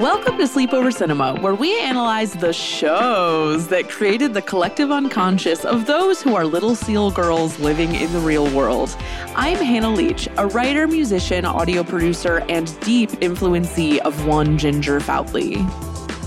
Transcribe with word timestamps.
Welcome 0.00 0.38
to 0.38 0.44
Sleepover 0.44 0.94
Cinema, 0.94 1.38
where 1.42 1.54
we 1.54 1.78
analyze 1.78 2.32
the 2.32 2.54
shows 2.54 3.68
that 3.68 3.90
created 3.90 4.32
the 4.32 4.40
collective 4.40 4.90
unconscious 4.90 5.62
of 5.62 5.84
those 5.84 6.22
who 6.22 6.34
are 6.34 6.46
little 6.46 6.74
seal 6.74 7.10
girls 7.10 7.58
living 7.58 7.94
in 7.94 8.10
the 8.14 8.18
real 8.20 8.48
world. 8.56 8.96
I'm 9.36 9.58
Hannah 9.58 9.92
Leach, 9.92 10.26
a 10.38 10.46
writer, 10.46 10.88
musician, 10.88 11.44
audio 11.44 11.84
producer, 11.84 12.42
and 12.48 12.80
deep 12.80 13.10
influencee 13.20 13.98
of 13.98 14.24
one 14.24 14.56
Ginger 14.56 15.00
Foutley. 15.00 15.58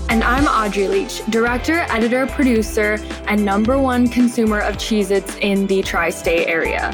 And 0.08 0.22
I'm 0.22 0.44
Audrey 0.44 0.86
Leach, 0.86 1.26
director, 1.26 1.80
editor, 1.88 2.28
producer, 2.28 3.00
and 3.26 3.44
number 3.44 3.76
one 3.76 4.06
consumer 4.06 4.60
of 4.60 4.76
Cheez 4.76 5.10
Its 5.10 5.34
in 5.38 5.66
the 5.66 5.82
tri 5.82 6.10
state 6.10 6.46
area. 6.46 6.92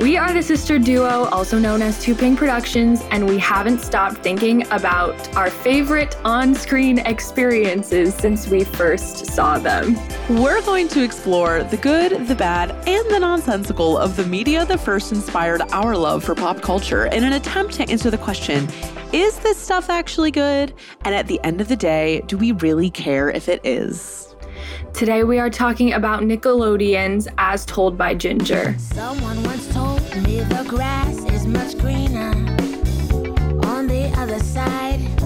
We 0.00 0.16
are 0.16 0.32
the 0.32 0.44
sister 0.44 0.78
duo, 0.78 1.24
also 1.32 1.58
known 1.58 1.82
as 1.82 2.00
Two 2.00 2.14
Ping 2.14 2.36
Productions, 2.36 3.02
and 3.10 3.28
we 3.28 3.36
haven't 3.36 3.80
stopped 3.80 4.18
thinking 4.18 4.64
about 4.70 5.34
our 5.34 5.50
favorite 5.50 6.16
on 6.24 6.54
screen 6.54 7.00
experiences 7.00 8.14
since 8.14 8.46
we 8.46 8.62
first 8.62 9.26
saw 9.26 9.58
them. 9.58 9.96
We're 10.28 10.62
going 10.62 10.86
to 10.90 11.02
explore 11.02 11.64
the 11.64 11.78
good, 11.78 12.28
the 12.28 12.36
bad, 12.36 12.70
and 12.86 13.10
the 13.10 13.18
nonsensical 13.18 13.98
of 13.98 14.14
the 14.14 14.24
media 14.24 14.64
that 14.66 14.78
first 14.78 15.10
inspired 15.10 15.62
our 15.72 15.96
love 15.96 16.22
for 16.22 16.36
pop 16.36 16.60
culture 16.60 17.06
in 17.06 17.24
an 17.24 17.32
attempt 17.32 17.74
to 17.74 17.90
answer 17.90 18.08
the 18.08 18.18
question 18.18 18.68
is 19.12 19.38
this 19.38 19.56
stuff 19.56 19.90
actually 19.90 20.30
good? 20.30 20.74
And 21.02 21.14
at 21.14 21.26
the 21.26 21.40
end 21.42 21.60
of 21.60 21.68
the 21.68 21.76
day, 21.76 22.22
do 22.26 22.36
we 22.36 22.52
really 22.52 22.90
care 22.90 23.30
if 23.30 23.48
it 23.48 23.60
is? 23.64 24.27
Today 24.98 25.22
we 25.22 25.38
are 25.38 25.48
talking 25.48 25.92
about 25.92 26.22
Nickelodeon's 26.22 27.28
As 27.38 27.64
Told 27.64 27.96
by 27.96 28.14
Ginger. 28.14 28.74
Someone 28.80 29.40
once 29.44 29.72
told 29.72 30.00
me 30.24 30.40
the 30.40 30.66
grass 30.66 31.24
is 31.26 31.46
much 31.46 31.78
greener 31.78 32.30
on 33.64 33.86
the 33.86 34.12
other 34.16 34.40
side. 34.40 35.17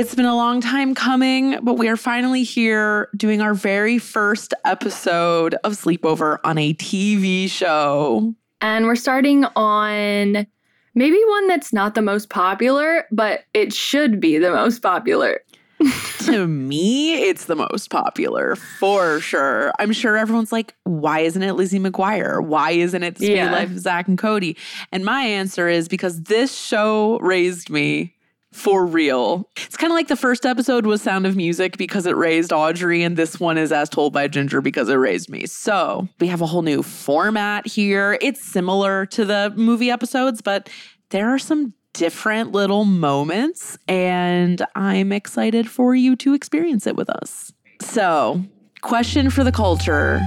It's 0.00 0.14
been 0.14 0.24
a 0.24 0.34
long 0.34 0.62
time 0.62 0.94
coming, 0.94 1.58
but 1.62 1.74
we 1.74 1.86
are 1.86 1.96
finally 1.98 2.42
here 2.42 3.10
doing 3.14 3.42
our 3.42 3.52
very 3.52 3.98
first 3.98 4.54
episode 4.64 5.56
of 5.62 5.74
Sleepover 5.74 6.38
on 6.42 6.56
a 6.56 6.72
TV 6.72 7.50
show. 7.50 8.34
And 8.62 8.86
we're 8.86 8.96
starting 8.96 9.44
on 9.56 10.46
maybe 10.94 11.22
one 11.28 11.48
that's 11.48 11.74
not 11.74 11.94
the 11.94 12.00
most 12.00 12.30
popular, 12.30 13.04
but 13.12 13.44
it 13.52 13.74
should 13.74 14.20
be 14.20 14.38
the 14.38 14.50
most 14.50 14.80
popular. 14.80 15.42
to 16.20 16.46
me, 16.46 17.22
it's 17.24 17.44
the 17.44 17.56
most 17.56 17.90
popular 17.90 18.56
for 18.56 19.20
sure. 19.20 19.70
I'm 19.78 19.92
sure 19.92 20.16
everyone's 20.16 20.50
like, 20.50 20.74
why 20.84 21.18
isn't 21.20 21.42
it 21.42 21.52
Lizzie 21.52 21.78
McGuire? 21.78 22.42
Why 22.42 22.70
isn't 22.70 23.02
it 23.02 23.16
the 23.16 23.26
Speedy 23.26 23.34
Yeah. 23.34 23.52
Life 23.52 23.70
of 23.70 23.78
Zach 23.80 24.08
and 24.08 24.16
Cody? 24.16 24.56
And 24.92 25.04
my 25.04 25.24
answer 25.24 25.68
is 25.68 25.88
because 25.88 26.22
this 26.22 26.58
show 26.58 27.18
raised 27.18 27.68
me 27.68 28.14
for 28.52 28.84
real. 28.84 29.48
It's 29.56 29.76
kind 29.76 29.92
of 29.92 29.94
like 29.94 30.08
the 30.08 30.16
first 30.16 30.44
episode 30.44 30.86
was 30.86 31.02
Sound 31.02 31.26
of 31.26 31.36
Music 31.36 31.76
because 31.76 32.06
it 32.06 32.16
raised 32.16 32.52
Audrey, 32.52 33.02
and 33.02 33.16
this 33.16 33.38
one 33.38 33.56
is 33.58 33.72
As 33.72 33.88
Told 33.88 34.12
by 34.12 34.28
Ginger 34.28 34.60
because 34.60 34.88
it 34.88 34.94
raised 34.94 35.30
me. 35.30 35.46
So 35.46 36.08
we 36.18 36.26
have 36.26 36.40
a 36.40 36.46
whole 36.46 36.62
new 36.62 36.82
format 36.82 37.66
here. 37.66 38.18
It's 38.20 38.42
similar 38.44 39.06
to 39.06 39.24
the 39.24 39.52
movie 39.56 39.90
episodes, 39.90 40.42
but 40.42 40.68
there 41.10 41.30
are 41.30 41.38
some 41.38 41.74
different 41.92 42.52
little 42.52 42.84
moments, 42.84 43.78
and 43.88 44.64
I'm 44.74 45.12
excited 45.12 45.68
for 45.68 45.94
you 45.94 46.16
to 46.16 46.34
experience 46.34 46.86
it 46.86 46.96
with 46.96 47.10
us. 47.10 47.52
So, 47.80 48.42
question 48.82 49.30
for 49.30 49.44
the 49.44 49.52
culture. 49.52 50.20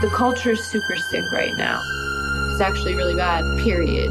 The 0.00 0.10
culture 0.12 0.52
is 0.52 0.64
super 0.64 0.96
sick 0.96 1.24
right 1.32 1.52
now. 1.56 1.80
It's 2.52 2.60
actually 2.60 2.94
really 2.94 3.14
bad, 3.14 3.44
period. 3.62 4.10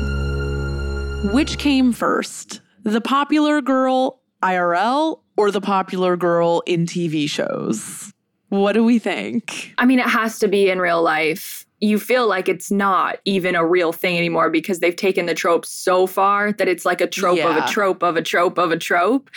Which 1.26 1.58
came 1.58 1.92
first, 1.92 2.62
the 2.84 3.02
popular 3.02 3.62
girl 3.62 4.22
IRL 4.42 5.20
or 5.36 5.52
the 5.52 5.60
popular 5.60 6.16
girl 6.16 6.64
in 6.66 6.86
TV 6.86 7.30
shows? 7.30 8.14
What 8.48 8.72
do 8.72 8.86
we 8.86 9.00
think? 9.00 9.74
I 9.78 9.86
mean, 9.86 10.00
it 10.00 10.08
has 10.08 10.40
to 10.40 10.48
be 10.48 10.70
in 10.70 10.80
real 10.80 11.04
life. 11.04 11.66
You 11.82 12.00
feel 12.00 12.28
like 12.28 12.48
it's 12.48 12.72
not 12.72 13.18
even 13.26 13.56
a 13.56 13.66
real 13.66 13.92
thing 13.92 14.18
anymore 14.18 14.50
because 14.50 14.80
they've 14.80 14.96
taken 14.96 15.26
the 15.26 15.34
trope 15.34 15.66
so 15.66 16.08
far 16.08 16.54
that 16.54 16.68
it's 16.70 16.86
like 16.86 17.02
a 17.02 17.08
trope 17.08 17.40
of 17.40 17.58
a 17.58 17.68
trope 17.68 18.02
of 18.02 18.16
a 18.16 18.22
trope 18.22 18.58
of 18.58 18.72
a 18.72 18.78
trope. 18.78 19.30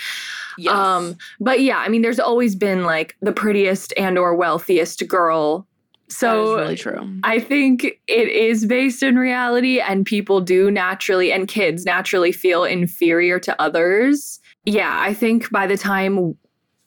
Yes. 0.59 0.75
Um, 0.75 1.17
but 1.41 1.61
yeah, 1.61 1.79
I 1.79 1.89
mean, 1.89 2.03
there's 2.03 2.21
always 2.21 2.55
been 2.55 2.85
like 2.85 3.17
the 3.21 3.33
prettiest 3.33 3.93
and 3.97 4.19
or 4.19 4.35
wealthiest 4.35 5.07
girl. 5.09 5.67
So 6.09 6.57
really 6.57 6.77
true. 6.77 7.21
I 7.23 7.41
think 7.41 7.85
it 7.85 8.29
is 8.29 8.67
based 8.67 9.03
in 9.03 9.17
reality, 9.19 9.81
and 9.81 10.05
people 10.05 10.41
do 10.41 10.71
naturally, 10.71 11.33
and 11.33 11.49
kids 11.49 11.85
naturally 11.85 12.33
feel 12.33 12.65
inferior 12.65 13.39
to 13.41 13.61
others. 13.61 14.41
Yeah, 14.65 14.97
I 15.01 15.15
think 15.15 15.51
by 15.51 15.67
the 15.67 15.79
time 15.79 16.37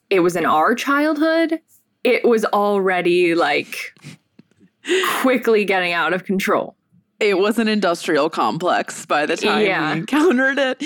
it 0.10 0.20
was 0.20 0.36
in 0.36 0.46
our 0.46 0.76
childhood, 0.76 1.60
it 2.04 2.24
was 2.26 2.46
already 2.46 3.34
like 3.34 3.94
quickly 5.22 5.66
getting 5.66 5.92
out 5.94 6.14
of 6.14 6.24
control. 6.26 6.76
It 7.20 7.40
was 7.40 7.58
an 7.58 7.68
industrial 7.68 8.30
complex 8.30 9.06
by 9.06 9.26
the 9.26 9.38
time 9.38 9.66
Yeah. 9.66 9.94
we 9.94 10.00
encountered 10.00 10.60
it. 10.60 10.84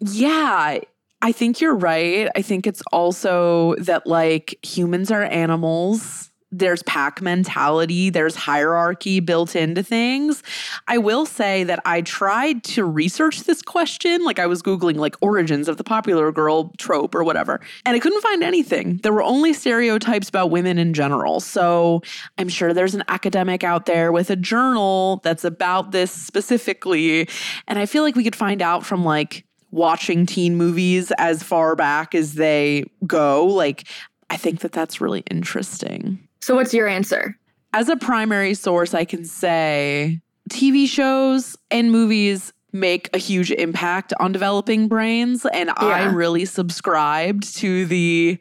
Yeah, 0.00 0.78
I 1.22 1.32
think 1.32 1.60
you're 1.60 1.74
right. 1.76 2.28
I 2.34 2.42
think 2.42 2.66
it's 2.66 2.82
also 2.92 3.74
that 3.76 4.06
like 4.06 4.58
humans 4.62 5.10
are 5.10 5.22
animals. 5.22 6.25
There's 6.58 6.82
pack 6.84 7.20
mentality, 7.20 8.08
there's 8.08 8.34
hierarchy 8.34 9.20
built 9.20 9.54
into 9.54 9.82
things. 9.82 10.42
I 10.88 10.98
will 10.98 11.26
say 11.26 11.64
that 11.64 11.80
I 11.84 12.00
tried 12.00 12.64
to 12.64 12.84
research 12.84 13.40
this 13.40 13.60
question. 13.60 14.24
Like 14.24 14.38
I 14.38 14.46
was 14.46 14.62
Googling 14.62 14.96
like 14.96 15.16
origins 15.20 15.68
of 15.68 15.76
the 15.76 15.84
popular 15.84 16.32
girl 16.32 16.72
trope 16.78 17.14
or 17.14 17.22
whatever, 17.24 17.60
and 17.84 17.94
I 17.94 17.98
couldn't 17.98 18.22
find 18.22 18.42
anything. 18.42 19.00
There 19.02 19.12
were 19.12 19.22
only 19.22 19.52
stereotypes 19.52 20.28
about 20.28 20.50
women 20.50 20.78
in 20.78 20.94
general. 20.94 21.40
So 21.40 22.02
I'm 22.38 22.48
sure 22.48 22.72
there's 22.72 22.94
an 22.94 23.04
academic 23.08 23.62
out 23.62 23.86
there 23.86 24.10
with 24.10 24.30
a 24.30 24.36
journal 24.36 25.20
that's 25.24 25.44
about 25.44 25.90
this 25.90 26.10
specifically. 26.10 27.28
And 27.68 27.78
I 27.78 27.86
feel 27.86 28.02
like 28.02 28.16
we 28.16 28.24
could 28.24 28.36
find 28.36 28.62
out 28.62 28.86
from 28.86 29.04
like 29.04 29.44
watching 29.70 30.24
teen 30.24 30.56
movies 30.56 31.12
as 31.18 31.42
far 31.42 31.76
back 31.76 32.14
as 32.14 32.34
they 32.34 32.84
go. 33.06 33.44
Like, 33.44 33.86
I 34.30 34.36
think 34.36 34.60
that 34.60 34.72
that's 34.72 35.00
really 35.00 35.22
interesting. 35.30 36.25
So, 36.46 36.54
what's 36.54 36.72
your 36.72 36.86
answer? 36.86 37.36
As 37.72 37.88
a 37.88 37.96
primary 37.96 38.54
source, 38.54 38.94
I 38.94 39.04
can 39.04 39.24
say 39.24 40.20
TV 40.48 40.86
shows 40.86 41.56
and 41.72 41.90
movies 41.90 42.52
make 42.72 43.10
a 43.12 43.18
huge 43.18 43.50
impact 43.50 44.14
on 44.20 44.30
developing 44.30 44.86
brains. 44.86 45.44
And 45.52 45.72
I 45.76 46.04
really 46.04 46.44
subscribed 46.44 47.52
to 47.56 47.84
the 47.86 48.38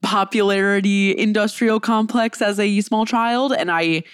popularity 0.00 1.18
industrial 1.18 1.80
complex 1.80 2.40
as 2.40 2.60
a 2.60 2.80
small 2.82 3.04
child. 3.04 3.52
And 3.52 3.68
I 3.68 4.04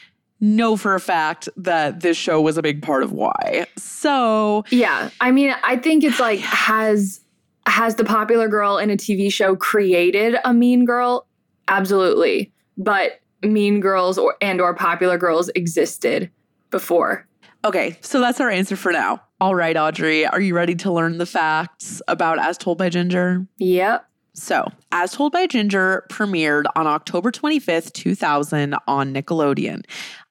know 0.41 0.79
for 0.79 0.94
a 0.94 1.00
fact 1.00 1.47
that 1.59 2.00
this 2.00 2.17
show 2.17 2.41
was 2.41 2.56
a 2.56 2.62
big 2.62 2.81
part 2.81 3.03
of 3.03 3.12
why. 3.12 3.67
So, 3.77 4.65
Yeah, 4.71 5.11
I 5.21 5.31
mean, 5.31 5.55
I 5.62 5.77
think 5.77 6.05
it's 6.05 6.21
like 6.21 6.38
has 6.41 7.21
has 7.67 7.97
the 7.97 8.05
popular 8.05 8.49
girl 8.49 8.79
in 8.79 8.88
a 8.88 8.97
TV 8.97 9.31
show 9.31 9.56
created 9.56 10.37
a 10.43 10.55
mean 10.55 10.87
girl? 10.87 11.27
Absolutely, 11.69 12.50
but 12.79 13.21
mean 13.47 13.81
girls 13.81 14.19
or 14.19 14.37
and 14.41 14.61
or 14.61 14.75
popular 14.75 15.19
girls 15.19 15.49
existed 15.55 16.31
before. 16.71 17.27
okay, 17.65 17.97
so 18.01 18.21
that's 18.21 18.41
our 18.41 18.51
answer 18.51 18.77
for 18.77 18.93
now. 18.93 19.23
All 19.41 19.55
right, 19.55 19.77
Audrey, 19.77 20.27
are 20.27 20.41
you 20.41 20.55
ready 20.55 20.75
to 20.77 20.93
learn 20.93 21.19
the 21.19 21.27
facts 21.27 22.01
about 22.09 22.39
As 22.39 22.57
Told 22.57 22.79
by 22.79 22.89
Ginger? 22.89 23.47
Yep. 23.59 24.07
So, 24.35 24.69
As 24.93 25.13
Told 25.13 25.33
by 25.33 25.47
Ginger 25.47 26.05
premiered 26.11 26.65
on 26.75 26.87
October 26.87 27.31
25th, 27.31 27.93
2000 27.93 28.77
on 28.87 29.15
Nickelodeon. 29.15 29.83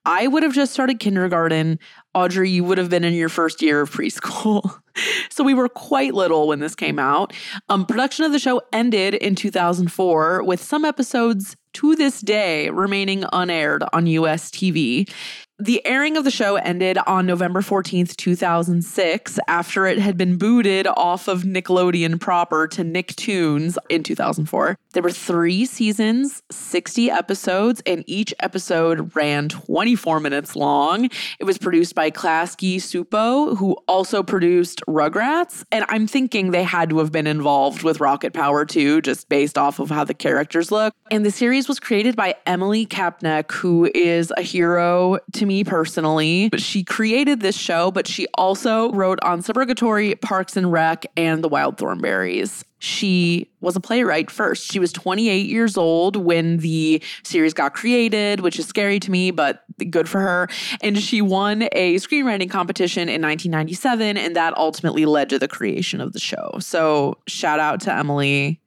I 0.05 0.27
would 0.27 0.43
have 0.43 0.53
just 0.53 0.73
started 0.73 0.99
kindergarten. 0.99 1.79
Audrey, 2.15 2.49
you 2.49 2.63
would 2.63 2.77
have 2.77 2.89
been 2.89 3.03
in 3.03 3.13
your 3.13 3.29
first 3.29 3.61
year 3.61 3.81
of 3.81 3.91
preschool. 3.91 4.79
so 5.29 5.43
we 5.43 5.53
were 5.53 5.69
quite 5.69 6.13
little 6.13 6.47
when 6.47 6.59
this 6.59 6.73
came 6.73 6.97
out. 6.97 7.33
Um, 7.69 7.85
production 7.85 8.25
of 8.25 8.31
the 8.31 8.39
show 8.39 8.61
ended 8.71 9.13
in 9.13 9.35
2004 9.35 10.41
with 10.43 10.63
some 10.63 10.85
episodes 10.85 11.57
to 11.73 11.95
this 11.95 12.21
day 12.21 12.69
remaining 12.69 13.25
unaired 13.33 13.83
on 13.91 14.07
US 14.07 14.49
TV. 14.49 15.11
The 15.57 15.85
airing 15.85 16.17
of 16.17 16.25
the 16.25 16.31
show 16.31 16.57
ended 16.57 16.97
on 17.07 17.25
November 17.25 17.61
14th, 17.61 18.17
2006, 18.17 19.39
after 19.47 19.85
it 19.85 19.97
had 19.99 20.17
been 20.17 20.37
booted 20.37 20.85
off 20.85 21.29
of 21.29 21.43
Nickelodeon 21.43 22.19
proper 22.19 22.67
to 22.67 22.83
Nicktoons 22.83 23.77
in 23.87 24.03
2004. 24.03 24.77
There 24.91 25.01
were 25.01 25.11
three 25.11 25.65
seasons, 25.65 26.43
60 26.51 27.09
episodes, 27.09 27.81
and 27.85 28.03
each 28.05 28.33
episode 28.41 29.15
ran 29.15 29.47
24 29.47 30.19
minutes 30.19 30.57
long. 30.57 31.05
It 31.39 31.45
was 31.45 31.57
produced 31.57 31.95
by 31.95 32.11
Klasky 32.11 32.75
Csupo, 32.75 33.55
who 33.55 33.77
also 33.87 34.23
produced 34.23 34.81
Rugrats. 34.89 35.63
And 35.71 35.85
I'm 35.87 36.05
thinking 36.05 36.51
they 36.51 36.63
had 36.63 36.89
to 36.89 36.97
have 36.97 37.13
been 37.13 37.27
involved 37.27 37.81
with 37.81 38.01
Rocket 38.01 38.33
Power 38.33 38.65
too, 38.65 38.99
just 39.01 39.29
based 39.29 39.57
off 39.57 39.79
of 39.79 39.89
how 39.89 40.03
the 40.03 40.13
characters 40.13 40.69
look. 40.69 40.93
And 41.11 41.25
the 41.25 41.31
series 41.31 41.69
was 41.69 41.79
created 41.79 42.17
by 42.17 42.35
Emily 42.45 42.85
Kapnek, 42.85 43.53
who 43.53 43.89
is 43.95 44.33
a 44.35 44.41
hero 44.41 45.19
to 45.33 45.44
me 45.45 45.63
personally. 45.63 46.49
But 46.49 46.61
she 46.61 46.83
created 46.83 47.41
this 47.41 47.57
show, 47.57 47.91
but 47.91 48.07
she 48.07 48.27
also 48.35 48.91
wrote 48.91 49.19
on 49.23 49.41
Suburgatory, 49.41 50.19
Parks 50.21 50.57
and 50.57 50.71
Rec, 50.71 51.05
and 51.15 51.43
The 51.43 51.49
Wild 51.49 51.77
Thornberrys. 51.77 52.63
She 52.79 53.49
was 53.61 53.75
a 53.75 53.79
playwright 53.79 54.29
first. 54.29 54.71
She 54.71 54.79
was 54.79 54.91
28 54.91 55.47
years 55.47 55.75
old 55.75 56.15
when 56.15 56.57
the 56.57 57.01
series 57.23 57.53
got 57.53 57.73
created, 57.73 58.41
which 58.41 58.59
is 58.59 58.67
scary 58.67 58.99
to 58.99 59.09
me, 59.09 59.31
but 59.31 59.63
good 59.89 60.07
for 60.07 60.19
her. 60.19 60.47
And 60.81 60.97
she 60.99 61.21
won 61.21 61.63
a 61.71 61.95
screenwriting 61.95 62.49
competition 62.49 63.03
in 63.03 63.21
1997, 63.21 64.17
and 64.17 64.35
that 64.35 64.55
ultimately 64.57 65.05
led 65.05 65.29
to 65.29 65.39
the 65.39 65.47
creation 65.47 65.99
of 65.99 66.13
the 66.13 66.19
show. 66.19 66.57
So, 66.59 67.17
shout 67.27 67.59
out 67.59 67.81
to 67.81 67.93
Emily, 67.93 68.61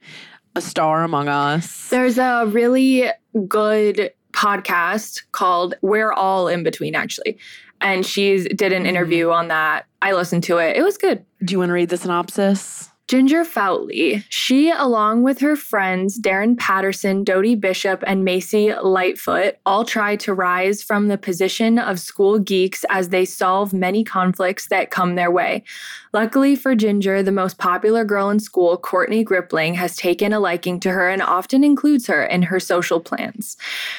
a 0.56 0.60
star 0.60 1.04
among 1.04 1.28
us. 1.28 1.88
There's 1.88 2.18
a 2.18 2.46
really 2.46 3.08
good 3.46 4.10
podcast 4.38 5.22
called 5.32 5.74
We're 5.82 6.12
All 6.12 6.46
in 6.46 6.62
Between, 6.62 6.94
actually. 6.94 7.38
And 7.80 8.06
she 8.06 8.44
did 8.44 8.72
an 8.72 8.82
mm-hmm. 8.82 8.86
interview 8.86 9.30
on 9.30 9.48
that. 9.48 9.86
I 10.00 10.12
listened 10.12 10.44
to 10.44 10.58
it. 10.58 10.76
It 10.76 10.82
was 10.82 10.96
good. 10.96 11.24
Do 11.44 11.52
you 11.52 11.58
want 11.58 11.70
to 11.70 11.72
read 11.72 11.88
the 11.88 11.96
synopsis? 11.96 12.87
Ginger 13.08 13.42
Foutley. 13.42 14.22
She, 14.28 14.70
along 14.70 15.22
with 15.22 15.38
her 15.38 15.56
friends 15.56 16.20
Darren 16.20 16.58
Patterson, 16.58 17.24
Dodie 17.24 17.54
Bishop, 17.54 18.04
and 18.06 18.22
Macy 18.22 18.74
Lightfoot, 18.74 19.56
all 19.64 19.86
try 19.86 20.14
to 20.16 20.34
rise 20.34 20.82
from 20.82 21.08
the 21.08 21.16
position 21.16 21.78
of 21.78 21.98
school 21.98 22.38
geeks 22.38 22.84
as 22.90 23.08
they 23.08 23.24
solve 23.24 23.72
many 23.72 24.04
conflicts 24.04 24.68
that 24.68 24.90
come 24.90 25.14
their 25.14 25.30
way. 25.30 25.64
Luckily 26.12 26.54
for 26.54 26.74
Ginger, 26.74 27.22
the 27.22 27.32
most 27.32 27.56
popular 27.56 28.04
girl 28.04 28.28
in 28.28 28.40
school, 28.40 28.76
Courtney 28.76 29.24
Gripling, 29.24 29.74
has 29.76 29.96
taken 29.96 30.34
a 30.34 30.38
liking 30.38 30.78
to 30.80 30.90
her 30.90 31.08
and 31.08 31.22
often 31.22 31.64
includes 31.64 32.08
her 32.08 32.22
in 32.22 32.42
her 32.42 32.60
social 32.60 33.00
plans. 33.00 33.56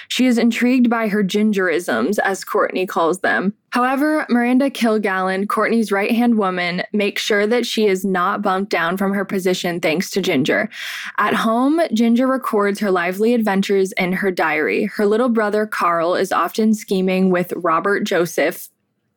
She 0.08 0.28
is 0.28 0.38
intrigued 0.38 0.88
by 0.88 1.08
her 1.08 1.24
gingerisms, 1.24 2.20
as 2.20 2.44
Courtney 2.44 2.86
calls 2.86 3.22
them. 3.22 3.56
However, 3.72 4.26
Miranda 4.30 4.70
Kilgallen, 4.70 5.48
Courtney's 5.48 5.92
right 5.92 6.12
hand 6.12 6.38
woman, 6.38 6.84
makes 6.94 7.22
sure 7.22 7.46
that 7.48 7.66
she 7.66 7.88
is 7.88 8.04
not 8.04 8.42
bumped 8.42 8.72
down 8.72 8.98
from 8.98 9.14
her 9.14 9.26
position 9.26 9.80
thanks 9.80 10.10
to 10.12 10.22
Ginger. 10.22 10.70
At 11.18 11.34
home, 11.34 11.80
Ginger 11.94 12.28
records 12.28 12.80
her 12.80 12.92
lively 12.92 13.34
adventures 13.34 13.92
in 13.94 14.14
her 14.14 14.32
diary. 14.32 14.86
Her 14.86 15.06
little 15.06 15.30
brother, 15.30 15.66
Carl, 15.66 16.16
is 16.16 16.32
often 16.32 16.74
scheming 16.74 17.30
with 17.30 17.54
Robert 17.56 18.04
Joseph, 18.04 18.70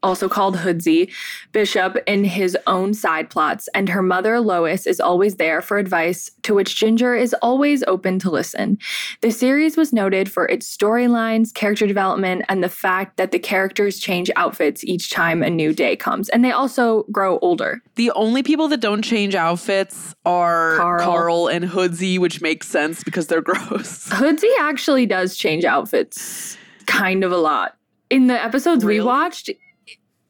also 0.03 0.29
called 0.29 0.57
Hoodsy, 0.57 1.13
Bishop 1.53 1.97
in 2.07 2.25
his 2.25 2.57
own 2.67 2.95
side 2.95 3.31
plots, 3.31 3.69
and 3.75 3.89
her 3.89 4.03
mother, 4.03 4.41
Lois, 4.41 4.87
is 4.87 5.01
always 5.01 5.37
there 5.37 5.63
for 5.63 5.79
advice, 5.79 6.31
to 6.43 6.55
which 6.55 6.77
Ginger 6.77 7.15
is 7.15 7.35
always 7.43 7.83
open 7.85 8.19
to 8.21 8.31
listen. 8.31 8.79
The 9.21 9.31
series 9.31 9.77
was 9.77 9.93
noted 9.93 10.31
for 10.31 10.47
its 10.47 10.75
storylines, 10.75 11.55
character 11.55 11.87
development, 11.87 12.45
and 12.49 12.63
the 12.63 12.69
fact 12.69 13.17
that 13.17 13.31
the 13.31 13.39
characters 13.39 13.99
change 13.99 14.31
outfits 14.37 14.85
each 14.85 15.11
time 15.11 15.43
a 15.43 15.51
new 15.51 15.73
day 15.73 15.97
comes. 15.97 16.29
And 16.29 16.45
they 16.45 16.53
also 16.53 17.05
grow 17.05 17.39
older. 17.39 17.83
The 17.95 18.11
only 18.13 18.43
people 18.43 18.69
that 18.69 18.81
don't 18.81 19.03
change 19.03 19.35
outfits 19.35 20.15
are 20.25 20.77
Carl. 20.77 21.05
Carl, 21.05 21.47
and 21.49 21.65
Hoodsy, 21.65 22.19
which 22.19 22.41
makes 22.41 22.69
sense 22.69 23.05
because 23.05 23.27
they're 23.27 23.41
gross. 23.53 24.09
Hoodsy 24.09 24.51
actually 24.61 25.07
does 25.07 25.37
change 25.37 25.65
outfits 25.65 26.57
kind 26.87 27.25
of 27.25 27.33
a 27.33 27.37
lot. 27.37 27.77
In 28.11 28.27
the 28.27 28.43
episodes 28.43 28.85
we 28.85 29.01
watched, 29.01 29.51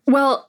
well, 0.06 0.48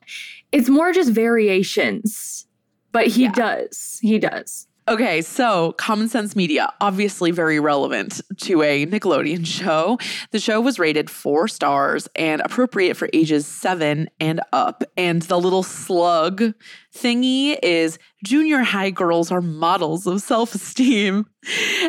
it's 0.51 0.69
more 0.69 0.91
just 0.91 1.11
variations, 1.11 2.45
but 2.91 3.07
he 3.07 3.23
Yeah. 3.23 3.31
does. 3.31 3.99
He 4.01 4.19
does. 4.19 4.67
Okay, 4.85 5.21
so 5.21 5.71
Common 5.77 6.09
Sense 6.09 6.35
Media, 6.35 6.73
obviously 6.81 7.31
very 7.31 7.57
relevant 7.57 8.19
to 8.41 8.61
a 8.63 8.85
Nickelodeon 8.85 9.45
show. 9.59 9.97
The 10.31 10.39
show 10.39 10.59
was 10.59 10.77
rated 10.77 11.09
four 11.09 11.47
stars 11.47 12.09
and 12.15 12.41
appropriate 12.41 12.97
for 12.97 13.09
ages 13.13 13.47
seven 13.47 14.09
and 14.19 14.41
up. 14.51 14.83
And 14.97 15.21
the 15.21 15.39
little 15.39 15.63
slug 15.63 16.53
thingy 16.95 17.57
is 17.61 17.97
junior 18.23 18.59
high 18.59 18.89
girls 18.89 19.31
are 19.31 19.41
models 19.41 20.07
of 20.07 20.21
self 20.21 20.55
esteem. 20.55 21.25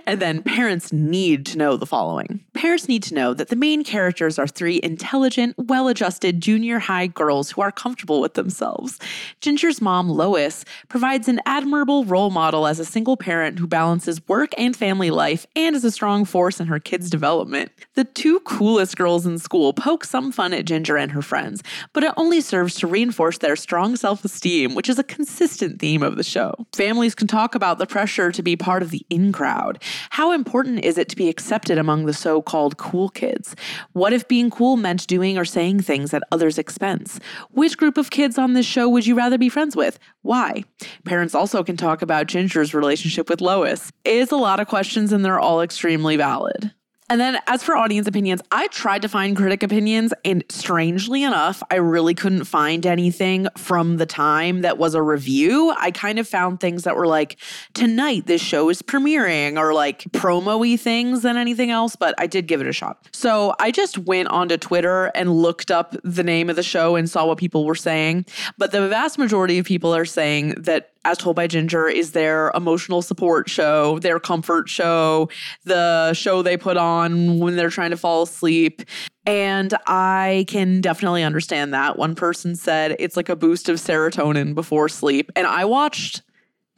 And 0.06 0.21
then 0.21 0.43
parents 0.43 0.93
need 0.93 1.47
to 1.47 1.59
know 1.59 1.77
the 1.77 1.87
following. 1.87 2.45
Parents 2.55 2.89
need 2.89 3.05
to 3.05 3.15
know 3.15 3.35
that 3.35 3.49
the 3.51 3.56
main 3.56 3.85
characters 3.85 4.37
are 4.37 4.49
three 4.49 4.81
intelligent, 4.83 5.55
well 5.56 5.87
adjusted 5.87 6.41
junior 6.41 6.81
high 6.81 7.06
girls 7.06 7.53
who 7.53 7.61
are 7.62 7.71
comfortable 7.71 8.21
with 8.21 8.35
themselves. 8.35 8.99
Ginger's 9.41 9.81
mom, 9.81 10.09
Lois, 10.09 10.65
provides 10.89 11.29
an 11.29 11.41
admirable 11.47 12.05
role 12.05 12.31
model 12.31 12.67
as 12.67 12.81
a 12.81 12.85
single 12.85 13.17
parent 13.17 13.61
who 13.61 13.69
balances 13.69 14.27
work 14.27 14.51
and 14.59 14.77
family 14.77 15.11
life 15.11 15.47
and 15.55 15.77
is 15.77 15.85
a 15.85 15.91
strong 15.93 16.25
force 16.25 16.59
in 16.59 16.67
her 16.67 16.81
kids' 16.81 17.09
development. 17.09 17.71
The 17.95 18.05
two 18.05 18.41
coolest 18.41 18.97
girls 18.97 19.25
in 19.25 19.39
school 19.39 19.73
poke 19.73 20.05
some 20.05 20.33
fun 20.33 20.53
at 20.53 20.65
Ginger 20.65 20.97
and 20.97 21.12
her 21.12 21.23
friends, 21.23 21.62
but 21.93 22.03
it 22.03 22.12
only 22.17 22.41
serves 22.41 22.75
to 22.77 22.89
reinforce 22.89 23.39
their 23.39 23.55
strong 23.55 23.95
self 23.95 24.25
esteem, 24.25 24.75
which 24.75 24.89
is 24.89 24.94
a 24.99 25.05
consistent 25.05 25.81
theme 25.81 26.02
of 26.02 26.17
the 26.17 26.23
show. 26.23 26.55
Families 26.75 27.14
can 27.14 27.26
talk 27.26 27.55
about 27.55 27.79
the 27.79 27.87
pressure 27.87 28.32
to 28.32 28.43
be 28.43 28.56
part 28.56 28.82
of 28.82 28.91
the 28.91 29.05
in 29.11 29.32
crowd. 29.32 29.82
How 30.11 30.32
important 30.32 30.85
is 30.85 30.99
it 30.99 31.08
to 31.11 31.17
be 31.17 31.29
accepted 31.29 31.79
among 31.79 32.06
the 32.06 32.12
so 32.12 32.43
called 32.43 32.76
cool 32.76 33.08
kids? 33.08 33.55
What 33.93 34.12
if 34.12 34.26
being 34.29 34.50
cool 34.50 34.76
meant 34.76 35.06
doing 35.06 35.38
or 35.38 35.44
saying 35.44 35.81
things 35.81 36.12
at 36.14 36.23
others' 36.32 36.58
expense? 36.58 37.19
Which 37.51 37.77
group 37.77 37.96
of 37.96 38.10
kids 38.10 38.39
on 38.39 38.53
this 38.53 38.67
show 38.67 38.89
would 38.89 39.06
you 39.06 39.15
rather 39.15 39.39
be 39.39 39.48
friends 39.48 39.77
with? 39.77 39.98
Why? 40.22 40.65
Parents 41.05 41.34
also 41.34 41.63
can 41.63 41.77
talk 41.77 42.03
about 42.03 42.27
Ginger's 42.27 42.74
relationship 42.74 43.29
with 43.29 43.41
Lois. 43.41 43.93
It's 44.05 44.32
a 44.32 44.36
lot 44.36 44.60
of 44.60 44.69
questions 44.69 45.13
and 45.13 45.24
they're 45.24 45.41
all 45.41 45.60
extremely 45.60 46.17
valid. 46.17 46.72
And 47.11 47.20
then, 47.20 47.39
as 47.46 47.63
for 47.63 47.77
audience 47.77 48.08
opinions, 48.08 48.41
I 48.51 48.67
tried 48.69 49.03
to 49.03 49.08
find 49.08 49.37
critic 49.37 49.63
opinions, 49.63 50.15
and 50.25 50.43
strangely 50.49 51.23
enough, 51.23 51.63
I 51.70 51.77
really 51.77 52.15
couldn't 52.15 52.44
find 52.44 52.87
anything 52.87 53.46
from 53.58 53.99
the 53.99 54.06
time 54.06 54.63
that 54.63 54.79
was 54.79 54.94
a 54.94 55.03
review. 55.03 55.75
I 55.79 55.91
kind 55.91 56.19
of 56.19 56.27
found 56.27 56.61
things 56.61 56.84
that 56.84 56.96
were 56.96 57.06
like, 57.06 57.37
tonight 57.75 58.27
this 58.27 58.41
show 58.41 58.70
is 58.70 58.81
premiering, 58.81 59.58
or 59.58 59.75
like 59.75 60.05
promo 60.13 60.58
y 60.58 60.77
things 60.77 61.20
than 61.20 61.37
anything 61.37 61.70
else, 61.70 61.94
but 61.94 62.15
I 62.17 62.27
did 62.27 62.46
give 62.46 62.63
it 62.63 62.67
a 62.67 62.73
shot. 62.73 63.06
So 63.13 63.55
I 63.61 63.70
just 63.70 63.99
went 63.99 64.29
onto 64.29 64.56
Twitter 64.56 65.06
and 65.15 65.31
looked 65.31 65.70
up 65.70 65.94
the 66.05 66.23
name 66.23 66.49
of 66.49 66.56
the 66.56 66.63
show 66.63 66.96
and 66.96 67.08
saw 67.08 67.27
what 67.27 67.37
people 67.37 67.67
were 67.67 67.75
saying. 67.75 68.25
But 68.56 68.73
the 68.73 68.89
vast 68.89 69.19
majority 69.19 69.58
of 69.58 69.67
people 69.67 69.94
are 69.94 70.06
saying 70.06 70.55
that 70.63 70.94
as 71.05 71.19
Told 71.19 71.37
by 71.37 71.46
Ginger 71.46 71.89
is 71.89 72.13
their 72.13 72.51
emotional 72.55 73.03
support 73.03 73.49
show, 73.49 73.99
their 74.01 74.19
comfort 74.19 74.69
show, 74.69 75.29
the 75.65 76.13
show 76.15 76.43
they 76.43 76.56
put 76.56 76.77
on 76.77 77.39
when 77.39 77.56
they're 77.56 77.70
trying 77.70 77.91
to 77.91 77.96
fall 77.96 78.23
asleep. 78.23 78.82
And 79.27 79.73
I 79.87 80.44
can 80.49 80.81
definitely 80.81 81.23
understand 81.23 81.73
that. 81.73 81.99
One 81.99 82.15
person 82.15 82.56
said 82.56 82.96
it's 82.99 83.17
like 83.17 83.29
a 83.29 83.37
boost 83.37 83.69
of 83.69 83.77
serotonin 83.77 84.55
before 84.55 84.89
sleep. 84.89 85.31
And 85.34 85.46
I 85.46 85.65
watched 85.65 86.23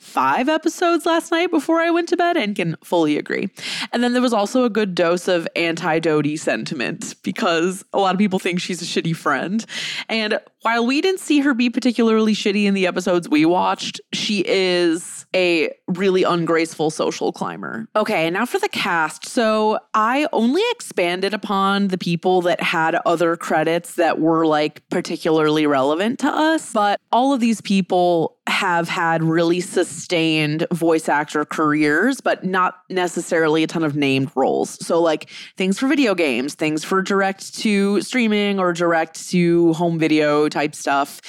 five 0.07 0.49
episodes 0.49 1.05
last 1.05 1.33
night 1.33 1.51
before 1.51 1.81
I 1.81 1.91
went 1.91 2.09
to 2.11 2.17
bed 2.17 2.37
and 2.37 2.55
can 2.55 2.77
fully 2.83 3.19
agree. 3.19 3.51
And 3.93 4.03
then 4.03 4.13
there 4.13 4.23
was 4.23 4.33
also 4.33 4.65
a 4.65 4.71
good 4.71 4.95
dose 4.95 5.27
of 5.27 5.49
anti 5.57 5.99
Dodie 5.99 6.37
sentiment 6.37 7.17
because 7.23 7.85
a 7.93 7.99
lot 7.99 8.15
of 8.15 8.19
people 8.19 8.39
think 8.39 8.61
she's 8.61 8.81
a 8.81 8.85
shitty 8.85 9.17
friend. 9.17 9.67
And 10.09 10.39
while 10.63 10.87
we 10.87 11.01
didn't 11.01 11.21
see 11.21 11.41
her 11.41 11.55
be 11.55 11.69
particularly 11.71 12.35
shitty 12.35 12.65
in 12.65 12.75
the 12.75 12.87
episodes 12.87 13.29
we 13.29 13.45
watched, 13.45 14.01
she 14.13 14.45
is 14.47 15.26
a 15.37 15.71
really 15.87 16.23
ungraceful 16.23 16.91
social 16.91 17.31
climber. 17.31 17.87
Okay, 17.95 18.27
and 18.27 18.35
now 18.35 18.47
for 18.47 18.59
the 18.59 18.71
cast. 18.71 19.27
So 19.27 19.79
I 19.93 20.27
only 20.33 20.63
expanded 20.71 21.35
upon 21.35 21.89
the 21.89 21.99
people 21.99 22.41
that 22.43 22.61
had 22.63 22.95
other 23.05 23.37
credits 23.37 23.97
that 23.97 24.19
were 24.19 24.47
like 24.47 24.89
particularly 24.89 25.67
relevant 25.67 26.21
to 26.21 26.29
us, 26.29 26.73
but 26.73 26.99
all 27.13 27.35
of 27.35 27.41
these 27.41 27.61
people 27.61 28.39
have 28.47 28.89
had 28.89 29.23
really 29.23 29.61
sustained 29.61 30.67
voice 30.73 31.09
actor 31.09 31.45
careers, 31.45 32.21
but 32.23 32.45
not 32.45 32.79
necessarily 32.89 33.63
a 33.63 33.67
ton 33.67 33.83
of 33.83 33.95
named 33.95 34.31
roles. 34.35 34.85
So, 34.87 35.03
like 35.03 35.29
things 35.57 35.79
for 35.79 35.87
video 35.87 36.15
games, 36.15 36.55
things 36.55 36.83
for 36.83 37.03
direct 37.03 37.55
to 37.57 38.01
streaming 38.01 38.59
or 38.59 38.73
direct 38.73 39.29
to 39.31 39.75
home 39.75 39.99
video 39.99 40.49
type 40.49 40.75
stuff. 40.75 41.21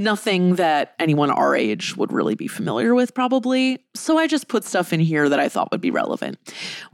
Nothing 0.00 0.54
that 0.54 0.94
anyone 0.98 1.30
our 1.30 1.54
age 1.54 1.94
would 1.94 2.10
really 2.10 2.34
be 2.34 2.48
familiar 2.48 2.94
with, 2.94 3.12
probably. 3.12 3.84
So 3.94 4.16
I 4.16 4.26
just 4.26 4.48
put 4.48 4.64
stuff 4.64 4.94
in 4.94 5.00
here 5.00 5.28
that 5.28 5.38
I 5.38 5.50
thought 5.50 5.70
would 5.72 5.82
be 5.82 5.90
relevant. 5.90 6.38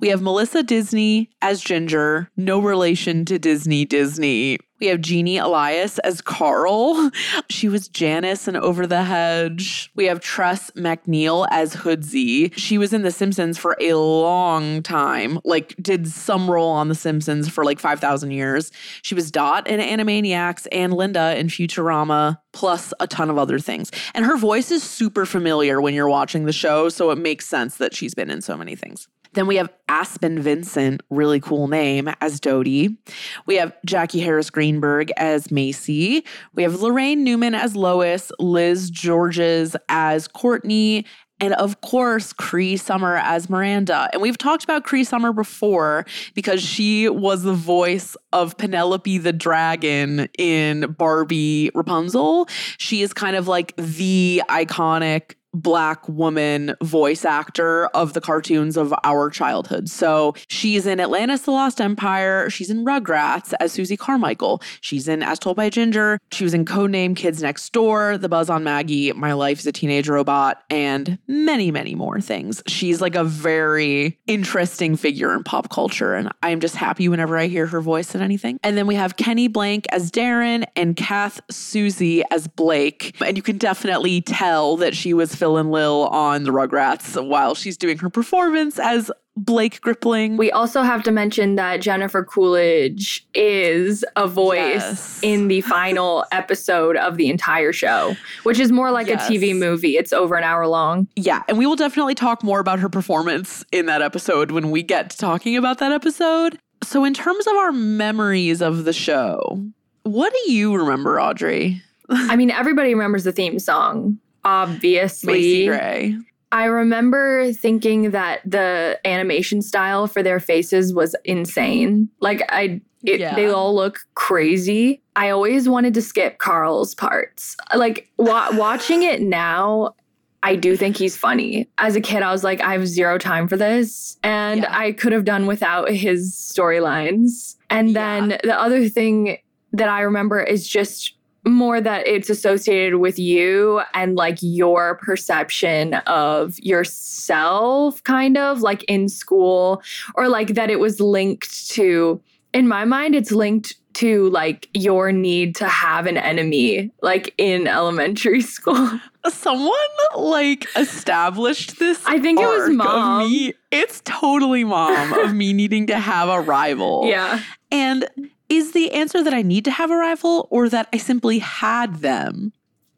We 0.01 0.09
have 0.09 0.21
Melissa 0.21 0.65
Disney 0.65 1.31
as 1.41 1.61
Ginger, 1.63 2.33
no 2.37 2.59
relation 2.59 3.25
to 3.27 3.39
Disney 3.39 3.85
Disney. 3.85 4.59
We 4.79 4.89
have 4.89 5.01
Jeannie 5.01 5.39
Elias 5.39 5.99
as 6.01 6.21
Carl. 6.21 7.11
She 7.49 7.69
was 7.69 7.89
Janice 7.89 8.49
in 8.49 8.57
Over 8.57 8.87
the 8.87 9.05
Hedge. 9.05 9.91
We 9.95 10.07
have 10.07 10.21
Tress 10.21 10.71
MacNeille 10.73 11.47
as 11.51 11.75
Hoodsy. 11.75 12.53
She 12.57 12.77
was 12.77 12.93
in 12.93 13.03
The 13.03 13.11
Simpsons 13.11 13.57
for 13.57 13.77
a 13.81 13.95
long 13.95 14.83
time, 14.83 15.39
like, 15.45 15.75
did 15.81 16.09
some 16.09 16.51
role 16.51 16.71
on 16.71 16.89
The 16.89 16.95
Simpsons 16.95 17.49
for 17.49 17.65
like 17.65 17.79
5,000 17.79 18.31
years. 18.31 18.73
She 19.03 19.15
was 19.15 19.31
Dot 19.31 19.67
in 19.69 19.81
Animaniacs 19.81 20.67
and 20.73 20.93
Linda 20.93 21.39
in 21.39 21.49
Futurama, 21.49 22.39
plus 22.53 22.93
a 23.01 23.07
ton 23.07 23.31
of 23.31 23.39
other 23.39 23.59
things. 23.59 23.91
And 24.15 24.25
her 24.25 24.37
voice 24.37 24.71
is 24.71 24.83
super 24.83 25.25
familiar 25.25 25.81
when 25.81 25.95
you're 25.95 26.09
watching 26.09 26.45
the 26.45 26.53
show, 26.53 26.89
so 26.89 27.11
it 27.11 27.19
makes 27.19 27.47
sense 27.47 27.77
that 27.77 27.95
she's 27.95 28.15
been 28.15 28.31
in 28.31 28.43
so 28.43 28.57
many 28.57 28.75
things. 28.77 29.09
Then 29.37 29.47
we 29.47 29.57
have 29.57 29.71
Aspen 29.87 30.41
Vincent, 30.41 31.03
really 31.11 31.41
cool 31.41 31.69
name, 31.69 32.09
as 32.23 32.41
Dodie. 32.41 32.97
We 33.45 33.57
have 33.57 33.77
Jackie 33.85 34.21
Harris 34.21 34.49
Greenberg 34.49 35.13
as 35.19 35.51
Macy. 35.51 36.25
We 36.55 36.63
have 36.63 36.73
Laraine 36.77 37.19
Newman 37.19 37.55
as 37.55 37.77
Lois, 37.77 38.33
Liz 38.39 38.89
Georges 38.89 39.77
as 39.91 40.27
Courtney, 40.27 41.05
and 41.39 41.53
of 41.53 41.83
course, 41.83 42.33
Cree 42.33 42.79
Summer 42.79 43.17
as 43.17 43.51
Miranda. 43.51 44.09
And 44.15 44.23
we've 44.23 44.39
talked 44.39 44.65
about 44.65 44.85
Cree 44.85 45.05
Summer 45.05 45.35
before 45.35 46.07
because 46.35 46.63
she 46.63 47.11
was 47.11 47.43
the 47.43 47.53
voice 47.53 48.17
of 48.33 48.57
Penelope 48.57 49.19
the 49.19 49.35
Dragon 49.35 50.29
in 50.39 50.93
Barbie 50.93 51.71
Rapunzel. 51.75 52.49
She 52.79 53.03
is 53.03 53.13
kind 53.13 53.37
of 53.37 53.49
like 53.49 53.77
the 53.77 54.43
iconic 54.49 55.35
black 55.63 56.09
woman 56.09 56.75
voice 56.83 57.25
actor 57.25 57.87
of 57.89 58.13
the 58.13 58.21
cartoons 58.21 58.77
of 58.77 58.95
our 59.05 59.31
childhood. 59.31 59.89
So 59.89 60.35
she's 60.49 60.87
in 60.87 61.01
Atlantis 61.01 61.43
the 61.43 61.51
Lost 61.51 61.81
Empire. 61.81 62.51
She's 62.51 62.71
in 62.71 62.85
Rugrats 62.85 63.55
as 63.61 63.73
Susie 63.73 63.97
Carmichael. 63.97 64.63
She's 64.81 65.09
in 65.09 65.23
As 65.23 65.39
Told 65.39 65.57
by 65.57 65.71
Ginger. 65.71 66.19
She 66.33 66.45
was 66.45 66.55
in 66.55 66.65
Codename 66.65 67.17
Kids 67.17 67.43
Next 67.43 67.73
Door, 67.73 68.19
The 68.19 68.29
Buzz 68.29 68.51
on 68.51 68.65
Maggie, 68.65 69.13
My 69.13 69.33
Life 69.33 69.61
as 69.61 69.67
a 69.67 69.73
Teenage 69.73 70.09
Robot, 70.09 70.63
and 70.71 71.19
many, 71.27 71.71
many 71.71 71.95
more 71.95 72.21
things. 72.21 72.63
She's 72.67 73.01
like 73.01 73.15
a 73.15 73.25
very 73.25 74.19
interesting 74.27 74.97
figure 74.97 75.33
in 75.33 75.43
pop 75.43 75.71
culture. 75.71 76.15
And 76.15 76.31
I'm 76.43 76.61
just 76.61 76.77
happy 76.77 77.09
whenever 77.09 77.39
I 77.39 77.47
hear 77.47 77.67
her 77.67 77.81
voice 77.81 78.15
in 78.15 78.21
anything. 78.21 78.59
And 78.63 78.77
then 78.77 78.87
we 78.87 78.95
have 78.95 79.17
Kenny 79.17 79.49
Blank 79.49 79.87
as 79.91 80.11
Darren 80.11 80.65
and 80.77 80.97
Kath 80.97 81.41
Soucie 81.51 82.23
as 82.31 82.47
Blake. 82.49 83.17
And 83.25 83.37
you 83.37 83.43
can 83.43 83.59
definitely 83.59 84.21
tell 84.21 84.77
that 84.79 84.95
she 84.95 85.15
was 85.15 85.35
Phil 85.47 85.59
and 85.59 85.71
Lil 85.71 86.09
on 86.09 86.43
the 86.43 86.51
Rugrats 86.51 87.25
while 87.25 87.55
she's 87.55 87.77
doing 87.77 87.99
her 87.99 88.11
performance 88.11 88.81
as 88.81 89.13
Blake 89.37 89.81
Gripling. 89.81 90.37
We 90.37 90.51
also 90.51 90.83
have 90.83 91.05
to 91.05 91.13
mention 91.13 91.55
that 91.55 91.77
Jennifer 91.81 92.25
Coolidge 92.25 93.25
is 93.33 94.05
a 94.17 94.27
voice 94.27 94.57
Yes. 94.59 95.21
in 95.23 95.47
the 95.47 95.61
final 95.61 96.25
episode 96.33 96.97
of 96.97 97.17
the 97.17 97.29
entire 97.31 97.73
show, 97.73 98.17
which 98.43 98.59
is 98.59 98.73
more 98.73 98.91
like 98.91 99.07
Yes. 99.07 99.29
a 99.29 99.33
TV 99.33 99.57
movie. 99.57 99.97
It's 99.97 100.13
over 100.13 100.35
an 100.35 100.43
hour 100.43 100.67
long. 100.67 101.07
Yeah, 101.15 101.43
and 101.47 101.57
we 101.59 101.65
will 101.65 101.77
definitely 101.77 102.17
talk 102.17 102.43
more 102.43 102.59
about 102.59 102.81
her 102.81 102.89
performance 102.89 103.65
in 103.71 103.87
that 103.87 104.03
episode 104.03 104.51
when 104.51 104.73
we 104.73 104.83
get 104.83 105.11
to 105.11 105.17
talking 105.17 105.57
about 105.57 105.79
that 105.79 105.93
episode. 105.93 106.59
So, 106.83 107.05
in 107.05 107.15
terms 107.15 107.47
of 107.47 107.55
our 107.55 107.71
memories 107.71 108.61
of 108.61 108.85
the 108.85 108.93
show, 108.93 109.63
what 110.03 110.33
do 110.33 110.51
you 110.53 110.75
remember, 110.77 111.21
Audrey? 111.21 111.83
I 112.11 112.35
mean, 112.35 112.51
everybody 112.51 112.95
remembers 112.95 113.23
the 113.25 113.33
theme 113.33 113.59
song, 113.61 114.19
obviously. 114.47 115.33
Macy 115.33 115.67
Gray. 115.67 116.19
I 116.53 116.65
remember 116.67 117.53
thinking 117.53 118.13
that 118.13 118.41
the 118.45 118.99
animation 119.05 119.61
style 119.63 120.07
for 120.07 120.23
their 120.23 120.41
faces 120.41 120.95
was 120.95 121.15
insane. 121.25 122.09
Like 122.21 122.43
I 122.49 122.81
it, 123.05 123.21
Yeah. 123.21 123.35
they 123.35 123.47
all 123.49 123.75
look 123.75 124.01
crazy. 124.15 125.03
I 125.17 125.31
always 125.31 125.69
wanted 125.69 125.95
to 125.95 126.03
skip 126.03 126.39
Carl's 126.39 126.95
parts. 126.95 127.57
Like 127.75 128.09
wa- 128.17 128.49
watching 128.53 129.03
it 129.03 129.21
now, 129.23 129.95
I 130.43 130.57
do 130.57 130.77
think 130.77 130.97
he's 130.97 131.17
funny. 131.17 131.69
As 131.79 131.95
a 131.97 132.01
kid, 132.01 132.23
I 132.23 132.31
was 132.33 132.43
like, 132.45 132.61
I 132.61 132.73
have 132.73 132.87
zero 132.87 133.19
time 133.19 133.49
for 133.49 133.57
this. 133.57 134.17
And 134.23 134.61
Yeah. 134.63 134.77
I 134.79 134.93
could 134.93 135.13
have 135.13 135.25
done 135.25 135.47
without 135.47 135.91
his 135.91 136.33
storylines. 136.35 137.57
And 137.71 137.95
then 137.95 138.39
the 138.45 138.59
other 138.59 138.89
thing 138.89 139.39
that 139.73 139.89
I 139.89 140.01
remember 140.03 140.41
is 140.41 140.67
just 140.67 141.15
more 141.47 141.81
that 141.81 142.07
it's 142.07 142.29
associated 142.29 142.99
with 142.99 143.19
you 143.19 143.81
and 143.95 144.17
like 144.17 144.39
your 144.41 144.97
perception 144.97 145.95
of 146.07 146.59
yourself, 146.59 148.03
kind 148.05 148.37
of 148.37 148.61
like 148.61 148.83
in 148.85 149.09
school, 149.09 149.83
or 150.17 150.29
like 150.29 150.49
that 150.49 150.71
it 150.71 150.81
was 150.81 151.01
linked 151.01 151.69
to, 151.71 152.21
in 152.53 152.67
my 152.67 152.85
mind, 152.85 153.15
it's 153.15 153.33
linked 153.33 153.77
to 153.95 154.29
like 154.29 154.69
your 154.75 155.11
need 155.11 155.57
to 155.57 155.67
have 155.67 156.07
an 156.07 156.19
enemy, 156.19 156.91
like 157.01 157.33
in 157.39 157.67
elementary 157.67 158.41
school. 158.43 159.01
Someone 159.27 159.73
like 160.17 160.67
established 160.77 161.79
this. 161.79 162.03
I 162.07 162.19
think 162.19 162.39
it 162.39 162.47
was 162.47 162.71
Mom. 162.71 163.29
me. 163.31 163.55
It's 163.71 164.03
totally 164.05 164.65
mom 164.65 165.13
of 165.15 165.35
me 165.35 165.53
needing 165.53 165.87
to 165.89 165.99
have 165.99 166.29
a 166.29 166.41
rival. 166.41 167.07
yeah. 167.09 167.41
And 167.73 168.07
is 168.49 168.73
the 168.73 168.93
answer 168.93 169.23
that 169.23 169.35
I 169.35 169.43
need 169.43 169.65
to 169.65 169.71
have 169.71 169.91
a 169.91 169.97
rival 169.97 170.49
or 170.51 170.69
that 170.69 170.89
I 170.93 170.99
simply 170.99 171.39
had 171.39 171.97
them? 171.97 172.53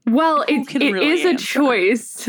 Well, 0.07 0.43
it, 0.49 0.75
it 0.75 0.93
really 0.93 1.09
is 1.09 1.25
a 1.25 1.37
choice. 1.37 2.29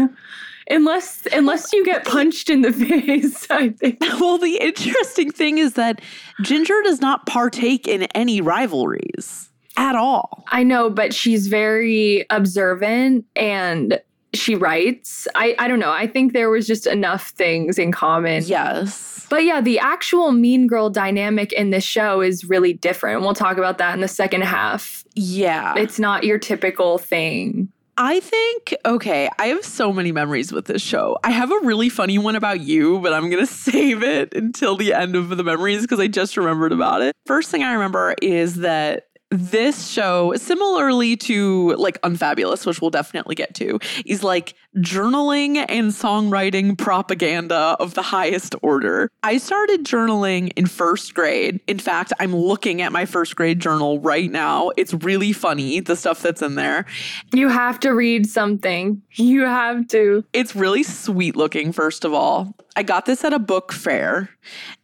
Unless 0.72 1.28
unless 1.34 1.74
you 1.74 1.84
get 1.84 2.06
punched 2.06 2.50
in 2.50 2.62
the 2.62 2.72
face, 2.74 3.50
I 3.50 3.70
think. 3.70 4.00
Well, 4.20 4.38
the 4.38 4.58
interesting 4.58 5.32
thing 5.32 5.58
is 5.58 5.74
that 5.74 6.02
Ginger 6.42 6.80
does 6.84 7.02
not 7.02 7.26
partake 7.26 7.88
in 7.88 8.04
any 8.14 8.42
rivalries 8.42 9.50
at 9.78 9.96
all. 9.96 10.44
I 10.50 10.64
know, 10.64 10.90
but 10.90 11.14
she's 11.14 11.48
very 11.48 12.26
observant 12.30 13.26
and 13.36 14.00
she 14.34 14.56
writes. 14.56 15.28
I, 15.36 15.56
I 15.58 15.68
don't 15.68 15.80
know. 15.80 15.92
I 15.92 16.08
think 16.08 16.34
there 16.34 16.50
was 16.50 16.68
just 16.68 16.88
enough 16.88 17.30
things 17.30 17.80
in 17.80 17.92
common. 17.92 18.44
Yes. 18.46 19.28
But 19.30 19.44
yeah, 19.44 19.62
the 19.62 19.80
actual 19.80 20.32
mean 20.32 20.68
girl 20.68 20.90
dynamic 20.90 21.54
in 21.54 21.70
this 21.70 21.84
show 21.84 22.22
is 22.22 22.46
really 22.46 22.74
different. 22.74 23.22
We'll 23.22 23.34
talk 23.34 23.58
about 23.58 23.78
that 23.78 23.94
in 23.94 24.02
the 24.02 24.08
second 24.08 24.44
half. 24.44 25.04
Yeah. 25.16 25.76
It's 25.78 26.00
not 26.00 26.24
your 26.24 26.40
typical 26.40 26.98
thing. 26.98 27.72
I 28.02 28.22
think, 28.22 28.76
okay, 28.86 29.30
I 29.40 29.48
have 29.48 29.66
so 29.66 29.92
many 29.92 30.14
memories 30.14 30.54
with 30.54 30.66
this 30.66 30.82
show. 30.82 31.18
I 31.22 31.32
have 31.32 31.52
a 31.52 31.60
really 31.64 31.90
funny 31.90 32.18
one 32.18 32.38
about 32.38 32.62
you, 32.62 33.00
but 33.00 33.12
I'm 33.12 33.30
going 33.30 33.46
to 33.46 33.52
save 33.52 34.04
it 34.04 34.34
until 34.34 34.78
the 34.78 34.94
end 34.94 35.18
of 35.18 35.30
the 35.30 35.44
memories 35.44 35.82
because 35.82 36.00
I 36.00 36.08
just 36.08 36.38
remembered 36.38 36.72
about 36.72 37.02
it. 37.02 37.14
First 37.26 37.52
thing 37.52 37.62
I 37.62 37.74
remember 37.74 38.16
is 38.22 38.56
that 38.56 39.09
this 39.32 39.88
show, 39.88 40.34
similarly 40.36 41.16
to 41.16 41.76
like 41.76 42.00
Unfabulous, 42.04 42.66
which 42.66 42.82
we'll 42.82 42.90
definitely 42.90 43.36
get 43.36 43.54
to, 43.56 43.80
is 44.06 44.24
like 44.24 44.56
journaling 44.78 45.66
and 45.68 45.92
songwriting 45.92 46.78
propaganda 46.78 47.76
of 47.80 47.94
the 47.96 48.02
highest 48.02 48.56
order. 48.62 49.10
I 49.24 49.38
started 49.38 49.84
journaling 49.86 50.52
in 50.56 50.68
first 50.68 51.14
grade. 51.14 51.60
In 51.68 51.80
fact, 51.80 52.14
I'm 52.20 52.36
looking 52.36 52.82
at 52.82 52.92
my 52.92 53.06
first 53.06 53.36
grade 53.36 53.60
journal 53.60 54.00
right 54.00 54.32
now. 54.32 54.72
It's 54.78 54.94
really 54.94 55.34
funny, 55.34 55.80
the 55.80 55.96
stuff 55.96 56.22
that's 56.22 56.42
in 56.42 56.56
there. 56.56 56.86
You 57.34 57.50
have 57.50 57.80
to 57.82 57.92
read 57.92 58.28
something. 58.28 59.02
You 59.14 59.42
have 59.42 59.88
to. 59.90 60.24
It's 60.34 60.56
really 60.56 60.84
sweet 60.84 61.36
looking, 61.36 61.72
first 61.72 62.06
of 62.06 62.14
all. 62.14 62.56
I 62.76 62.84
got 62.84 63.06
this 63.06 63.24
at 63.26 63.34
a 63.34 63.40
book 63.40 63.74
fair 63.74 64.30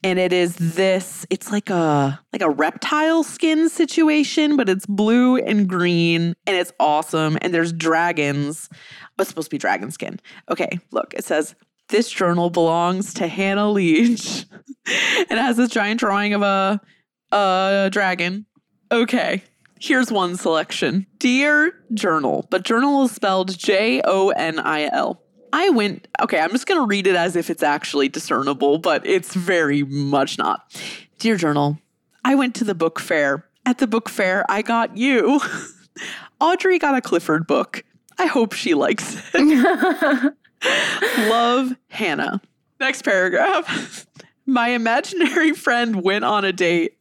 and 0.04 0.20
it 0.20 0.34
is 0.34 0.56
this, 0.56 1.26
it's 1.30 1.52
like 1.52 1.70
a 1.70 2.20
like 2.34 2.42
a 2.42 2.50
reptile 2.50 3.24
skin 3.24 3.70
situation, 3.70 4.58
but 4.58 4.68
it's 4.68 4.86
blue 4.86 5.38
and 5.38 5.70
green 5.70 6.36
and 6.46 6.58
it's 6.58 6.74
awesome. 6.80 7.38
And 7.42 7.54
there's 7.54 7.72
dragons. 7.72 8.68
It's 9.18 9.30
supposed 9.30 9.46
to 9.46 9.56
be 9.56 9.58
dragon 9.76 9.92
skin. 9.92 10.20
Okay, 10.50 10.80
look, 10.92 11.14
it 11.14 11.26
says 11.26 11.54
this 11.90 12.10
journal 12.10 12.50
belongs 12.50 13.14
to 13.16 13.28
Hannah 13.28 13.70
Leach. 13.70 14.46
it 14.86 15.38
has 15.38 15.58
this 15.58 15.70
giant 15.70 16.00
drawing 16.00 16.34
of 16.34 16.42
a 16.42 16.80
a 17.32 17.90
dragon. 17.92 18.46
Okay. 18.92 19.44
Here's 19.78 20.10
one 20.10 20.38
selection. 20.38 21.06
Dear 21.20 21.74
Journal, 21.94 22.48
but 22.50 22.64
journal 22.64 23.04
is 23.04 23.12
spelled 23.12 23.58
J 23.58 24.02
O 24.06 24.30
N 24.30 24.58
I 24.60 24.90
L. 24.94 25.22
I 25.52 25.70
went, 25.70 26.08
okay, 26.22 26.40
I'm 26.40 26.52
just 26.52 26.66
going 26.66 26.80
to 26.80 26.88
read 26.88 27.08
it 27.08 27.16
as 27.16 27.36
if 27.36 27.50
it's 27.50 27.64
actually 27.64 28.10
discernible, 28.10 28.78
but 28.78 29.06
it's 29.06 29.34
very 29.34 29.84
much 29.84 30.38
not. 30.38 30.82
Dear 31.20 31.36
Journal, 31.36 31.78
I 32.24 32.36
went 32.36 32.56
to 32.56 32.64
the 32.64 32.76
book 32.76 33.00
fair. 33.00 33.46
At 33.66 33.80
the 33.80 33.88
book 33.88 34.10
fair, 34.10 34.46
I 34.50 34.62
got 34.62 34.98
you. 34.98 35.40
Audrey 36.40 36.80
got 36.80 36.96
a 36.96 37.02
Clifford 37.02 37.48
book. 37.48 37.84
I 38.18 38.26
hope 38.28 38.54
she 38.54 38.74
likes 38.74 39.22
it. 39.34 40.34
Love 41.30 41.76
Hannah. 41.90 42.42
Next 42.80 43.04
paragraph. 43.04 44.06
My 44.46 44.70
imaginary 44.70 45.54
friend 45.54 46.04
went 46.04 46.26
on 46.26 46.46
a 46.46 46.54
date. 46.54 46.98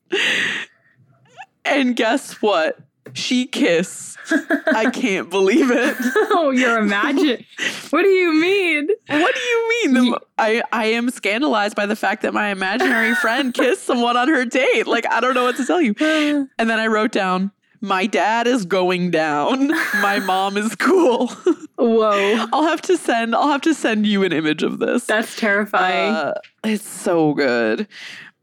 And 1.64 1.96
guess 1.96 2.42
what? 2.42 2.78
She 3.12 3.46
kissed. 3.46 4.18
I 4.66 4.90
can't 4.90 5.28
believe 5.30 5.70
it. 5.70 5.96
oh, 6.32 6.50
you're 6.50 6.78
imagine. 6.78 7.44
what 7.90 8.02
do 8.02 8.08
you 8.08 8.32
mean? 8.40 8.88
What 9.08 9.34
do 9.34 9.40
you 9.40 9.68
mean? 9.68 10.10
The, 10.10 10.20
I, 10.38 10.62
I 10.72 10.86
am 10.86 11.10
scandalized 11.10 11.76
by 11.76 11.86
the 11.86 11.96
fact 11.96 12.22
that 12.22 12.32
my 12.32 12.48
imaginary 12.48 13.14
friend 13.14 13.52
kissed 13.52 13.84
someone 13.84 14.16
on 14.16 14.28
her 14.28 14.44
date. 14.44 14.86
Like, 14.86 15.06
I 15.10 15.20
don't 15.20 15.34
know 15.34 15.44
what 15.44 15.56
to 15.56 15.66
tell 15.66 15.80
you. 15.80 15.94
And 16.58 16.70
then 16.70 16.78
I 16.78 16.86
wrote 16.86 17.12
down, 17.12 17.52
my 17.84 18.06
dad 18.06 18.46
is 18.46 18.64
going 18.64 19.10
down. 19.10 19.68
My 20.00 20.18
mom 20.24 20.56
is 20.56 20.74
cool. 20.74 21.28
Whoa. 21.76 22.46
I'll 22.52 22.62
have 22.62 22.80
to 22.82 22.96
send 22.96 23.34
I'll 23.34 23.48
have 23.48 23.60
to 23.62 23.74
send 23.74 24.06
you 24.06 24.24
an 24.24 24.32
image 24.32 24.62
of 24.62 24.78
this. 24.78 25.04
That's 25.04 25.36
terrifying. 25.36 26.14
Uh, 26.14 26.34
it's 26.64 26.88
so 26.88 27.34
good. 27.34 27.86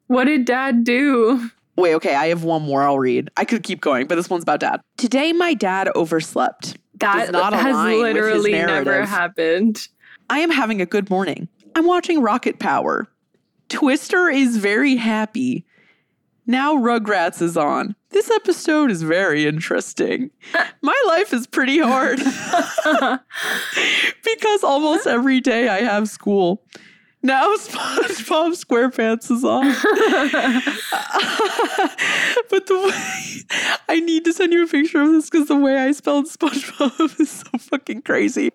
what 0.07 0.25
did 0.25 0.45
dad 0.45 0.83
do? 0.83 1.49
Wait, 1.75 1.95
okay, 1.95 2.13
I 2.13 2.27
have 2.27 2.43
one 2.43 2.61
more 2.61 2.83
I'll 2.83 2.99
read. 2.99 3.31
I 3.37 3.45
could 3.45 3.63
keep 3.63 3.81
going, 3.81 4.05
but 4.05 4.15
this 4.15 4.29
one's 4.29 4.43
about 4.43 4.59
dad. 4.59 4.81
Today 4.97 5.33
my 5.33 5.55
dad 5.55 5.89
overslept. 5.95 6.77
That 6.95 7.33
has 7.33 7.75
align 7.75 7.99
with 7.99 8.15
his 8.15 8.43
literally 8.43 8.51
never 8.51 9.05
happened. 9.05 9.87
I 10.29 10.39
am 10.39 10.51
having 10.51 10.81
a 10.81 10.85
good 10.85 11.09
morning. 11.09 11.47
I'm 11.75 11.87
watching 11.87 12.21
Rocket 12.21 12.59
Power. 12.59 13.07
Twister 13.69 14.29
is 14.29 14.57
very 14.57 14.95
happy. 14.97 15.65
Now 16.47 16.75
Rugrats 16.75 17.41
is 17.41 17.55
on. 17.55 17.95
This 18.09 18.29
episode 18.31 18.91
is 18.91 19.03
very 19.03 19.45
interesting. 19.45 20.31
My 20.81 21.01
life 21.07 21.33
is 21.33 21.47
pretty 21.47 21.79
hard 21.79 22.19
because 24.23 24.63
almost 24.63 25.07
every 25.07 25.39
day 25.39 25.69
I 25.69 25.81
have 25.81 26.09
school. 26.09 26.63
Now 27.23 27.53
SpongeBob 27.55 28.53
SquarePants 28.65 29.29
is 29.29 29.43
on. 29.43 29.65
but 32.49 32.65
the 32.65 32.79
way 32.79 33.77
I 33.87 33.99
need 33.99 34.25
to 34.25 34.33
send 34.33 34.53
you 34.53 34.63
a 34.63 34.67
picture 34.67 35.01
of 35.01 35.11
this 35.11 35.29
because 35.29 35.47
the 35.47 35.55
way 35.55 35.77
I 35.77 35.91
spelled 35.91 36.25
SpongeBob 36.25 37.19
is 37.19 37.29
so 37.29 37.49
fucking 37.59 38.01
crazy. 38.01 38.51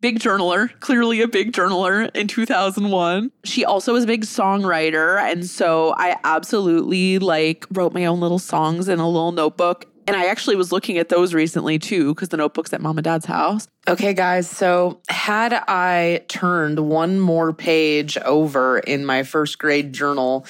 Big 0.00 0.20
journaler, 0.20 0.78
clearly 0.78 1.20
a 1.22 1.28
big 1.28 1.52
journaler 1.52 2.08
in 2.14 2.28
2001. 2.28 3.32
She 3.44 3.64
also 3.64 3.94
was 3.94 4.04
a 4.04 4.06
big 4.06 4.22
songwriter. 4.22 5.20
And 5.20 5.44
so 5.44 5.92
I 5.96 6.16
absolutely 6.22 7.18
like 7.18 7.66
wrote 7.72 7.92
my 7.92 8.06
own 8.06 8.20
little 8.20 8.38
songs 8.38 8.88
in 8.88 9.00
a 9.00 9.08
little 9.08 9.32
notebook. 9.32 9.86
And 10.06 10.14
I 10.14 10.26
actually 10.26 10.56
was 10.56 10.70
looking 10.70 10.98
at 10.98 11.08
those 11.08 11.34
recently 11.34 11.78
too, 11.78 12.14
because 12.14 12.28
the 12.28 12.36
notebook's 12.36 12.72
at 12.72 12.80
mom 12.80 12.98
and 12.98 13.04
dad's 13.04 13.26
house. 13.26 13.66
Okay, 13.88 14.14
guys. 14.14 14.48
So, 14.48 15.00
had 15.08 15.52
I 15.52 16.24
turned 16.28 16.78
one 16.78 17.18
more 17.18 17.52
page 17.52 18.16
over 18.18 18.78
in 18.78 19.04
my 19.04 19.24
first 19.24 19.58
grade 19.58 19.92
journal, 19.92 20.46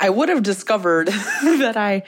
I 0.00 0.10
would 0.10 0.28
have 0.28 0.42
discovered 0.42 1.08
that 1.42 1.76
I 1.76 2.02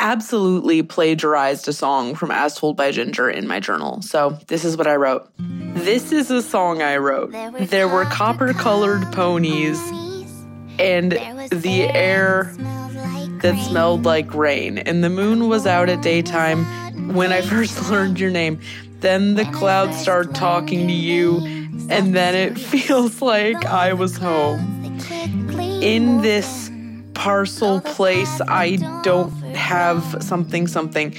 absolutely 0.00 0.82
plagiarized 0.82 1.68
a 1.68 1.72
song 1.72 2.14
from 2.14 2.30
As 2.30 2.56
Told 2.56 2.76
by 2.76 2.90
Ginger 2.90 3.30
in 3.30 3.46
my 3.46 3.60
journal. 3.60 4.02
So, 4.02 4.38
this 4.48 4.64
is 4.66 4.76
what 4.76 4.86
I 4.86 4.96
wrote. 4.96 5.30
This 5.38 6.12
is 6.12 6.30
a 6.30 6.42
song 6.42 6.82
I 6.82 6.98
wrote. 6.98 7.32
There 7.70 7.88
were 7.88 8.04
copper 8.04 8.52
colored 8.52 9.02
ponies 9.12 9.78
and 10.78 11.12
the 11.50 11.88
air 11.94 12.52
that 13.42 13.62
smelled 13.66 14.04
like 14.04 14.34
rain. 14.34 14.78
And 14.78 15.04
the 15.04 15.10
moon 15.10 15.48
was 15.48 15.66
out 15.66 15.88
at 15.88 16.02
daytime 16.02 16.64
when 17.14 17.32
I 17.32 17.42
first 17.42 17.90
learned 17.90 18.18
your 18.18 18.30
name. 18.30 18.60
Then 19.00 19.34
the 19.34 19.44
clouds 19.46 19.98
start 19.98 20.34
talking 20.34 20.86
to 20.86 20.92
you, 20.92 21.40
and 21.90 22.14
then 22.14 22.34
it 22.34 22.58
feels 22.58 23.20
like 23.34 23.64
I 23.66 23.92
was 23.92 24.16
home. 24.16 24.98
In 25.82 26.22
this 26.22 26.70
parcel 27.12 27.80
place, 27.80 28.40
I 28.48 28.76
don't 29.02 29.30
have 29.54 30.22
something, 30.22 30.66
something. 30.66 31.14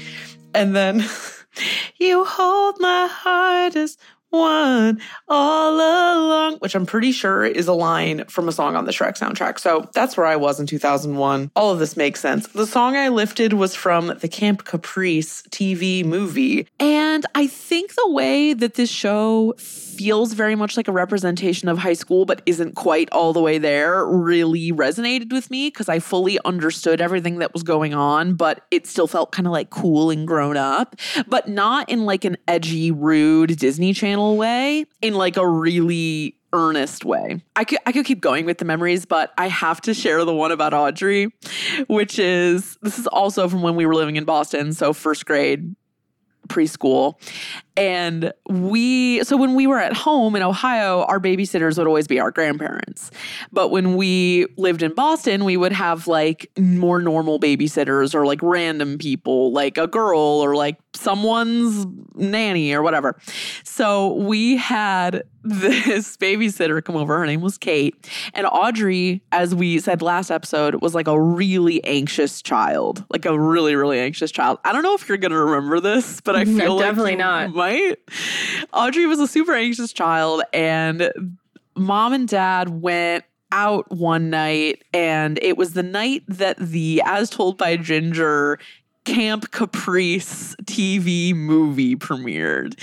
And 0.56 0.76
then 0.76 1.06
you 1.98 2.26
hold 2.26 2.78
my 2.80 3.08
heart 3.08 3.76
as 3.76 3.98
one 4.36 5.02
all 5.28 5.74
along, 5.74 6.58
which 6.58 6.76
I'm 6.76 6.86
pretty 6.86 7.12
sure 7.12 7.46
is 7.46 7.68
a 7.68 7.74
line 7.74 8.26
from 8.26 8.48
a 8.48 8.52
song 8.52 8.76
on 8.76 8.86
the 8.86 8.92
Shrek 8.92 9.18
soundtrack. 9.18 9.60
So 9.60 9.90
that's 9.94 10.18
where 10.18 10.26
I 10.26 10.36
was 10.36 10.60
in 10.60 10.68
2001. 10.68 11.52
All 11.56 11.72
of 11.72 11.80
this 11.80 11.98
makes 11.98 12.20
sense. 12.20 12.48
The 12.48 12.68
song 12.68 12.96
I 12.96 13.10
lifted 13.10 13.54
was 13.54 13.76
from 13.76 14.08
the 14.20 14.28
Camp 14.28 14.66
Caprice 14.66 15.44
TV 15.50 16.06
movie. 16.06 16.68
And 16.80 17.26
I 17.36 17.48
think 17.48 17.96
the 17.96 18.10
way 18.12 18.54
that 18.54 18.76
this 18.76 18.90
show 18.90 19.54
feels 19.98 20.34
very 20.34 20.56
much 20.56 20.78
like 20.78 20.88
a 20.88 20.92
representation 20.92 21.70
of 21.70 21.78
high 21.78 21.94
school, 21.94 22.26
but 22.26 22.42
isn't 22.46 22.76
quite 22.76 23.10
all 23.12 23.34
the 23.34 23.42
way 23.42 23.58
there, 23.58 24.06
really 24.06 24.72
resonated 24.72 25.32
with 25.32 25.50
me 25.50 25.68
because 25.68 25.90
I 25.90 26.00
fully 26.00 26.40
understood 26.46 27.02
everything 27.02 27.40
that 27.40 27.54
was 27.54 27.64
going 27.64 27.94
on, 27.94 28.36
but 28.36 28.66
it 28.72 28.88
still 28.88 29.08
felt 29.08 29.32
kind 29.32 29.48
of 29.48 29.54
like 29.54 29.70
cool 29.70 30.10
and 30.10 30.28
grown 30.28 30.58
up, 30.58 30.96
but 31.28 31.48
not 31.48 31.90
in 31.90 32.06
like 32.06 32.26
an 32.26 32.38
edgy, 32.48 32.92
rude 32.92 33.58
Disney 33.58 33.94
Channel 33.94 34.38
way, 34.38 34.86
in 35.02 35.16
like 35.16 35.38
a 35.38 35.48
really 35.48 36.36
earnest 36.54 37.04
way. 37.04 37.42
I 37.56 37.66
could 37.66 37.80
I 37.86 37.92
could 37.92 38.06
keep 38.06 38.22
going 38.22 38.46
with 38.46 38.58
the 38.58 38.66
memories, 38.66 39.06
but 39.06 39.34
I 39.38 39.50
have 39.50 39.82
to 39.82 39.94
share 39.94 40.24
the 40.24 40.34
one 40.34 40.52
about 40.52 40.74
Audrey, 40.74 41.32
which 41.88 42.18
is 42.18 42.78
this 42.82 42.98
is 42.98 43.08
also 43.08 43.48
from 43.50 43.62
when 43.62 43.76
we 43.76 43.86
were 43.86 43.96
living 43.96 44.16
in 44.16 44.26
Boston, 44.26 44.74
so 44.74 44.94
first 44.94 45.26
grade 45.26 45.76
preschool. 46.48 47.16
And 47.78 48.34
we, 48.48 49.24
so 49.24 49.36
when 49.38 49.54
we 49.56 49.68
were 49.68 49.80
at 49.80 49.94
home 49.94 50.36
in 50.36 50.42
Ohio, 50.42 51.04
our 51.04 51.20
babysitters 51.20 51.78
would 51.78 51.88
always 51.88 52.08
be 52.08 52.20
our 52.20 52.32
grandparents. 52.32 53.12
But 53.52 53.70
when 53.70 53.96
we 53.96 54.48
lived 54.58 54.82
in 54.82 54.94
Boston, 54.94 55.44
we 55.44 55.58
would 55.58 55.74
have 55.74 56.08
like 56.08 56.50
more 56.58 57.02
normal 57.02 57.40
babysitters 57.40 58.16
or 58.16 58.26
like 58.26 58.40
random 58.42 58.98
people, 58.98 59.52
like 59.52 59.78
a 59.78 59.88
girl 59.88 60.20
or 60.20 60.56
like 60.56 60.78
someone's 60.94 61.86
nanny 62.16 62.74
or 62.74 62.82
whatever. 62.82 63.20
So 63.64 64.14
we 64.14 64.56
had 64.56 65.24
this 65.44 66.18
babysitter 66.18 66.84
come 66.84 66.96
over. 66.96 67.18
Her 67.18 67.26
name 67.26 67.42
was 67.42 67.58
Kate. 67.58 67.96
And 68.34 68.48
Audrey, 68.48 69.22
as 69.32 69.54
we 69.54 69.80
said 69.80 70.02
last 70.02 70.32
episode, 70.32 70.82
was 70.82 70.96
like 70.96 71.08
a 71.08 71.22
really 71.22 71.84
anxious 71.84 72.42
child, 72.42 73.06
like 73.10 73.26
a 73.26 73.40
really, 73.40 73.76
really 73.76 74.00
anxious 74.00 74.32
child. 74.32 74.58
I 74.64 74.72
don't 74.72 74.82
know 74.82 74.96
if 74.96 75.08
you're 75.08 75.20
going 75.20 75.32
to 75.32 75.38
remember 75.38 75.80
this, 75.80 76.20
but 76.22 76.36
I 76.36 76.44
No, 76.56 76.60
feel 76.60 76.76
like 76.78 76.86
definitely 76.86 77.16
not. 77.16 77.54
Might. 77.66 77.98
Audrey 78.74 79.08
was 79.08 79.20
a 79.20 79.28
super 79.28 79.56
anxious 79.56 79.92
child, 79.92 80.44
and 80.54 81.12
mom 81.76 82.14
and 82.14 82.28
dad 82.28 82.70
went 82.70 83.26
out 83.52 83.92
one 83.92 84.30
night, 84.30 84.84
and 84.94 85.40
it 85.42 85.58
was 85.58 85.74
the 85.74 85.82
night 85.82 86.22
that 86.28 86.58
the 86.58 87.02
As 87.04 87.28
Told 87.32 87.58
by 87.58 87.78
Ginger 87.78 88.60
Camp 89.06 89.50
Caprice 89.50 90.56
TV 90.66 91.34
movie 91.34 91.96
premiered. 91.96 92.80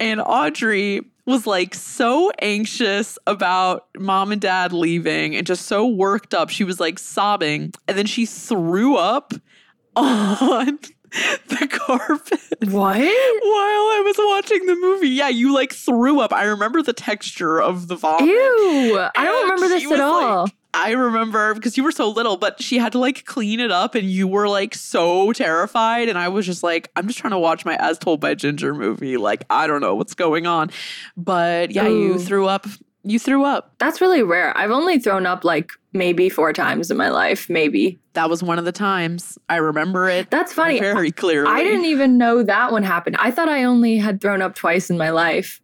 And 0.00 0.20
Audrey 0.20 1.02
was 1.24 1.46
like 1.46 1.72
so 1.76 2.32
anxious 2.40 3.18
about 3.28 3.86
mom 3.96 4.32
and 4.32 4.40
dad 4.40 4.72
leaving 4.72 5.36
and 5.36 5.46
just 5.46 5.66
so 5.66 5.86
worked 5.86 6.34
up. 6.34 6.50
She 6.50 6.64
was 6.64 6.80
like 6.80 6.98
sobbing. 6.98 7.72
And 7.86 7.96
then 7.96 8.06
she 8.06 8.26
threw 8.26 8.96
up 8.96 9.34
on 9.96 10.80
the 11.48 11.68
carpet 11.70 12.40
What? 12.70 12.96
while 12.98 13.02
I 13.02 14.02
was 14.04 14.16
watching 14.18 14.66
the 14.66 14.76
movie. 14.76 15.08
Yeah, 15.08 15.28
you 15.28 15.52
like 15.54 15.72
threw 15.72 16.20
up. 16.20 16.32
I 16.32 16.44
remember 16.44 16.82
the 16.82 16.92
texture 16.92 17.60
of 17.60 17.88
the 17.88 17.96
vomit. 17.96 18.28
Ew. 18.28 18.98
I 19.16 19.24
don't 19.24 19.42
remember 19.44 19.68
this 19.68 19.90
at 19.90 20.00
all. 20.00 20.42
like- 20.44 20.52
I 20.78 20.90
remember 20.92 21.54
because 21.54 21.78
you 21.78 21.84
were 21.84 21.90
so 21.92 22.10
little, 22.10 22.36
but 22.36 22.60
she 22.62 22.76
had 22.76 22.92
to 22.92 22.98
like 22.98 23.24
clean 23.24 23.60
it 23.60 23.70
up 23.70 23.94
and 23.94 24.10
you 24.10 24.28
were 24.28 24.46
like 24.46 24.74
so 24.74 25.32
terrified. 25.32 26.10
And 26.10 26.18
I 26.18 26.28
was 26.28 26.44
just 26.44 26.62
like, 26.62 26.90
I'm 26.96 27.06
just 27.06 27.18
trying 27.18 27.30
to 27.30 27.38
watch 27.38 27.64
my 27.64 27.76
As 27.76 27.98
Told 27.98 28.20
by 28.20 28.34
Ginger 28.34 28.74
movie. 28.74 29.16
Like, 29.16 29.44
I 29.48 29.66
don't 29.66 29.80
know 29.80 29.94
what's 29.94 30.12
going 30.14 30.46
on. 30.46 30.70
But 31.16 31.70
yeah, 31.70 31.88
you 31.88 32.18
threw 32.18 32.46
up. 32.46 32.66
You 33.04 33.18
threw 33.18 33.44
up. 33.44 33.72
That's 33.78 34.02
really 34.02 34.22
rare. 34.22 34.54
I've 34.54 34.70
only 34.70 34.98
thrown 34.98 35.24
up 35.24 35.44
like 35.44 35.70
maybe 35.96 36.28
four 36.28 36.52
times 36.52 36.90
in 36.90 36.96
my 36.96 37.08
life, 37.08 37.48
maybe. 37.50 37.98
That 38.14 38.30
was 38.30 38.42
one 38.42 38.58
of 38.58 38.64
the 38.64 38.72
times. 38.72 39.38
I 39.48 39.56
remember 39.56 40.08
it 40.08 40.30
That's 40.30 40.52
funny. 40.52 40.78
very 40.80 41.10
clearly. 41.12 41.50
I 41.52 41.62
didn't 41.62 41.84
even 41.86 42.18
know 42.18 42.42
that 42.42 42.72
one 42.72 42.82
happened. 42.82 43.16
I 43.18 43.30
thought 43.30 43.48
I 43.48 43.64
only 43.64 43.96
had 43.98 44.20
thrown 44.20 44.42
up 44.42 44.54
twice 44.54 44.90
in 44.90 44.96
my 44.98 45.10
life. 45.10 45.60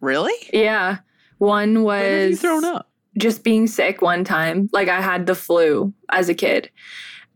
Really? 0.00 0.34
Yeah. 0.52 0.98
One 1.38 1.84
When 1.84 2.02
have 2.04 2.20
you 2.22 2.28
was 2.30 2.40
thrown 2.40 2.64
up? 2.64 2.88
just 3.18 3.42
being 3.44 3.66
sick 3.66 4.00
one 4.02 4.24
time. 4.24 4.68
Like 4.72 4.88
I 4.88 5.00
had 5.00 5.26
the 5.26 5.34
flu 5.34 5.92
as 6.10 6.28
a 6.28 6.34
kid. 6.34 6.70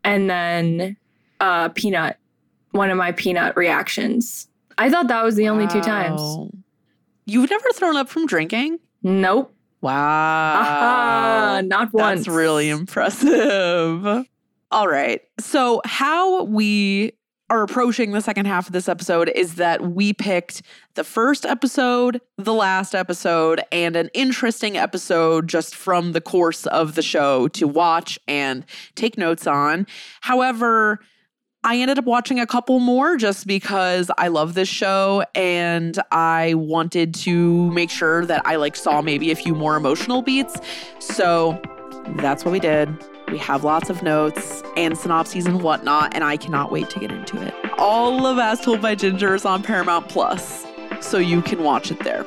And 0.05 0.28
then 0.31 0.96
uh 1.40 1.68
peanut, 1.70 2.18
one 2.72 2.90
of 2.90 2.96
my 2.96 3.12
peanut 3.12 3.57
reactions. 3.57 4.48
I 4.78 4.90
thought 4.90 5.09
that 5.09 5.22
was 5.24 5.37
the 5.37 5.48
only 5.48 5.66
two 5.68 5.81
times. 5.83 6.20
You've 7.26 7.50
never 7.50 7.68
thrown 7.74 7.96
up 7.96 8.09
from 8.09 8.26
drinking? 8.26 8.78
Nope. 9.02 9.55
Wow. 9.82 10.60
Aha, 10.60 11.60
not 11.66 11.92
once. 11.92 12.20
That's 12.20 12.28
really 12.28 12.68
impressive. 12.70 14.26
All 14.70 14.88
right. 14.88 15.20
So, 15.38 15.82
how 15.84 16.44
we 16.44 17.12
are 17.50 17.62
approaching 17.62 18.12
the 18.12 18.20
second 18.22 18.46
half 18.46 18.66
of 18.66 18.72
this 18.72 18.88
episode 18.88 19.30
is 19.34 19.56
that 19.56 19.82
we 19.82 20.14
picked 20.14 20.62
the 20.94 21.04
first 21.04 21.44
episode, 21.44 22.18
the 22.38 22.54
last 22.54 22.94
episode, 22.94 23.60
and 23.70 23.94
an 23.94 24.08
interesting 24.14 24.78
episode 24.78 25.48
just 25.48 25.74
from 25.74 26.12
the 26.12 26.20
course 26.22 26.64
of 26.68 26.94
the 26.94 27.02
show 27.02 27.48
to 27.48 27.68
watch 27.68 28.18
and 28.26 28.64
take 28.94 29.18
notes 29.18 29.46
on. 29.46 29.86
However, 30.22 31.00
I 31.64 31.77
ended 31.77 31.96
up 31.96 32.07
watching 32.07 32.40
a 32.40 32.46
couple 32.46 32.81
more 32.81 33.16
just 33.16 33.46
because 33.46 34.11
I 34.18 34.27
love 34.27 34.55
this 34.55 34.68
show 34.68 35.25
and 35.33 35.96
I 36.11 36.55
wanted 36.55 37.14
to 37.14 37.70
make 37.70 37.88
sure 37.88 38.27
that 38.27 38.44
I 38.44 38.57
like 38.57 38.75
saw 38.75 39.01
maybe 39.01 39.31
a 39.31 39.37
few 39.37 39.55
more 39.55 39.77
emotional 39.77 40.22
beats. 40.22 40.57
So 40.98 41.62
that's 42.16 42.44
what 42.44 42.51
we 42.51 42.59
did. 42.59 42.92
We 43.29 43.38
have 43.38 43.62
lots 43.62 43.90
of 43.90 44.03
notes 44.03 44.64
and 44.77 44.98
synopses 44.98 45.46
and 45.46 45.62
whatnot, 45.62 46.14
and 46.16 46.25
I 46.25 46.37
cannot 46.37 46.72
wait 46.72 46.90
to 46.90 46.98
get 46.98 47.12
into 47.12 47.40
it. 47.40 47.55
All 47.79 48.27
of 48.27 48.38
As 48.40 48.61
Told 48.61 48.83
by 48.83 48.96
Ginger 48.96 49.33
is 49.37 49.44
on 49.44 49.62
Paramount 49.62 50.09
Plus, 50.09 50.66
so 51.01 51.18
you 51.18 51.42
can 51.42 51.62
watch 51.62 51.92
it 51.92 52.01
there. 52.01 52.27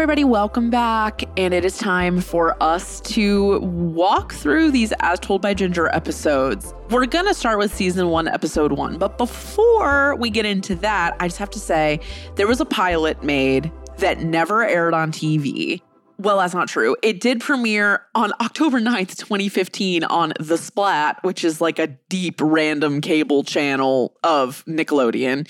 Everybody, 0.00 0.24
welcome 0.24 0.70
back. 0.70 1.24
And 1.36 1.52
it 1.52 1.62
is 1.62 1.76
time 1.76 2.22
for 2.22 2.56
us 2.62 3.02
to 3.02 3.60
walk 3.60 4.32
through 4.32 4.70
these 4.70 4.94
As 5.00 5.20
Told 5.20 5.42
by 5.42 5.52
Ginger 5.52 5.94
episodes. 5.94 6.72
We're 6.88 7.04
going 7.04 7.26
to 7.26 7.34
start 7.34 7.58
with 7.58 7.74
season 7.74 8.08
one, 8.08 8.26
episode 8.26 8.72
one. 8.72 8.96
But 8.96 9.18
before 9.18 10.16
we 10.16 10.30
get 10.30 10.46
into 10.46 10.74
that, 10.76 11.16
I 11.20 11.28
just 11.28 11.36
have 11.36 11.50
to 11.50 11.58
say 11.58 12.00
there 12.36 12.46
was 12.46 12.62
a 12.62 12.64
pilot 12.64 13.22
made 13.22 13.70
that 13.98 14.20
never 14.20 14.66
aired 14.66 14.94
on 14.94 15.12
TV. 15.12 15.82
Well, 16.20 16.36
that's 16.36 16.52
not 16.52 16.68
true. 16.68 16.96
It 17.02 17.20
did 17.20 17.40
premiere 17.40 18.02
on 18.14 18.32
October 18.42 18.78
9th, 18.78 19.16
2015 19.16 20.04
on 20.04 20.34
The 20.38 20.58
Splat, 20.58 21.18
which 21.24 21.44
is 21.44 21.62
like 21.62 21.78
a 21.78 21.86
deep 22.10 22.40
random 22.42 23.00
cable 23.00 23.42
channel 23.42 24.14
of 24.22 24.62
Nickelodeon. 24.66 25.48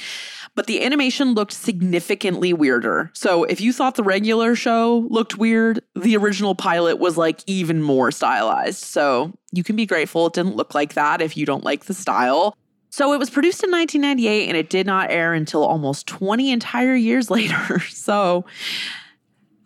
But 0.60 0.66
the 0.66 0.84
animation 0.84 1.32
looked 1.32 1.54
significantly 1.54 2.52
weirder. 2.52 3.10
So 3.14 3.44
if 3.44 3.62
you 3.62 3.72
thought 3.72 3.94
the 3.94 4.02
regular 4.02 4.54
show 4.54 5.06
looked 5.08 5.38
weird, 5.38 5.82
the 5.96 6.18
original 6.18 6.54
pilot 6.54 6.98
was 6.98 7.16
like 7.16 7.40
even 7.46 7.80
more 7.80 8.10
stylized. 8.10 8.84
So 8.84 9.32
you 9.52 9.64
can 9.64 9.74
be 9.74 9.86
grateful 9.86 10.26
it 10.26 10.34
didn't 10.34 10.56
look 10.56 10.74
like 10.74 10.92
that 10.92 11.22
if 11.22 11.34
you 11.34 11.46
don't 11.46 11.64
like 11.64 11.86
the 11.86 11.94
style. 11.94 12.54
So 12.90 13.14
it 13.14 13.18
was 13.18 13.30
produced 13.30 13.64
in 13.64 13.70
1998 13.70 14.48
and 14.48 14.56
it 14.58 14.68
did 14.68 14.84
not 14.84 15.10
air 15.10 15.32
until 15.32 15.64
almost 15.64 16.06
20 16.08 16.50
entire 16.50 16.94
years 16.94 17.30
later. 17.30 17.80
So 17.88 18.44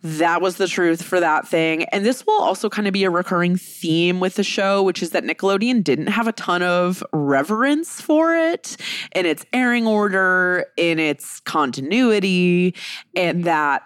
that 0.05 0.39
was 0.39 0.57
the 0.57 0.67
truth 0.67 1.01
for 1.01 1.19
that 1.19 1.47
thing. 1.47 1.85
And 1.85 2.05
this 2.05 2.27
will 2.27 2.39
also 2.39 2.69
kind 2.69 2.87
of 2.87 2.93
be 2.93 3.03
a 3.05 3.09
recurring 3.09 3.57
theme 3.57 4.19
with 4.19 4.35
the 4.35 4.43
show, 4.43 4.83
which 4.83 5.01
is 5.01 5.09
that 5.09 5.23
Nickelodeon 5.23 5.83
didn't 5.83 6.07
have 6.07 6.27
a 6.27 6.31
ton 6.31 6.61
of 6.61 7.03
reverence 7.11 7.99
for 8.01 8.35
it 8.35 8.77
in 9.15 9.25
its 9.25 9.45
airing 9.51 9.87
order, 9.87 10.67
in 10.77 10.99
its 10.99 11.39
continuity, 11.39 12.75
and 13.15 13.45
that 13.45 13.81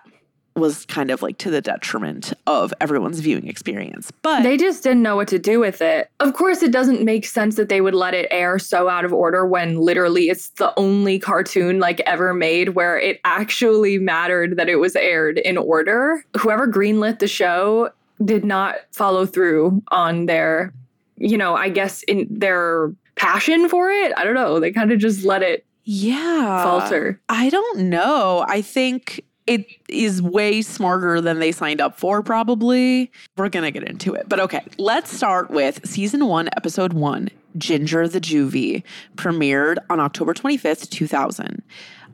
was 0.59 0.85
kind 0.85 1.11
of 1.11 1.21
like 1.21 1.37
to 1.39 1.49
the 1.49 1.61
detriment 1.61 2.33
of 2.47 2.73
everyone's 2.81 3.19
viewing 3.19 3.47
experience. 3.47 4.11
But 4.21 4.43
They 4.43 4.57
just 4.57 4.83
didn't 4.83 5.01
know 5.01 5.15
what 5.15 5.27
to 5.29 5.39
do 5.39 5.59
with 5.59 5.81
it. 5.81 6.09
Of 6.19 6.33
course, 6.33 6.61
it 6.61 6.71
doesn't 6.71 7.03
make 7.03 7.25
sense 7.25 7.55
that 7.55 7.69
they 7.69 7.81
would 7.81 7.95
let 7.95 8.13
it 8.13 8.27
air 8.31 8.59
so 8.59 8.89
out 8.89 9.05
of 9.05 9.13
order 9.13 9.45
when 9.45 9.77
literally 9.77 10.29
it's 10.29 10.49
the 10.51 10.77
only 10.77 11.19
cartoon 11.19 11.79
like 11.79 11.99
ever 12.01 12.33
made 12.33 12.69
where 12.69 12.99
it 12.99 13.19
actually 13.23 13.97
mattered 13.97 14.57
that 14.57 14.69
it 14.69 14.77
was 14.77 14.95
aired 14.95 15.37
in 15.39 15.57
order. 15.57 16.23
Whoever 16.37 16.67
greenlit 16.67 17.19
the 17.19 17.27
show 17.27 17.89
did 18.23 18.43
not 18.43 18.75
follow 18.91 19.25
through 19.25 19.81
on 19.89 20.25
their, 20.25 20.73
you 21.17 21.37
know, 21.37 21.55
I 21.55 21.69
guess 21.69 22.03
in 22.03 22.27
their 22.29 22.93
passion 23.15 23.69
for 23.69 23.89
it. 23.91 24.13
I 24.17 24.23
don't 24.23 24.33
know. 24.33 24.59
They 24.59 24.71
kind 24.71 24.91
of 24.91 24.99
just 24.99 25.23
let 25.23 25.43
it 25.43 25.65
yeah, 25.91 26.63
falter. 26.63 27.19
I 27.29 27.49
don't 27.49 27.89
know. 27.89 28.45
I 28.47 28.61
think 28.61 29.23
it 29.49 29.65
is 29.89 30.21
way 30.21 30.61
smarter 30.61 31.19
than 31.19 31.39
they 31.39 31.51
signed 31.51 31.81
up 31.81 31.97
for, 31.97 32.21
probably. 32.21 33.11
We're 33.35 33.49
going 33.49 33.63
to 33.63 33.71
get 33.71 33.83
into 33.83 34.13
it. 34.13 34.29
But 34.29 34.39
okay, 34.41 34.61
let's 34.77 35.11
start 35.11 35.49
with 35.49 35.85
season 35.85 36.27
one, 36.27 36.49
episode 36.55 36.93
one 36.93 37.29
Ginger 37.57 38.07
the 38.07 38.21
Juvie, 38.21 38.83
premiered 39.15 39.77
on 39.89 39.99
October 39.99 40.35
25th, 40.35 40.89
2000. 40.91 41.63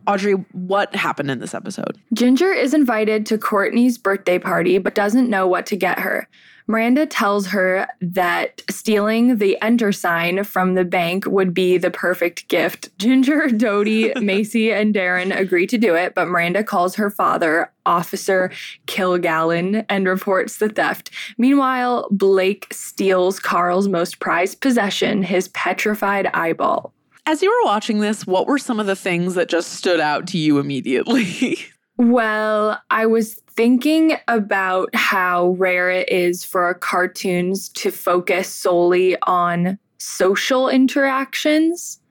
Audrey, 0.08 0.34
what 0.52 0.96
happened 0.96 1.32
in 1.32 1.40
this 1.40 1.54
episode? 1.54 1.98
Ginger 2.14 2.52
is 2.52 2.74
invited 2.74 3.26
to 3.28 3.38
Courtney's 3.38 3.98
birthday 3.98 4.40
party 4.40 4.78
but 4.78 4.96
doesn't 4.96 5.30
know 5.30 5.48
what 5.48 5.66
to 5.68 5.76
get 5.76 6.00
her. 6.00 6.28
Miranda 6.68 7.06
tells 7.06 7.48
her 7.48 7.88
that 8.02 8.64
stealing 8.72 9.38
the 9.38 9.62
enter 9.62 9.92
sign 9.92 10.44
from 10.44 10.74
the 10.74 10.84
bank 10.84 11.26
would 11.28 11.54
be 11.54 11.78
the 11.78 11.92
perfect 11.92 12.48
gift. 12.48 12.90
Ginger, 12.98 13.50
Dodie, 13.50 14.14
Macy, 14.20 14.74
and 14.74 14.94
Darren 14.94 15.36
agree 15.36 15.68
to 15.68 15.78
do 15.78 15.96
it, 15.96 16.16
but 16.16 16.28
Miranda 16.28 16.64
calls 16.64 16.96
her 16.96 17.12
father, 17.12 17.72
Officer 17.86 18.52
Kilgallen, 18.88 19.86
and 19.90 20.08
reports 20.08 20.58
the 20.58 20.70
theft. 20.70 21.12
Meanwhile, 21.38 22.08
Blake 22.10 22.68
steals 22.72 23.40
Carl's 23.40 23.88
most 23.88 24.20
prized 24.20 24.60
possession, 24.60 25.22
his 25.22 25.50
petrified 25.50 26.28
eyeball. 26.34 26.95
As 27.26 27.42
you 27.42 27.50
were 27.50 27.66
watching 27.70 28.00
this, 28.00 28.28
what 28.28 28.46
were 28.48 28.60
some 28.60 28.80
of 28.80 28.86
the 28.86 28.96
things 28.96 29.34
that 29.36 29.50
just 29.50 29.74
stood 29.74 30.00
out 30.00 30.28
to 30.28 30.38
you 30.38 30.60
immediately? 30.60 31.58
Well, 31.98 32.78
I 32.90 33.06
was 33.06 33.36
thinking 33.52 34.18
about 34.28 34.94
how 34.94 35.52
rare 35.58 35.90
it 35.90 36.10
is 36.10 36.44
for 36.44 36.74
cartoons 36.74 37.70
to 37.70 37.90
focus 37.90 38.50
solely 38.50 39.16
on 39.22 39.80
social 39.98 40.68
interactions. 40.68 42.02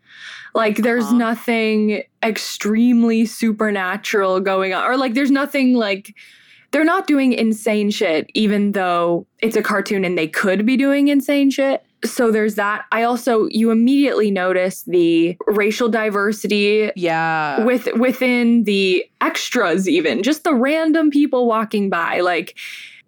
Like, 0.55 0.79
there's 0.79 1.09
Uh-huh. 1.09 1.19
nothing 1.19 2.03
extremely 2.23 3.27
supernatural 3.27 4.41
going 4.41 4.73
on, 4.73 4.85
or 4.91 4.97
like, 4.97 5.13
there's 5.13 5.31
nothing 5.31 5.75
like 5.75 6.15
they're 6.71 6.83
not 6.83 7.07
doing 7.07 7.35
insane 7.35 7.91
shit, 7.91 8.31
even 8.33 8.73
though 8.73 9.27
it's 9.43 9.55
a 9.55 9.63
cartoon 9.63 10.07
and 10.07 10.17
they 10.17 10.29
could 10.29 10.65
be 10.65 10.79
doing 10.79 11.09
insane 11.09 11.51
shit. 11.51 11.84
So 12.05 12.31
there's 12.31 12.55
that. 12.57 12.85
I 12.93 13.03
also, 13.03 13.49
you 13.51 13.71
immediately 13.71 14.31
notice 14.31 14.83
the 14.83 15.37
racial 15.47 15.89
diversity 15.89 16.91
yeah. 16.97 17.65
with 17.65 17.89
within 17.99 18.65
the 18.65 19.05
extras 19.21 19.89
even 19.89 20.23
just 20.23 20.45
the 20.45 20.55
random 20.55 21.11
people 21.11 21.47
walking 21.47 21.89
by 21.89 22.21
like 22.21 22.59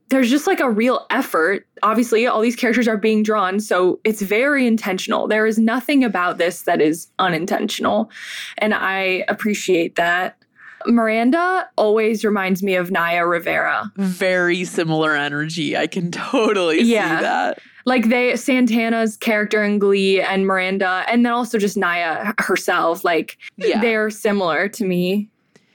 there's 0.09 0.31
just 0.31 0.47
like 0.47 0.61
a 0.61 0.71
real 0.71 1.07
effort 1.11 1.67
obviously 1.83 2.27
all 2.27 2.41
these 2.41 2.57
characters 2.57 2.89
are 2.89 2.97
being 2.97 3.23
drawn 3.23 3.61
so 3.61 4.01
it's 4.03 4.23
very 4.23 4.67
intentional 4.67 5.29
there 5.29 5.47
is 5.47 5.59
nothing 5.59 6.03
about 6.03 6.39
this 6.39 6.63
that 6.63 6.81
is 6.81 7.09
unintentional 7.19 8.11
and 8.59 8.73
i 8.73 9.23
appreciate 9.29 9.95
that 9.97 10.39
miranda 10.87 11.69
always 11.77 12.25
reminds 12.25 12.63
me 12.63 12.75
of 12.77 12.91
naya 12.91 13.27
rivera 13.27 13.91
Very 13.97 14.65
similar 14.65 15.15
energy. 15.15 15.77
I 15.77 15.87
can 15.87 16.11
totally 16.11 16.81
Yeah. 16.83 17.19
see 17.19 17.23
that. 17.23 17.59
Like 17.87 18.09
they 18.11 18.37
Santana's 18.37 19.17
character 19.17 19.63
in 19.65 19.79
Glee 19.79 20.21
and 20.21 20.47
Miranda, 20.47 21.05
and 21.09 21.25
then 21.25 21.33
also 21.33 21.57
just 21.59 21.77
Naya 21.79 22.35
herself. 22.39 23.05
Like 23.05 23.39
Yeah. 23.57 23.81
they're 23.81 24.11
similar 24.11 24.69
to 24.69 24.85
me. 24.85 25.29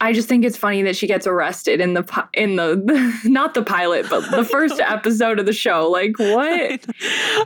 I 0.04 0.14
just 0.14 0.28
think 0.28 0.44
it's 0.44 0.58
funny 0.58 0.82
that 0.82 0.96
she 0.96 1.06
gets 1.06 1.28
arrested 1.28 1.80
in 1.80 1.94
the 1.94 2.28
in 2.34 2.56
the 2.56 2.76
not 3.24 3.54
the 3.54 3.62
pilot, 3.62 4.08
but 4.10 4.30
the 4.32 4.44
first 4.44 4.80
episode 4.80 5.38
of 5.40 5.46
the 5.46 5.54
show. 5.54 5.90
Like 5.92 6.18
what? 6.18 6.86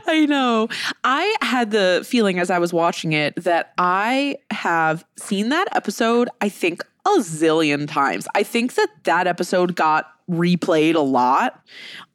I 0.06 0.24
know. 0.26 0.68
I 1.04 1.36
had 1.42 1.70
the 1.70 2.02
feeling 2.08 2.38
as 2.38 2.48
I 2.50 2.58
was 2.58 2.72
watching 2.72 3.12
it 3.12 3.36
that 3.36 3.72
I 3.76 4.36
have 4.50 5.04
seen 5.18 5.50
that 5.50 5.68
episode, 5.72 6.30
I 6.40 6.48
think, 6.48 6.82
a 7.04 7.18
zillion 7.20 7.86
times. 7.86 8.26
I 8.34 8.42
think 8.42 8.74
that 8.76 8.88
that 9.04 9.26
episode 9.26 9.76
got 9.76 10.10
replayed 10.30 10.94
a 10.94 11.00
lot 11.00 11.60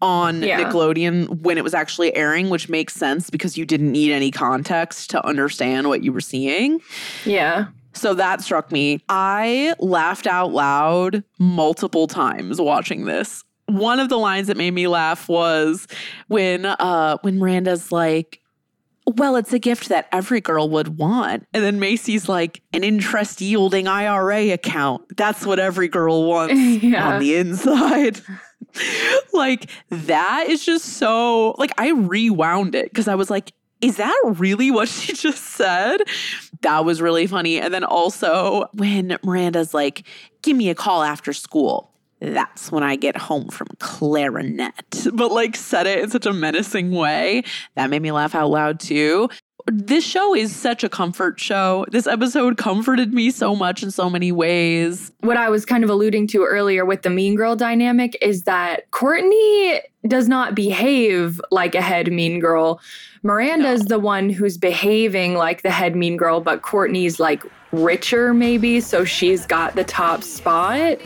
on 0.02 0.44
Yeah. 0.44 0.60
Nickelodeon 0.62 1.42
when 1.42 1.58
it 1.58 1.64
was 1.64 1.74
actually 1.74 2.14
airing, 2.16 2.50
which 2.50 2.68
makes 2.70 2.94
sense 2.94 3.30
because 3.30 3.58
you 3.58 3.66
didn't 3.66 3.92
need 3.92 4.12
any 4.12 4.32
context 4.32 5.10
to 5.12 5.26
understand 5.26 5.88
what 5.88 6.04
you 6.04 6.12
were 6.12 6.22
seeing. 6.22 6.80
Yeah. 7.26 7.68
So 7.94 8.14
that 8.16 8.42
struck 8.42 8.72
me. 8.72 9.00
I 9.10 9.76
laughed 9.80 10.28
out 10.28 10.52
loud 10.52 11.24
multiple 11.40 12.08
times 12.08 12.60
watching 12.60 13.06
this. 13.06 13.44
One 13.68 14.00
of 14.00 14.10
the 14.10 14.18
lines 14.18 14.48
that 14.48 14.58
made 14.58 14.74
me 14.74 14.88
laugh 14.88 15.30
was 15.30 15.88
when 16.28 16.66
uh 16.66 17.18
when 17.22 17.38
Miranda's 17.40 17.92
like, 17.92 18.41
well, 19.08 19.36
it's 19.36 19.52
a 19.54 19.60
gift 19.60 19.90
that 19.90 20.08
every 20.12 20.42
girl 20.42 20.70
would 20.70 20.98
want. 20.98 21.46
And 21.54 21.64
then 21.64 21.80
Macy's 21.80 22.30
like, 22.30 22.62
an 22.74 22.84
interest 22.84 23.42
yielding 23.42 23.88
IRA 23.88 24.52
account. 24.52 25.18
That's 25.18 25.46
what 25.46 25.60
every 25.60 25.88
girl 25.88 26.26
wants 26.26 26.54
Yeah. 26.84 27.14
on 27.16 27.20
the 27.20 27.36
inside. 27.36 28.22
like, 29.34 29.70
that 29.90 30.46
is 30.48 30.66
just 30.66 30.86
so, 30.86 31.52
like, 31.58 31.72
I 31.78 31.92
rewound 31.92 32.76
it 32.76 32.86
because 32.86 33.08
I 33.08 33.16
was 33.16 33.30
like, 33.30 33.54
is 33.82 33.98
that 33.98 34.16
really 34.38 34.70
what 34.72 34.88
she 34.88 35.14
just 35.14 35.44
said? 35.44 35.98
That 36.62 36.86
was 36.86 37.02
really 37.02 37.28
funny. 37.28 37.60
And 37.60 37.74
then 37.74 37.84
also 37.84 38.68
when 38.74 39.18
Miranda's 39.24 39.74
like, 39.74 40.04
give 40.44 40.56
me 40.56 40.70
a 40.70 40.76
call 40.76 41.02
after 41.04 41.34
school. 41.34 41.91
That's 42.22 42.72
when 42.72 42.84
I 42.84 42.96
get 42.96 43.18
home 43.18 43.50
from 43.50 43.68
clarinet. 43.80 44.74
But 45.14 45.32
like 45.32 45.56
said 45.56 45.88
it 45.88 46.00
in 46.00 46.10
such 46.10 46.26
a 46.26 46.34
menacing 46.34 46.92
way. 46.92 47.44
That 47.76 47.90
made 47.90 48.02
me 48.02 48.12
laugh 48.12 48.36
out 48.36 48.50
loud 48.50 48.80
too. 48.80 49.30
This 49.68 50.06
show 50.06 50.36
is 50.36 50.56
such 50.56 50.84
a 50.84 50.90
comfort 50.90 51.40
show. 51.40 51.86
This 51.92 52.08
episode 52.08 52.58
comforted 52.58 53.14
me 53.14 53.32
so 53.32 53.56
much 53.56 53.84
in 53.84 53.92
so 53.92 54.10
many 54.10 54.32
ways. 54.32 55.12
what 55.22 55.38
I 55.38 55.50
was 55.50 55.66
kind 55.66 55.84
of 55.84 55.90
alluding 55.90 56.28
to 56.28 56.44
earlier 56.44 56.86
with 56.86 57.02
the 57.02 57.10
mean 57.10 57.36
girl 57.36 57.56
dynamic 57.56 58.18
is 58.22 58.44
that 58.44 58.90
Courtney 58.92 59.82
does 60.08 60.28
not 60.28 60.56
behave 60.56 61.42
like 61.52 61.76
a 61.76 61.82
head 61.82 62.12
mean 62.12 62.40
girl. 62.40 62.80
Miranda's 63.24 63.84
the 63.86 64.00
one 64.00 64.30
who's 64.30 64.58
behaving 64.58 65.36
like 65.36 65.62
the 65.62 65.72
head 65.72 65.96
mean 65.96 66.18
girl, 66.18 66.42
but 66.42 66.62
Courtney's 66.62 67.20
like 67.20 67.44
richer 67.72 68.34
maybe, 68.34 68.82
so 68.82 69.06
she's 69.06 69.46
got 69.46 69.76
the 69.76 69.84
top 69.84 70.24
spot. 70.24 70.98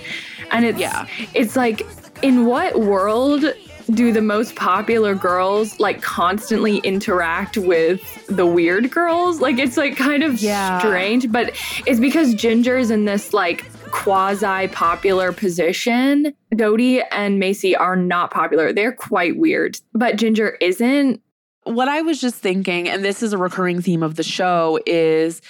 And 0.51 0.65
it's 0.65 0.79
Yeah. 0.79 1.05
it's 1.33 1.55
like 1.55 1.85
in 2.21 2.45
what 2.45 2.79
world 2.79 3.45
do 3.91 4.11
the 4.11 4.21
most 4.21 4.55
popular 4.55 5.13
girls 5.13 5.79
like 5.79 6.01
constantly 6.01 6.77
interact 6.79 7.55
with 7.57 8.01
the 8.27 8.45
weird 8.45 8.89
girls? 8.89 9.41
Like 9.41 9.59
it's 9.59 9.77
like 9.77 9.95
kind 9.95 10.23
of 10.23 10.41
Yeah. 10.41 10.79
strange, 10.79 11.31
but 11.31 11.51
it's 11.85 11.99
because 11.99 12.33
Ginger's 12.33 12.89
in 12.89 13.05
this 13.05 13.31
like 13.33 13.63
quasi 13.91 14.67
popular 14.69 15.31
position. 15.31 16.33
Dodie 16.55 17.01
and 17.11 17.39
Macy 17.39 17.75
are 17.75 17.95
not 17.95 18.31
popular. 18.31 18.73
They're 18.73 18.91
quite 18.91 19.37
weird, 19.37 19.79
but 19.93 20.15
Ginger 20.17 20.57
isn't. 20.61 21.21
what 21.63 21.87
I 21.87 22.01
was 22.01 22.21
just 22.21 22.35
thinking, 22.35 22.87
and 22.87 23.03
this 23.03 23.23
is 23.23 23.33
a 23.33 23.39
recurring 23.39 23.81
theme 23.81 24.03
of 24.03 24.17
the 24.17 24.23
show, 24.23 24.79
is 24.85 25.41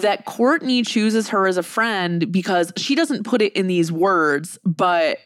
that 0.00 0.24
Courtney 0.24 0.82
chooses 0.82 1.28
her 1.28 1.46
as 1.46 1.56
a 1.56 1.62
friend 1.62 2.30
because 2.32 2.72
she 2.76 2.94
doesn't 2.94 3.24
put 3.24 3.42
it 3.42 3.52
in 3.54 3.66
these 3.66 3.90
words, 3.90 4.58
but 4.64 5.18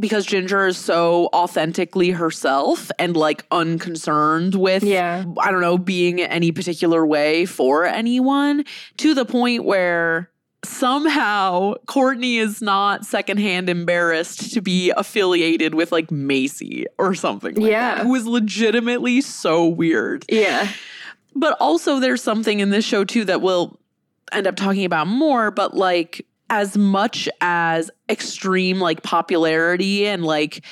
because 0.00 0.24
Ginger 0.24 0.66
is 0.68 0.78
so 0.78 1.28
authentically 1.34 2.10
herself 2.10 2.90
and 2.98 3.16
like 3.16 3.44
unconcerned 3.50 4.54
with, 4.54 4.82
Yeah. 4.82 5.24
I 5.38 5.50
don't 5.50 5.60
know, 5.60 5.76
being 5.76 6.20
any 6.20 6.50
particular 6.50 7.04
way 7.06 7.44
for 7.44 7.84
anyone 7.84 8.64
to 8.98 9.14
the 9.14 9.24
point 9.26 9.64
where 9.64 10.30
somehow 10.64 11.74
Courtney 11.86 12.38
is 12.38 12.62
not 12.62 13.04
secondhand 13.04 13.68
embarrassed 13.68 14.52
to 14.54 14.60
be 14.60 14.90
affiliated 14.96 15.74
with 15.74 15.92
like 15.92 16.10
Macy 16.10 16.86
or 16.98 17.14
something. 17.14 17.54
Like 17.56 17.70
Yeah. 17.70 17.96
That, 17.96 18.06
who 18.06 18.14
is 18.14 18.26
legitimately 18.26 19.20
so 19.20 19.66
weird. 19.66 20.24
Yeah. 20.30 20.68
But 21.34 21.56
also, 21.60 21.98
there's 21.98 22.22
something 22.22 22.60
in 22.60 22.70
this 22.70 22.84
show 22.84 23.04
too 23.04 23.24
that 23.24 23.40
we'll 23.40 23.78
end 24.32 24.46
up 24.46 24.56
talking 24.56 24.84
about 24.84 25.06
more. 25.06 25.50
But 25.50 25.74
like, 25.74 26.26
as 26.50 26.76
much 26.76 27.28
as 27.40 27.90
extreme 28.10 28.78
like 28.78 29.02
popularity 29.02 30.06
and 30.06 30.22
like 30.24 30.62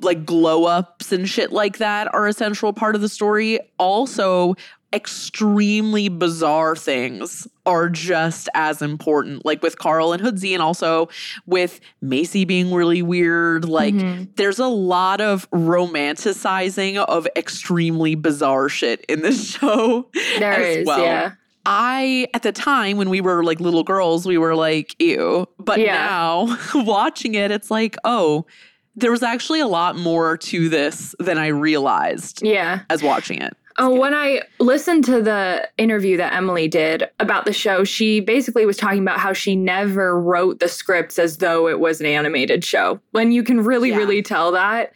like 0.00 0.24
glow 0.24 0.64
ups 0.66 1.10
and 1.10 1.28
shit 1.28 1.50
like 1.50 1.78
that 1.78 2.12
are 2.14 2.28
a 2.28 2.32
central 2.32 2.72
part 2.72 2.94
of 2.94 3.00
the 3.00 3.08
story, 3.08 3.58
also 3.78 4.54
extremely 4.92 6.08
bizarre 6.08 6.76
things 6.76 7.48
are 7.66 7.88
just 7.88 8.48
as 8.54 8.80
important. 8.80 9.44
Like 9.44 9.60
with 9.60 9.76
Carl 9.76 10.12
and 10.12 10.22
Hoodsy, 10.22 10.52
and 10.54 10.62
also 10.62 11.08
with 11.46 11.80
Macy 12.00 12.44
being 12.44 12.72
really 12.72 13.02
weird. 13.02 13.64
Like 13.64 13.94
Mhm. 13.94 14.28
there's 14.36 14.60
a 14.60 14.68
lot 14.68 15.20
of 15.20 15.50
romanticizing 15.50 16.96
of 16.96 17.26
extremely 17.36 18.14
bizarre 18.14 18.68
shit 18.68 19.04
in 19.08 19.22
this 19.22 19.44
show. 19.56 20.08
There 20.38 20.52
as 20.52 20.76
is, 20.78 20.86
well. 20.86 21.00
yeah. 21.00 21.32
I, 21.66 22.28
at 22.34 22.42
the 22.42 22.52
time 22.52 22.96
when 22.96 23.08
we 23.10 23.20
were 23.20 23.42
like 23.44 23.60
little 23.60 23.84
girls, 23.84 24.26
we 24.26 24.38
were 24.38 24.54
like, 24.54 24.94
ew. 25.00 25.46
But 25.58 25.80
Yeah. 25.80 25.94
now 25.94 26.58
watching 26.74 27.34
it, 27.34 27.50
it's 27.50 27.70
like, 27.70 27.96
oh, 28.04 28.46
there 28.96 29.10
was 29.10 29.22
actually 29.22 29.60
a 29.60 29.66
lot 29.66 29.96
more 29.96 30.36
to 30.36 30.68
this 30.68 31.14
than 31.18 31.38
I 31.38 31.48
realized 31.48 32.42
Yeah. 32.44 32.80
as 32.90 33.02
watching 33.02 33.40
it. 33.40 33.56
Oh, 33.76 33.98
when 33.98 34.14
I 34.14 34.42
listened 34.60 35.04
to 35.06 35.20
the 35.20 35.68
interview 35.78 36.16
that 36.18 36.32
Emily 36.32 36.68
did 36.68 37.08
about 37.18 37.44
the 37.44 37.52
show, 37.52 37.82
she 37.82 38.20
basically 38.20 38.66
was 38.66 38.76
talking 38.76 39.00
about 39.00 39.18
how 39.18 39.32
she 39.32 39.56
never 39.56 40.20
wrote 40.20 40.60
the 40.60 40.68
scripts 40.68 41.18
as 41.18 41.38
though 41.38 41.66
it 41.66 41.80
was 41.80 42.00
an 42.00 42.06
animated 42.06 42.62
show. 42.62 43.00
When 43.10 43.32
you 43.32 43.42
can 43.42 43.60
really, 43.64 43.90
Yeah. 43.90 43.96
really 43.96 44.22
tell 44.22 44.52
that. 44.52 44.92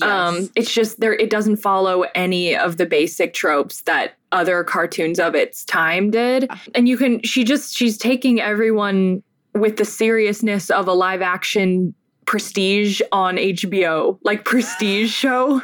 Um, 0.00 0.48
it's 0.54 0.72
just 0.72 1.00
there, 1.00 1.12
it 1.12 1.28
doesn't 1.28 1.56
follow 1.56 2.04
any 2.14 2.56
of 2.56 2.76
the 2.76 2.86
basic 2.86 3.34
tropes 3.34 3.82
that 3.82 4.14
other 4.32 4.64
cartoons 4.64 5.18
of 5.18 5.34
its 5.34 5.64
time 5.64 6.10
did. 6.10 6.50
And 6.74 6.88
you 6.88 6.96
can, 6.96 7.22
she 7.22 7.44
just, 7.44 7.74
she's 7.76 7.98
taking 7.98 8.40
everyone 8.40 9.22
with 9.54 9.76
the 9.76 9.84
seriousness 9.84 10.70
of 10.70 10.86
a 10.86 10.92
live 10.92 11.22
action 11.22 11.94
prestige 12.26 13.00
on 13.10 13.36
HBO, 13.36 14.18
like 14.22 14.44
prestige 14.44 15.12
show. 15.14 15.60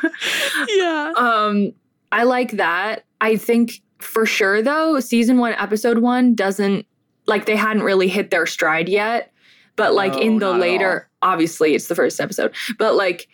yeah. 0.68 1.12
Um, 1.16 1.72
I 2.11 2.24
like 2.24 2.52
that. 2.52 3.05
I 3.20 3.37
think 3.37 3.81
for 3.98 4.26
sure 4.26 4.62
though, 4.62 5.00
season 5.00 5.38
one, 5.38 5.52
episode 5.55 5.98
one 5.98 6.35
doesn't 6.35 6.87
like 7.26 7.46
they 7.46 7.57
hadn't 7.57 7.83
really 7.83 8.09
hit 8.09 8.31
their 8.31 8.46
stride 8.46 8.88
yet. 8.88 9.33
But 9.76 9.94
like 9.94 10.14
No, 10.14 10.20
in 10.20 10.38
the 10.38 10.52
later, 10.52 11.09
obviously 11.22 11.74
it's 11.74 11.88
the 11.88 11.94
first 11.94 12.20
episode, 12.20 12.55
but 12.79 12.94
like 12.94 13.29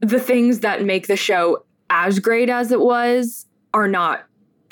the 0.00 0.18
things 0.20 0.60
that 0.60 0.84
make 0.84 1.06
the 1.06 1.16
show 1.16 1.64
as 1.90 2.18
great 2.18 2.48
as 2.48 2.72
it 2.72 2.80
was 2.80 3.46
are 3.74 3.88
not 3.88 4.24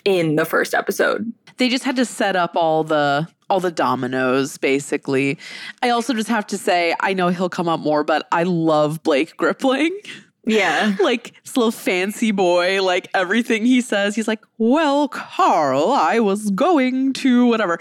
in 0.05 0.37
the 0.37 0.45
first 0.45 0.75
episode. 0.75 1.33
they 1.59 1.69
just 1.69 1.85
had 1.85 1.97
to 1.97 2.05
set 2.05 2.37
up 2.37 2.57
all 2.57 2.85
the 2.85 3.27
all 3.51 3.61
the 3.61 3.71
dominoes 3.71 4.59
basically. 4.59 5.39
I 5.83 5.91
also 5.91 6.13
just 6.15 6.29
have 6.29 6.47
to 6.49 6.59
say 6.59 6.95
i 7.01 7.15
know 7.15 7.29
he'll 7.29 7.49
come 7.49 7.69
up 7.69 7.81
more 7.81 8.05
but 8.05 8.27
i 8.33 8.43
love 8.45 9.03
blake 9.03 9.37
gripling. 9.37 9.91
Yeah. 10.47 10.97
like 11.03 11.35
this 11.45 11.59
little 11.59 11.71
fancy 11.73 12.31
boy 12.31 12.83
like 12.83 13.09
everything 13.13 13.67
he 13.67 13.83
says 13.83 14.15
he's 14.15 14.27
like 14.27 14.41
well 14.57 15.07
carl 15.09 15.93
i 15.93 16.21
was 16.21 16.51
going 16.51 17.13
to 17.15 17.45
whatever. 17.47 17.79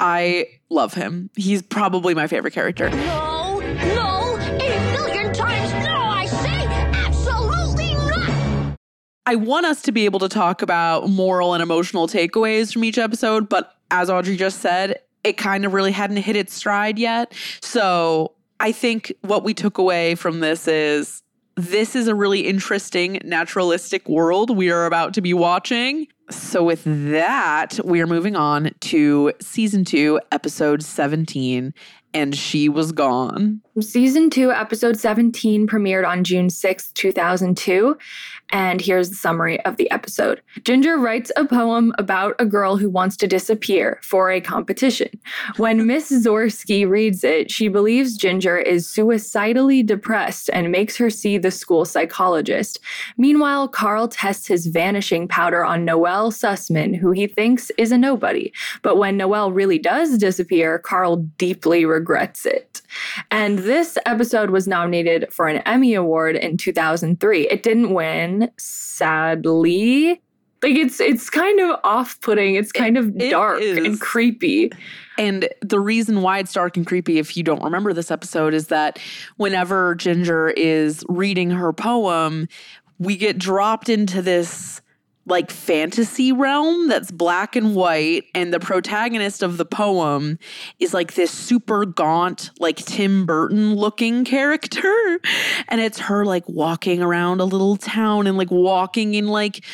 I 0.00 0.46
love 0.70 0.94
him. 0.94 1.28
He's 1.34 1.60
probably 1.60 2.14
my 2.14 2.28
favorite 2.28 2.54
character. 2.54 2.88
No, 2.88 2.96
no, 2.96 3.27
I 9.28 9.34
want 9.34 9.66
us 9.66 9.82
to 9.82 9.92
be 9.92 10.06
able 10.06 10.20
to 10.20 10.28
talk 10.30 10.62
about 10.62 11.10
moral 11.10 11.52
and 11.52 11.62
emotional 11.62 12.08
takeaways 12.08 12.72
from 12.72 12.82
each 12.82 12.96
episode, 12.96 13.46
but 13.46 13.74
as 13.90 14.08
Audrey 14.08 14.36
just 14.36 14.60
said, 14.60 15.02
it 15.22 15.34
kind 15.34 15.66
of 15.66 15.74
really 15.74 15.92
hadn't 15.92 16.16
hit 16.16 16.34
its 16.34 16.54
stride 16.54 16.98
yet. 16.98 17.34
So 17.60 18.32
I 18.58 18.72
think 18.72 19.12
what 19.20 19.44
we 19.44 19.52
took 19.52 19.76
away 19.76 20.14
from 20.14 20.40
this 20.40 20.66
is 20.66 21.22
this 21.56 21.94
is 21.94 22.08
a 22.08 22.14
really 22.14 22.40
interesting 22.40 23.20
naturalistic 23.22 24.08
world 24.08 24.56
we 24.56 24.70
are 24.70 24.86
about 24.86 25.12
to 25.12 25.20
be 25.20 25.34
watching. 25.34 26.06
So, 26.30 26.62
with 26.62 26.82
that, 26.84 27.80
we 27.84 28.02
are 28.02 28.06
moving 28.06 28.36
on 28.36 28.70
to 28.80 29.32
season 29.40 29.84
two, 29.86 30.20
episode 30.30 30.82
17, 30.82 31.72
and 32.14 32.34
she 32.34 32.68
was 32.68 32.92
gone. 32.92 33.60
Season 33.80 34.30
2, 34.30 34.50
episode 34.50 34.98
17 34.98 35.66
premiered 35.66 36.06
on 36.06 36.24
June 36.24 36.50
6, 36.50 36.92
2002. 36.92 37.96
And 38.50 38.80
here's 38.80 39.10
the 39.10 39.16
summary 39.16 39.60
of 39.64 39.76
the 39.76 39.90
episode 39.90 40.40
Ginger 40.64 40.96
writes 40.96 41.30
a 41.36 41.44
poem 41.44 41.92
about 41.98 42.34
a 42.38 42.46
girl 42.46 42.76
who 42.76 42.88
wants 42.88 43.16
to 43.18 43.26
disappear 43.26 43.98
for 44.02 44.30
a 44.30 44.40
competition. 44.40 45.08
When 45.56 45.86
Miss 45.88 46.10
Zorsky 46.10 46.88
reads 46.88 47.24
it, 47.24 47.50
she 47.50 47.68
believes 47.68 48.16
Ginger 48.16 48.56
is 48.56 48.86
suicidally 48.86 49.82
depressed 49.82 50.48
and 50.52 50.72
makes 50.72 50.96
her 50.96 51.10
see 51.10 51.38
the 51.38 51.50
school 51.50 51.84
psychologist. 51.84 52.80
Meanwhile, 53.16 53.68
Carl 53.68 54.08
tests 54.08 54.46
his 54.46 54.66
vanishing 54.66 55.28
powder 55.28 55.64
on 55.64 55.84
Noel 55.84 56.30
Sussman, 56.30 56.96
who 56.96 57.10
he 57.12 57.26
thinks 57.26 57.70
is 57.76 57.92
a 57.92 57.98
nobody. 57.98 58.52
But 58.82 58.96
when 58.96 59.16
Noel 59.16 59.52
really 59.52 59.78
does 59.78 60.18
disappear, 60.18 60.78
Carl 60.78 61.16
deeply 61.36 61.84
regrets 61.84 62.46
it. 62.46 62.80
And 63.30 63.58
this 63.60 63.98
episode 64.06 64.50
was 64.50 64.66
nominated 64.66 65.32
for 65.32 65.48
an 65.48 65.58
Emmy 65.66 65.94
Award 65.94 66.36
in 66.36 66.56
2003. 66.56 67.48
It 67.48 67.62
didn't 67.62 67.92
win, 67.92 68.37
sadly. 68.56 70.20
Like 70.60 70.74
it's 70.74 71.00
it's 71.00 71.30
kind 71.30 71.60
of 71.60 71.78
off-putting. 71.84 72.56
It's 72.56 72.72
kind 72.72 72.98
of 72.98 73.16
dark 73.16 73.62
and 73.62 74.00
creepy. 74.00 74.72
And 75.16 75.48
the 75.62 75.80
reason 75.80 76.22
why 76.22 76.38
it's 76.38 76.52
dark 76.52 76.76
and 76.76 76.86
creepy, 76.86 77.18
if 77.18 77.36
you 77.36 77.42
don't 77.42 77.62
remember 77.62 77.92
this 77.92 78.10
episode, 78.10 78.54
is 78.54 78.66
that 78.68 78.98
whenever 79.36 79.94
Ginger 79.94 80.48
is 80.50 81.04
reading 81.08 81.50
her 81.50 81.72
poem, 81.72 82.48
we 82.98 83.16
get 83.16 83.38
dropped 83.38 83.88
into 83.88 84.20
this 84.20 84.80
like 85.28 85.50
fantasy 85.50 86.32
realm 86.32 86.88
that's 86.88 87.10
black 87.10 87.54
and 87.56 87.74
white. 87.74 88.24
And 88.34 88.52
the 88.52 88.60
protagonist 88.60 89.42
of 89.42 89.56
the 89.56 89.64
poem 89.64 90.38
is 90.78 90.94
like 90.94 91.14
this 91.14 91.30
super 91.30 91.84
gaunt, 91.84 92.50
like 92.58 92.76
Tim 92.76 93.26
Burton 93.26 93.74
looking 93.74 94.24
character. 94.24 95.20
And 95.70 95.80
it's 95.80 95.98
her 95.98 96.24
like 96.24 96.48
walking 96.48 97.02
around 97.02 97.40
a 97.40 97.44
little 97.44 97.76
town 97.76 98.26
and 98.26 98.38
like 98.38 98.50
walking 98.50 99.14
in 99.14 99.28
like 99.28 99.64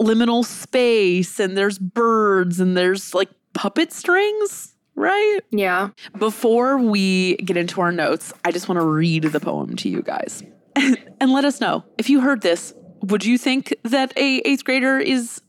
liminal 0.00 0.44
space. 0.44 1.38
And 1.38 1.56
there's 1.56 1.78
birds 1.78 2.58
and 2.58 2.76
there's 2.76 3.14
like 3.14 3.28
puppet 3.52 3.92
strings, 3.92 4.74
right? 4.96 5.40
Yeah. 5.50 5.90
Before 6.18 6.78
we 6.78 7.36
get 7.36 7.56
into 7.56 7.80
our 7.80 7.92
notes, 7.92 8.32
I 8.44 8.50
just 8.50 8.68
want 8.68 8.80
to 8.80 8.86
read 8.86 9.24
the 9.24 9.40
poem 9.40 9.76
to 9.76 9.88
you 9.88 10.02
guys. 10.02 10.42
and 10.76 11.32
let 11.32 11.44
us 11.44 11.60
know 11.60 11.84
if 11.98 12.10
you 12.10 12.20
heard 12.20 12.40
this. 12.40 12.74
Would 13.02 13.24
you 13.24 13.36
think 13.36 13.74
that 13.82 14.12
a 14.16 14.38
eighth 14.44 14.64
grader 14.64 14.98
is 14.98 15.40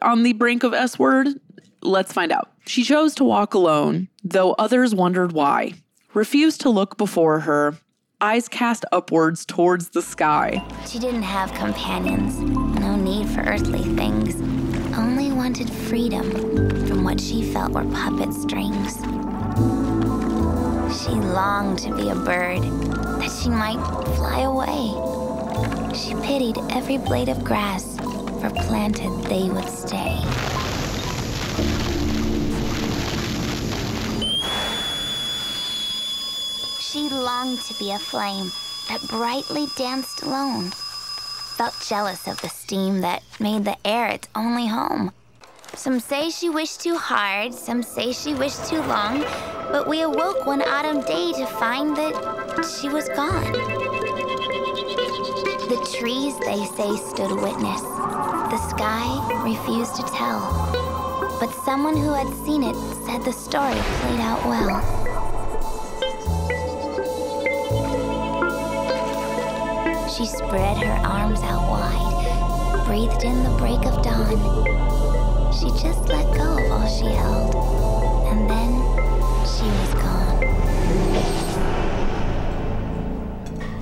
on 0.00 0.22
the 0.22 0.32
brink 0.34 0.62
of 0.62 0.72
S 0.72 0.98
word? 0.98 1.28
Let's 1.82 2.12
find 2.12 2.30
out. 2.32 2.52
She 2.66 2.84
chose 2.84 3.14
to 3.16 3.24
walk 3.24 3.54
alone, 3.54 4.08
though 4.22 4.52
others 4.52 4.94
wondered 4.94 5.32
why. 5.32 5.74
Refused 6.14 6.60
to 6.62 6.70
look 6.70 6.96
before 6.96 7.40
her, 7.40 7.76
eyes 8.20 8.48
cast 8.48 8.84
upwards 8.92 9.44
towards 9.44 9.90
the 9.90 10.02
sky. 10.02 10.64
She 10.86 10.98
didn't 10.98 11.22
have 11.22 11.52
companions, 11.54 12.38
no 12.80 12.96
need 12.96 13.28
for 13.28 13.40
earthly 13.40 13.82
things, 13.94 14.34
only 14.96 15.32
wanted 15.32 15.70
freedom 15.70 16.30
from 16.86 17.04
what 17.04 17.20
she 17.20 17.42
felt 17.52 17.72
were 17.72 17.84
puppet 17.84 18.32
strings. 18.32 18.96
She 21.00 21.10
longed 21.10 21.78
to 21.80 21.94
be 21.94 22.08
a 22.10 22.14
bird, 22.14 22.62
that 23.20 23.38
she 23.42 23.50
might 23.50 23.82
fly 24.16 24.40
away. 24.40 25.27
She 25.94 26.14
pitied 26.14 26.58
every 26.70 26.98
blade 26.98 27.28
of 27.28 27.42
grass, 27.44 27.96
for 28.40 28.50
planted 28.50 29.10
they 29.24 29.48
would 29.48 29.68
stay. 29.68 30.16
She 36.80 37.08
longed 37.10 37.60
to 37.60 37.74
be 37.78 37.92
a 37.92 37.98
flame 37.98 38.50
that 38.88 39.06
brightly 39.08 39.66
danced 39.76 40.22
alone. 40.22 40.70
Felt 41.56 41.74
jealous 41.86 42.26
of 42.26 42.40
the 42.40 42.48
steam 42.48 43.00
that 43.00 43.22
made 43.40 43.64
the 43.64 43.76
air 43.86 44.08
its 44.08 44.28
only 44.34 44.68
home. 44.68 45.12
Some 45.74 46.00
say 46.00 46.30
she 46.30 46.48
wished 46.48 46.80
too 46.80 46.96
hard, 46.96 47.52
some 47.54 47.82
say 47.82 48.12
she 48.12 48.34
wished 48.34 48.66
too 48.68 48.80
long, 48.82 49.20
but 49.70 49.86
we 49.86 50.02
awoke 50.02 50.46
one 50.46 50.62
autumn 50.62 51.02
day 51.02 51.32
to 51.32 51.46
find 51.46 51.96
that 51.96 52.78
she 52.80 52.88
was 52.88 53.08
gone. 53.10 53.87
The 55.68 55.98
trees, 55.98 56.34
they 56.38 56.64
say, 56.64 56.96
stood 56.96 57.30
witness. 57.30 57.82
The 57.82 58.56
sky 58.70 59.42
refused 59.44 59.96
to 59.96 60.02
tell. 60.04 60.40
But 61.38 61.52
someone 61.62 61.94
who 61.94 62.14
had 62.14 62.32
seen 62.42 62.62
it 62.62 62.74
said 63.04 63.22
the 63.22 63.34
story 63.34 63.74
played 63.74 64.18
out 64.18 64.42
well. 64.46 64.80
She 70.08 70.24
spread 70.24 70.78
her 70.78 71.06
arms 71.06 71.40
out 71.42 71.68
wide, 71.68 72.86
breathed 72.86 73.24
in 73.24 73.44
the 73.44 73.54
break 73.58 73.84
of 73.84 74.02
dawn. 74.02 75.52
She 75.52 75.68
just 75.82 76.08
let 76.08 76.34
go 76.34 76.56
of 76.56 76.72
all 76.72 76.88
she 76.88 77.04
held, 77.14 77.54
and 78.32 78.48
then 78.48 78.72
she 79.44 79.66
was 79.66 79.97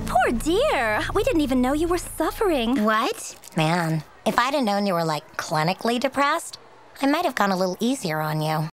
Poor 0.07 0.31
dear. 0.31 1.01
We 1.13 1.23
didn't 1.23 1.41
even 1.41 1.61
know 1.61 1.73
you 1.73 1.87
were 1.87 1.97
suffering. 1.97 2.83
What? 2.83 3.35
Man, 3.57 4.03
if 4.25 4.39
I'd 4.39 4.53
have 4.53 4.63
known 4.63 4.85
you 4.85 4.93
were 4.93 5.03
like 5.03 5.35
clinically 5.35 5.99
depressed, 5.99 6.57
I 7.01 7.07
might 7.07 7.25
have 7.25 7.35
gone 7.35 7.51
a 7.51 7.57
little 7.57 7.77
easier 7.79 8.19
on 8.21 8.41
you. 8.41 8.69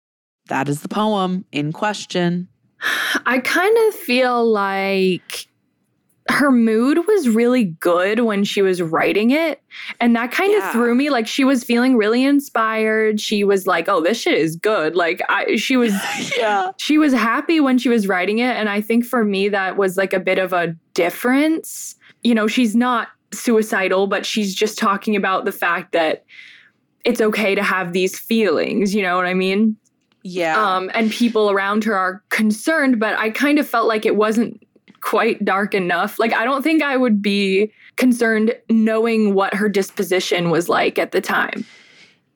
That 0.48 0.68
is 0.68 0.82
the 0.82 0.88
poem 0.88 1.44
in 1.52 1.72
question. 1.72 2.48
I 3.26 3.38
kind 3.38 3.76
of 3.88 3.94
feel 3.94 4.44
like 4.44 5.46
her 6.30 6.50
mood 6.50 6.98
was 7.06 7.28
really 7.28 7.64
good 7.64 8.20
when 8.20 8.44
she 8.44 8.62
was 8.62 8.80
writing 8.80 9.30
it. 9.30 9.60
And 10.00 10.14
that 10.16 10.30
kind 10.30 10.52
Yeah. 10.52 10.66
of 10.68 10.72
threw 10.72 10.94
me. 10.94 11.10
Like 11.10 11.26
she 11.26 11.44
was 11.44 11.64
feeling 11.64 11.96
really 11.96 12.24
inspired. 12.24 13.20
She 13.20 13.42
was 13.44 13.66
like, 13.66 13.88
oh, 13.88 14.00
this 14.00 14.20
shit 14.20 14.34
is 14.38 14.56
good. 14.56 14.94
Like 14.96 15.20
I 15.28 15.56
she 15.56 15.76
was 15.76 15.92
Yeah. 16.38 16.70
she 16.78 16.98
was 16.98 17.12
happy 17.12 17.60
when 17.60 17.78
she 17.78 17.88
was 17.88 18.06
writing 18.08 18.38
it. 18.38 18.56
And 18.56 18.68
I 18.68 18.80
think 18.80 19.04
for 19.04 19.24
me 19.24 19.48
that 19.48 19.76
was 19.76 19.96
like 19.96 20.12
a 20.12 20.20
bit 20.20 20.38
of 20.38 20.52
a 20.52 20.74
difference. 20.94 21.96
You 22.22 22.34
know, 22.34 22.46
she's 22.46 22.76
not 22.76 23.08
suicidal, 23.32 24.06
but 24.06 24.24
she's 24.24 24.54
just 24.54 24.78
talking 24.78 25.16
about 25.16 25.44
the 25.44 25.52
fact 25.52 25.92
that 25.92 26.24
it's 27.04 27.20
okay 27.20 27.54
to 27.54 27.62
have 27.62 27.92
these 27.92 28.18
feelings, 28.18 28.94
you 28.94 29.02
know 29.02 29.16
what 29.16 29.26
I 29.26 29.34
mean? 29.34 29.76
Yeah. 30.22 30.76
um, 30.76 30.90
and 30.92 31.10
people 31.10 31.50
around 31.50 31.82
her 31.84 31.96
are 31.96 32.22
concerned, 32.28 33.00
but 33.00 33.18
I 33.18 33.30
kind 33.30 33.58
of 33.58 33.66
felt 33.66 33.88
like 33.88 34.04
it 34.04 34.16
wasn't 34.16 34.62
quite 35.02 35.44
dark 35.44 35.74
enough. 35.74 36.18
Like, 36.18 36.32
I 36.34 36.44
don't 36.44 36.62
think 36.62 36.82
I 36.82 36.96
would 36.96 37.22
be 37.22 37.72
concerned 37.96 38.54
knowing 38.68 39.34
what 39.34 39.54
her 39.54 39.68
disposition 39.68 40.50
was 40.50 40.68
like 40.68 40.98
at 40.98 41.12
the 41.12 41.20
time. 41.20 41.64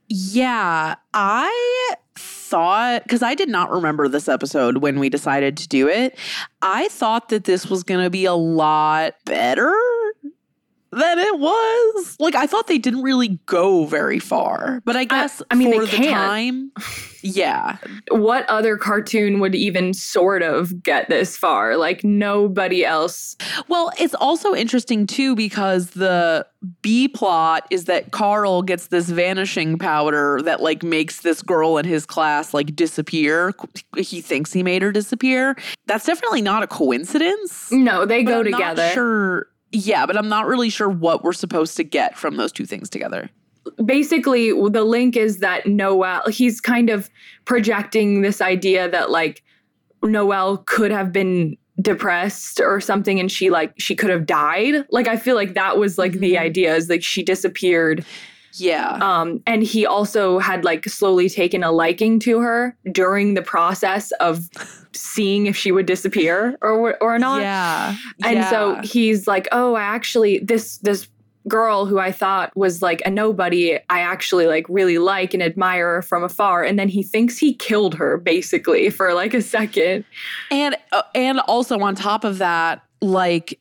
Yeah, 0.08 0.96
I 1.12 1.94
thought 2.16 3.02
because 3.02 3.22
I 3.22 3.34
did 3.34 3.48
not 3.48 3.70
remember 3.70 4.06
this 4.08 4.28
episode 4.28 4.78
when 4.78 4.98
we 5.00 5.08
decided 5.08 5.56
to 5.56 5.68
do 5.68 5.88
it. 5.88 6.16
I 6.62 6.88
thought 6.88 7.30
that 7.30 7.44
this 7.44 7.68
was 7.68 7.82
going 7.82 8.04
to 8.04 8.10
be 8.10 8.24
a 8.24 8.34
lot 8.34 9.14
better 9.24 9.74
than 10.94 11.18
it 11.18 11.38
was. 11.38 12.16
Like 12.18 12.34
I 12.34 12.46
thought 12.46 12.66
they 12.66 12.78
didn't 12.78 13.02
really 13.02 13.38
go 13.46 13.84
very 13.86 14.18
far, 14.18 14.80
but 14.84 14.96
I 14.96 15.04
guess 15.04 15.42
I 15.50 15.54
mean, 15.54 15.70
they 15.70 15.78
for 15.78 15.86
the 15.86 15.96
can't. 15.96 16.10
time, 16.14 16.72
yeah, 17.22 17.76
What 18.10 18.48
other 18.48 18.76
cartoon 18.76 19.40
would 19.40 19.54
even 19.54 19.94
sort 19.94 20.42
of 20.42 20.82
get 20.82 21.08
this 21.08 21.36
far? 21.36 21.76
Like, 21.76 22.04
nobody 22.04 22.84
else. 22.84 23.36
Well, 23.68 23.90
it's 23.98 24.14
also 24.14 24.54
interesting 24.54 25.06
too 25.06 25.34
because 25.34 25.90
the 25.90 26.46
B 26.82 27.08
plot 27.08 27.66
is 27.70 27.84
that 27.86 28.10
Carl 28.10 28.62
gets 28.62 28.86
this 28.88 29.08
vanishing 29.10 29.78
powder 29.78 30.40
that 30.44 30.60
like 30.62 30.82
makes 30.82 31.20
this 31.22 31.42
girl 31.42 31.76
in 31.78 31.84
his 31.84 32.06
class 32.06 32.54
like 32.54 32.74
disappear. 32.76 33.52
He 33.96 34.20
thinks 34.20 34.52
he 34.52 34.62
made 34.62 34.82
her 34.82 34.92
disappear. 34.92 35.56
That's 35.86 36.06
definitely 36.06 36.42
not 36.42 36.62
a 36.62 36.66
coincidence. 36.66 37.70
No, 37.72 38.06
they 38.06 38.22
go 38.22 38.40
I'm 38.40 38.50
not 38.50 38.58
together. 38.58 38.90
sure. 38.94 39.46
Yeah, 39.74 40.06
but 40.06 40.16
I'm 40.16 40.28
not 40.28 40.46
really 40.46 40.70
sure 40.70 40.88
what 40.88 41.24
we're 41.24 41.32
supposed 41.32 41.76
to 41.78 41.84
get 41.84 42.16
from 42.16 42.36
those 42.36 42.52
two 42.52 42.64
things 42.64 42.88
together. 42.88 43.28
basically 43.84 44.50
the 44.70 44.84
link 44.84 45.16
is 45.16 45.38
that 45.38 45.66
Noelle 45.66 46.22
he's 46.28 46.60
kind 46.60 46.90
of 46.90 47.08
projecting 47.46 48.20
this 48.22 48.40
idea 48.42 48.90
that 48.90 49.10
like 49.10 49.42
Noelle 50.02 50.58
could 50.58 50.90
have 50.90 51.12
been 51.12 51.56
depressed 51.80 52.60
or 52.60 52.78
something 52.80 53.18
and 53.18 53.32
she 53.32 53.48
like 53.50 53.72
she 53.78 53.96
could 53.96 54.10
have 54.10 54.26
died 54.26 54.84
like 54.90 55.08
i 55.08 55.16
feel 55.16 55.34
like 55.34 55.54
that 55.54 55.76
was 55.78 55.98
like 55.98 56.12
the 56.12 56.34
Mhm. 56.34 56.38
idea 56.40 56.74
is 56.76 56.88
like 56.90 57.02
she 57.02 57.22
disappeared 57.24 58.04
Yeah. 58.54 58.98
um 59.00 59.42
and 59.46 59.62
he 59.62 59.84
also 59.86 60.38
had 60.38 60.64
like 60.64 60.84
slowly 60.88 61.28
taken 61.28 61.62
a 61.62 61.72
liking 61.72 62.18
to 62.20 62.40
her 62.40 62.76
during 62.92 63.34
the 63.34 63.42
process 63.42 64.10
of 64.20 64.48
seeing 64.92 65.46
if 65.46 65.56
she 65.56 65.72
would 65.72 65.86
disappear 65.86 66.56
or 66.62 66.96
or 67.02 67.18
not 67.18 67.42
Yeah. 67.42 67.96
and 68.24 68.44
so 68.46 68.80
he's 68.82 69.26
like, 69.26 69.48
"Oh, 69.52 69.74
I 69.74 69.82
actually, 69.82 70.38
this 70.38 70.78
this 70.78 71.08
girl 71.46 71.84
who 71.84 71.98
I 71.98 72.10
thought 72.10 72.56
was 72.56 72.80
like 72.80 73.02
a 73.04 73.10
nobody, 73.10 73.74
I 73.90 74.00
actually 74.00 74.46
like 74.46 74.64
really 74.68 74.96
like 74.96 75.34
and 75.34 75.42
admire 75.42 76.00
from 76.00 76.24
afar. 76.24 76.62
And 76.64 76.78
then 76.78 76.88
he 76.88 77.02
thinks 77.02 77.36
he 77.36 77.52
killed 77.54 77.94
her 77.96 78.16
basically 78.16 78.88
for 78.88 79.12
like 79.12 79.34
a 79.34 79.42
second. 79.42 80.06
And 80.50 80.74
uh, 80.92 81.02
and 81.14 81.40
also 81.40 81.78
on 81.80 81.94
top 81.96 82.24
of 82.24 82.38
that, 82.38 82.80
like 83.02 83.60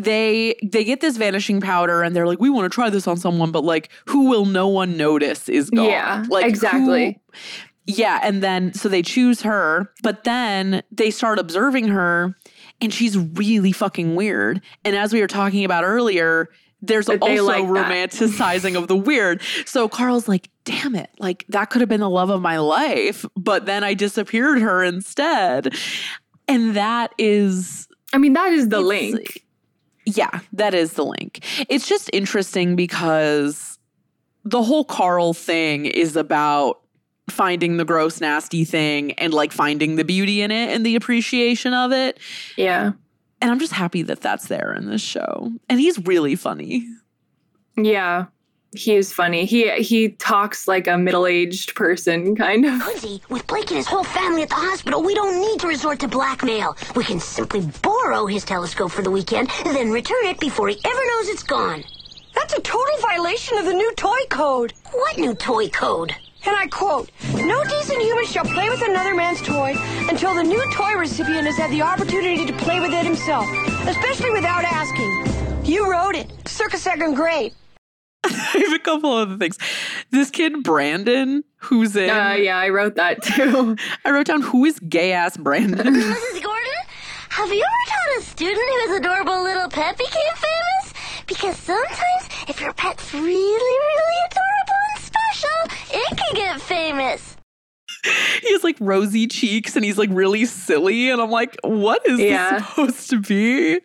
they 0.00 0.54
they 0.62 0.84
get 0.84 1.00
this 1.00 1.16
vanishing 1.16 1.60
powder 1.60 2.02
and 2.02 2.14
they're 2.14 2.26
like, 2.26 2.40
we 2.40 2.50
want 2.50 2.70
to 2.70 2.74
try 2.74 2.90
this 2.90 3.06
on 3.06 3.16
someone, 3.16 3.52
but 3.52 3.64
like, 3.64 3.90
who 4.06 4.28
will 4.28 4.44
no 4.44 4.68
one 4.68 4.96
notice 4.96 5.48
is 5.48 5.70
gone. 5.70 5.84
Yeah, 5.86 6.24
like 6.28 6.46
exactly. 6.46 7.20
who- 7.32 7.38
yeah, 7.86 8.20
and 8.22 8.42
then 8.42 8.72
so 8.74 8.88
they 8.88 9.02
choose 9.02 9.42
her, 9.42 9.92
but 10.02 10.24
then 10.24 10.82
they 10.92 11.10
start 11.10 11.38
observing 11.38 11.88
her, 11.88 12.36
and 12.80 12.92
she's 12.94 13.18
really 13.18 13.72
fucking 13.72 14.14
weird. 14.14 14.60
And 14.84 14.94
as 14.94 15.12
we 15.12 15.20
were 15.20 15.26
talking 15.26 15.64
about 15.64 15.84
earlier. 15.84 16.48
There's 16.82 17.10
also 17.10 17.44
like 17.44 17.62
romanticizing 17.64 18.74
of 18.74 18.88
the 18.88 18.96
weird. 18.96 19.42
So 19.66 19.86
Carl's 19.86 20.28
like, 20.28 20.48
damn 20.64 20.94
it, 20.94 21.10
like 21.18 21.44
that 21.50 21.68
could 21.68 21.82
have 21.82 21.90
been 21.90 22.00
the 22.00 22.08
love 22.08 22.30
of 22.30 22.40
my 22.40 22.56
life, 22.56 23.26
but 23.36 23.66
then 23.66 23.84
I 23.84 23.92
disappeared 23.92 24.62
her 24.62 24.82
instead. 24.82 25.74
And 26.48 26.74
that 26.76 27.12
is 27.18 27.86
I 28.14 28.18
mean, 28.18 28.32
that 28.32 28.52
is 28.54 28.70
the 28.70 28.80
link. 28.80 29.44
Yeah, 30.16 30.40
that 30.52 30.74
is 30.74 30.94
the 30.94 31.04
link. 31.04 31.44
It's 31.68 31.88
just 31.88 32.10
interesting 32.12 32.76
because 32.76 33.78
the 34.44 34.62
whole 34.62 34.84
Carl 34.84 35.34
thing 35.34 35.86
is 35.86 36.16
about 36.16 36.80
finding 37.28 37.76
the 37.76 37.84
gross, 37.84 38.20
nasty 38.20 38.64
thing 38.64 39.12
and 39.12 39.32
like 39.32 39.52
finding 39.52 39.96
the 39.96 40.04
beauty 40.04 40.42
in 40.42 40.50
it 40.50 40.70
and 40.74 40.84
the 40.84 40.96
appreciation 40.96 41.72
of 41.72 41.92
it. 41.92 42.18
Yeah. 42.56 42.92
And 43.40 43.50
I'm 43.50 43.58
just 43.58 43.72
happy 43.72 44.02
that 44.02 44.20
that's 44.20 44.48
there 44.48 44.74
in 44.74 44.86
this 44.86 45.00
show. 45.00 45.52
And 45.68 45.80
he's 45.80 45.98
really 45.98 46.36
funny. 46.36 46.86
Yeah. 47.76 48.26
He 48.72 48.94
is 48.94 49.12
funny. 49.12 49.46
He 49.46 49.68
he 49.82 50.10
talks 50.10 50.68
like 50.68 50.86
a 50.86 50.96
middle-aged 50.96 51.74
person, 51.74 52.36
kind 52.36 52.64
of. 52.64 52.78
Lindsay, 52.86 53.20
with 53.28 53.44
Blake 53.48 53.68
and 53.70 53.78
his 53.78 53.88
whole 53.88 54.04
family 54.04 54.42
at 54.42 54.48
the 54.48 54.54
hospital, 54.54 55.02
we 55.02 55.14
don't 55.14 55.40
need 55.40 55.58
to 55.60 55.66
resort 55.66 55.98
to 56.00 56.08
blackmail. 56.08 56.76
We 56.94 57.02
can 57.02 57.18
simply 57.18 57.68
borrow 57.82 58.26
his 58.26 58.44
telescope 58.44 58.92
for 58.92 59.02
the 59.02 59.10
weekend, 59.10 59.50
then 59.64 59.90
return 59.90 60.24
it 60.24 60.38
before 60.38 60.68
he 60.68 60.78
ever 60.84 61.06
knows 61.06 61.28
it's 61.28 61.42
gone. 61.42 61.82
That's 62.34 62.54
a 62.54 62.60
total 62.60 62.96
violation 63.00 63.58
of 63.58 63.64
the 63.64 63.74
new 63.74 63.92
toy 63.96 64.20
code. 64.28 64.72
What 64.92 65.18
new 65.18 65.34
toy 65.34 65.68
code? 65.70 66.14
And 66.46 66.56
I 66.56 66.68
quote, 66.68 67.10
no 67.34 67.64
decent 67.64 68.00
human 68.00 68.24
shall 68.24 68.44
play 68.44 68.70
with 68.70 68.82
another 68.82 69.14
man's 69.14 69.42
toy 69.42 69.74
until 70.08 70.34
the 70.34 70.44
new 70.44 70.64
toy 70.72 70.94
recipient 70.94 71.46
has 71.46 71.56
had 71.56 71.70
the 71.70 71.82
opportunity 71.82 72.46
to 72.46 72.52
play 72.52 72.80
with 72.80 72.92
it 72.92 73.04
himself, 73.04 73.46
especially 73.86 74.30
without 74.30 74.64
asking. 74.64 75.64
You 75.64 75.90
wrote 75.90 76.14
it. 76.14 76.32
Circa 76.48 76.78
second 76.78 77.14
grade. 77.14 77.52
I 78.24 78.64
have 78.68 78.72
a 78.74 78.78
couple 78.82 79.12
other 79.12 79.36
things. 79.36 79.58
This 80.10 80.30
kid, 80.30 80.62
Brandon, 80.62 81.42
who's 81.56 81.96
in. 81.96 82.10
Uh, 82.10 82.32
yeah, 82.32 82.58
I 82.58 82.68
wrote 82.68 82.96
that 82.96 83.22
too. 83.22 83.76
I 84.04 84.10
wrote 84.10 84.26
down 84.26 84.42
who 84.42 84.64
is 84.64 84.78
gay 84.80 85.12
ass 85.12 85.36
Brandon. 85.36 85.86
Mrs. 85.94 86.42
Gordon, 86.42 86.72
have 87.30 87.48
you 87.52 87.62
ever 87.64 87.88
taught 87.88 88.18
a 88.18 88.22
student 88.22 88.58
whose 88.86 88.98
adorable 88.98 89.42
little 89.42 89.68
pet 89.68 89.96
became 89.96 90.34
famous? 90.34 90.94
Because 91.26 91.56
sometimes 91.56 92.28
if 92.48 92.60
your 92.60 92.72
pet's 92.74 93.14
really, 93.14 93.28
really 93.32 94.16
adorable 94.30 94.80
and 94.94 95.02
special, 95.04 95.98
it 96.00 96.18
can 96.18 96.34
get 96.34 96.60
famous. 96.60 97.36
he 98.42 98.52
has 98.52 98.64
like 98.64 98.76
rosy 98.80 99.26
cheeks 99.28 99.76
and 99.76 99.84
he's 99.84 99.96
like 99.98 100.10
really 100.12 100.44
silly. 100.44 101.08
And 101.10 101.20
I'm 101.22 101.30
like, 101.30 101.56
what 101.62 102.04
is 102.06 102.18
Yeah. 102.18 102.58
this 102.58 102.66
supposed 102.68 103.10
to 103.10 103.20
be? 103.20 103.80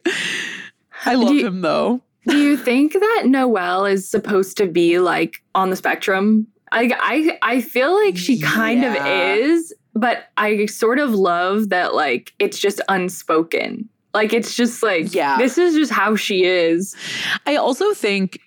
I 1.06 1.14
love 1.16 1.34
you- 1.34 1.46
him 1.48 1.62
though. 1.62 2.02
Do 2.28 2.38
you 2.38 2.58
think 2.58 2.94
that 2.94 3.24
Noelle 3.26 3.86
is 3.86 4.10
supposed 4.10 4.58
to 4.58 4.68
be 4.68 5.00
like 5.00 5.44
on 5.54 5.70
the 5.70 5.76
spectrum? 5.76 6.48
I 6.72 6.92
I 7.00 7.38
I 7.56 7.62
feel 7.62 7.94
like 7.94 8.18
she 8.18 8.40
kind 8.40 8.82
Yeah. 8.82 8.96
of 8.96 9.40
is, 9.40 9.74
but 9.94 10.26
I 10.38 10.66
sort 10.66 11.00
of 11.00 11.14
love 11.14 11.70
that 11.70 11.94
like 11.94 12.34
it's 12.40 12.60
just 12.60 12.82
unspoken. 12.90 13.88
Like 14.14 14.34
it's 14.34 14.56
just 14.56 14.82
like 14.82 15.14
Yeah. 15.14 15.38
this 15.38 15.58
is 15.58 15.76
just 15.76 15.92
how 15.92 16.16
she 16.16 16.46
is. 16.46 16.96
I 17.46 17.56
also 17.58 17.94
think 17.94 18.40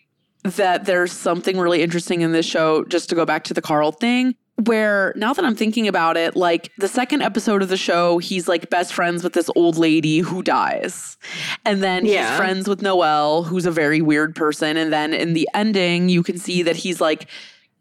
that 0.45 0.85
there's 0.87 1.13
something 1.13 1.59
really 1.59 1.83
interesting 1.83 2.21
in 2.23 2.33
this 2.33 2.47
show, 2.47 2.85
just 2.85 3.09
to 3.11 3.15
go 3.15 3.25
back 3.25 3.45
to 3.45 3.55
the 3.55 3.61
Carl 3.63 3.93
thing, 3.93 4.35
where 4.65 5.13
now 5.17 5.33
that 5.33 5.45
I'm 5.45 5.55
thinking 5.55 5.87
about 5.87 6.17
it, 6.17 6.35
like 6.35 6.73
the 6.79 6.89
second 6.89 7.23
episode 7.23 7.63
of 7.63 7.69
the 7.69 7.77
show, 7.77 8.19
he's 8.19 8.49
like 8.49 8.69
best 8.71 8.93
friends 8.93 9.23
with 9.23 9.33
this 9.33 9.49
old 9.55 9.77
lady 9.77 10.19
who 10.19 10.43
dies. 10.43 11.17
And 11.65 11.83
then 11.83 12.05
Yeah. 12.05 12.29
he's 12.31 12.37
friends 12.37 12.69
with 12.69 12.83
Noelle, 12.83 13.45
who's 13.45 13.67
a 13.67 13.71
very 13.71 14.01
weird 14.01 14.35
person. 14.35 14.77
And 14.77 14.93
then 14.93 15.15
in 15.15 15.33
the 15.35 15.49
ending, 15.55 16.09
you 16.09 16.23
can 16.25 16.39
see 16.39 16.63
that 16.65 16.75
he's 16.77 17.01
like, 17.01 17.27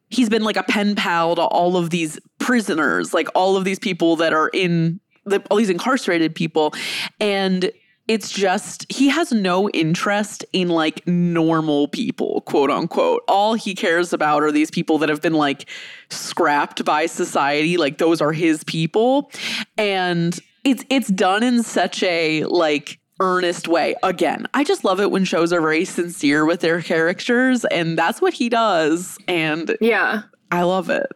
he's 0.09 0.29
been 0.29 0.43
like 0.43 0.55
a 0.57 0.63
pen 0.63 0.93
pal 0.95 1.35
to 1.35 1.41
all 1.41 1.77
of 1.77 1.89
these 1.89 2.19
prisoners, 2.37 3.13
like 3.13 3.27
all 3.33 3.57
of 3.57 3.63
these 3.63 3.79
people 3.79 4.15
that 4.17 4.31
are 4.33 4.49
in 4.49 4.99
the, 5.25 5.41
all 5.49 5.57
these 5.57 5.69
incarcerated 5.71 6.35
people. 6.35 6.73
And 7.19 7.71
it's 8.07 8.31
just, 8.31 8.91
he 8.91 9.09
has 9.09 9.31
no 9.31 9.69
interest 9.69 10.45
in 10.53 10.69
like 10.69 11.05
normal 11.07 11.87
people, 11.89 12.41
quote 12.41 12.69
unquote. 12.69 13.23
All 13.27 13.53
he 13.53 13.75
cares 13.75 14.13
about 14.13 14.43
are 14.43 14.51
these 14.51 14.71
people 14.71 14.97
that 14.99 15.09
have 15.09 15.21
been 15.21 15.33
like 15.33 15.69
scrapped 16.09 16.85
by 16.85 17.05
society. 17.05 17.77
Like 17.77 17.97
those 17.97 18.21
are 18.21 18.31
his 18.31 18.63
people. 18.63 19.31
And 19.77 20.39
it's, 20.63 20.83
it's 20.89 21.09
done 21.09 21.43
in 21.43 21.63
such 21.63 22.03
a 22.03 22.43
like, 22.45 22.99
earnest 23.19 23.67
way. 23.67 23.95
Again, 24.03 24.45
I 24.53 24.63
just 24.63 24.83
love 24.85 24.99
it 24.99 25.09
when 25.09 25.25
shows 25.25 25.51
are 25.51 25.59
very 25.59 25.85
sincere 25.85 26.45
with 26.45 26.59
their 26.59 26.83
characters, 26.83 27.65
and 27.65 27.97
that's 27.97 28.21
what 28.21 28.33
he 28.33 28.47
does. 28.47 29.17
And 29.27 29.75
Yeah. 29.81 30.21
I 30.51 30.61
love 30.61 30.91
it. 30.91 31.07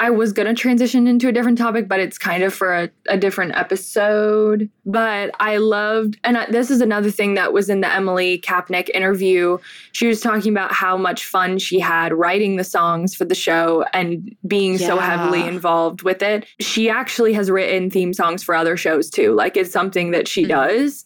I 0.00 0.08
was 0.08 0.32
going 0.32 0.48
to 0.48 0.54
transition 0.54 1.06
into 1.06 1.28
a 1.28 1.32
different 1.32 1.58
topic, 1.58 1.86
but 1.86 2.00
it's 2.00 2.16
kind 2.16 2.42
of 2.42 2.54
for 2.54 2.74
a, 2.74 2.90
a 3.10 3.18
different 3.18 3.54
episode. 3.54 4.70
But 4.86 5.30
I 5.40 5.58
loved, 5.58 6.18
and 6.24 6.38
I, 6.38 6.46
this 6.46 6.70
is 6.70 6.80
another 6.80 7.10
thing 7.10 7.34
that 7.34 7.52
was 7.52 7.68
in 7.68 7.82
the 7.82 7.92
Emily 7.92 8.40
Kapnek 8.40 8.88
interview. 8.94 9.58
She 9.92 10.06
was 10.06 10.22
talking 10.22 10.52
about 10.52 10.72
how 10.72 10.96
much 10.96 11.26
fun 11.26 11.58
she 11.58 11.78
had 11.78 12.14
writing 12.14 12.56
the 12.56 12.64
songs 12.64 13.14
for 13.14 13.26
the 13.26 13.34
show 13.34 13.84
and 13.92 14.34
being 14.46 14.78
so 14.78 14.96
heavily 14.96 15.46
involved 15.46 16.00
with 16.00 16.22
it. 16.22 16.46
She 16.60 16.88
actually 16.88 17.34
has 17.34 17.50
written 17.50 17.90
theme 17.90 18.14
songs 18.14 18.42
for 18.42 18.54
other 18.54 18.78
shows 18.78 19.10
too. 19.10 19.34
Like 19.34 19.54
it's 19.58 19.70
something 19.70 20.12
that 20.12 20.26
she 20.26 20.44
mm-hmm. 20.44 20.52
does. 20.52 21.04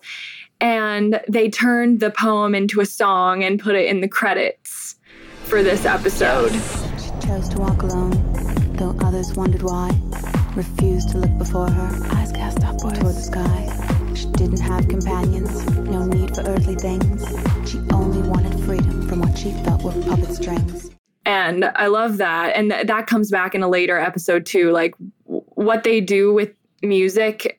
And 0.61 1.21
they 1.29 1.51
turned 1.51 1.99
the 1.99 2.13
poem 2.13 2.55
into 2.55 2.81
a 2.81 2.87
song 2.87 3.43
and 3.43 3.59
put 3.59 3.75
it 3.75 3.87
in 3.87 4.03
the 4.03 4.09
credits 4.09 4.95
for 5.43 5.65
this 5.65 5.85
episode. 5.85 6.53
She 6.53 7.27
chose 7.27 7.49
to 7.49 7.59
walk 7.59 7.83
alone, 7.83 8.11
though 8.11 8.24
others 9.25 9.37
wondered 9.37 9.63
why. 9.63 9.91
Refused 10.55 11.11
to 11.11 11.19
look 11.19 11.39
before 11.39 11.71
her, 11.71 12.17
eyes 12.17 12.31
cast 12.33 12.63
upward 12.65 12.95
toward 12.97 13.15
the 13.15 13.21
sky. 13.21 14.15
She 14.15 14.27
didn't 14.33 14.61
have 14.61 14.87
companions, 14.89 15.65
no 15.81 16.05
need 16.05 16.35
for 16.35 16.43
earthly 16.43 16.75
things. 16.75 17.25
She 17.69 17.79
only 17.93 18.27
wanted 18.29 18.59
freedom 18.65 19.09
from 19.09 19.21
what 19.21 19.37
she 19.37 19.51
felt 19.65 19.83
were 19.83 19.93
puppet 20.03 20.35
strings. 20.35 20.91
and 21.27 21.65
I 21.77 21.87
love 21.87 22.19
that. 22.19 22.55
And 22.55 22.71
th- 22.71 22.87
that 22.87 23.07
comes 23.07 23.31
back 23.31 23.55
in 23.55 23.63
a 23.63 23.69
later 23.69 23.99
episode 23.99 24.45
too. 24.45 24.71
Like 24.73 24.95
w- 25.25 25.43
what 25.55 25.83
they 25.85 26.01
do 26.03 26.33
with 26.35 26.53
music 26.83 27.59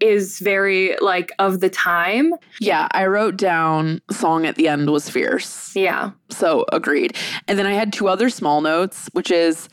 is 0.00 0.38
very 0.38 0.96
like 1.00 1.32
of 1.38 1.60
the 1.60 1.70
time. 1.70 2.34
Yeah, 2.60 2.88
I 2.92 3.06
wrote 3.06 3.36
down 3.38 4.02
song 4.10 4.44
at 4.46 4.56
the 4.56 4.68
end 4.68 4.90
was 4.90 5.08
fierce. 5.08 5.74
Yeah. 5.74 6.10
So 6.28 6.66
agreed. 6.72 7.16
And 7.48 7.58
then 7.58 7.66
I 7.66 7.72
had 7.72 7.92
two 7.92 8.06
other 8.08 8.28
small 8.28 8.60
notes, 8.60 9.08
which 9.12 9.30
is 9.30 9.68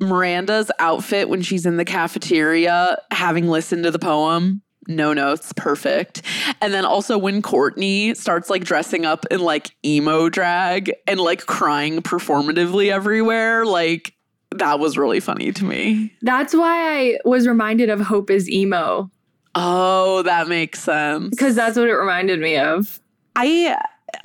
Miranda's 0.00 0.70
outfit 0.78 1.28
when 1.28 1.42
she's 1.42 1.66
in 1.66 1.76
the 1.76 1.84
cafeteria, 1.84 2.98
having 3.10 3.48
listened 3.48 3.84
to 3.84 3.90
the 3.90 3.98
poem. 3.98 4.62
No 4.88 5.12
notes, 5.12 5.52
perfect. 5.56 6.22
And 6.60 6.72
then 6.72 6.84
also 6.84 7.16
when 7.18 7.42
Courtney 7.42 8.14
starts 8.14 8.48
like 8.50 8.64
dressing 8.64 9.04
up 9.04 9.26
in 9.30 9.40
like 9.40 9.70
emo 9.84 10.28
drag 10.28 10.90
and 11.06 11.20
like 11.20 11.46
crying 11.46 12.00
performatively 12.00 12.90
everywhere, 12.90 13.64
like 13.66 14.14
that 14.56 14.80
was 14.80 14.98
really 14.98 15.20
funny 15.20 15.52
to 15.52 15.64
me. 15.64 16.12
That's 16.22 16.54
why 16.54 16.98
I 16.98 17.18
was 17.24 17.46
reminded 17.46 17.88
of 17.90 18.00
Hope 18.00 18.30
is 18.30 18.50
emo 18.50 19.10
Oh, 19.54 20.22
that 20.22 20.48
makes 20.48 20.80
sense. 20.80 21.30
because 21.30 21.54
that's 21.54 21.76
what 21.76 21.88
it 21.88 21.94
reminded 21.94 22.40
me 22.40 22.56
of. 22.56 23.00
I 23.36 23.76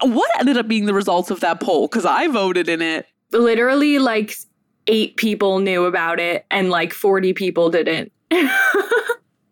what 0.02 0.30
ended 0.40 0.58
up 0.58 0.68
being 0.68 0.86
the 0.86 0.94
results 0.94 1.30
of 1.30 1.42
that 1.42 1.60
poll? 1.60 1.88
Because 1.88 2.06
I 2.06 2.28
voted 2.28 2.70
in 2.70 2.82
it. 2.82 3.06
Literally 3.32 4.00
like 4.00 4.36
8 4.88 5.18
people 5.18 5.60
knew 5.60 5.86
about 5.86 6.20
it 6.20 6.46
and 6.52 6.70
like 6.70 6.94
40 6.94 7.34
people 7.34 7.70
didn't. 7.70 8.12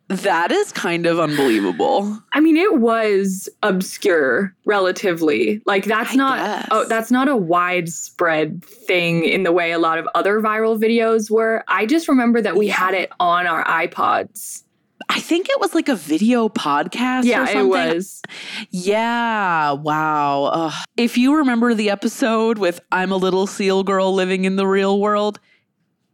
That 0.10 0.52
is 0.52 0.72
kind 0.72 1.08
of 1.08 1.20
unbelievable. 1.20 2.22
I 2.34 2.40
mean, 2.40 2.56
it 2.56 2.80
was 2.80 3.50
obscure 3.64 4.54
relatively. 4.66 5.62
Like 5.66 5.86
that's 5.86 6.14
I 6.14 6.16
not 6.16 6.40
oh, 6.40 6.44
guess. 6.44 6.68
oh, 6.72 6.88
that's 6.88 7.12
not 7.12 7.28
a 7.30 7.36
widespread 7.36 8.64
thing 8.64 9.24
in 9.24 9.42
the 9.44 9.52
way 9.52 9.72
a 9.72 9.80
lot 9.80 9.98
of 9.98 10.08
other 10.14 10.40
viral 10.40 10.80
videos 10.80 11.32
were. 11.32 11.64
I 11.68 11.88
just 11.88 12.08
remember 12.08 12.42
that 12.42 12.56
we 12.56 12.68
had 12.68 12.94
it 12.94 13.12
on 13.20 13.48
our 13.48 13.64
iPods. 13.66 14.64
I 15.10 15.20
think 15.20 15.50
it 15.50 15.60
was 15.60 15.74
like 15.76 15.90
a 15.90 15.96
video 15.96 16.50
podcast. 16.50 17.26
Yeah, 17.26 17.44
or 17.44 17.60
it 17.60 17.68
was. 17.68 18.22
Yeah, 18.70 19.72
wow. 19.72 20.44
Ugh. 20.46 20.74
If 20.98 21.18
you 21.18 21.36
remember 21.36 21.74
the 21.74 21.90
episode 21.90 22.58
with 22.58 22.80
I'm 22.92 23.12
a 23.12 23.18
little 23.18 23.48
seal 23.48 23.84
girl 23.84 24.14
living 24.14 24.46
in 24.46 24.56
the 24.56 24.68
real 24.68 25.00
world, 25.00 25.40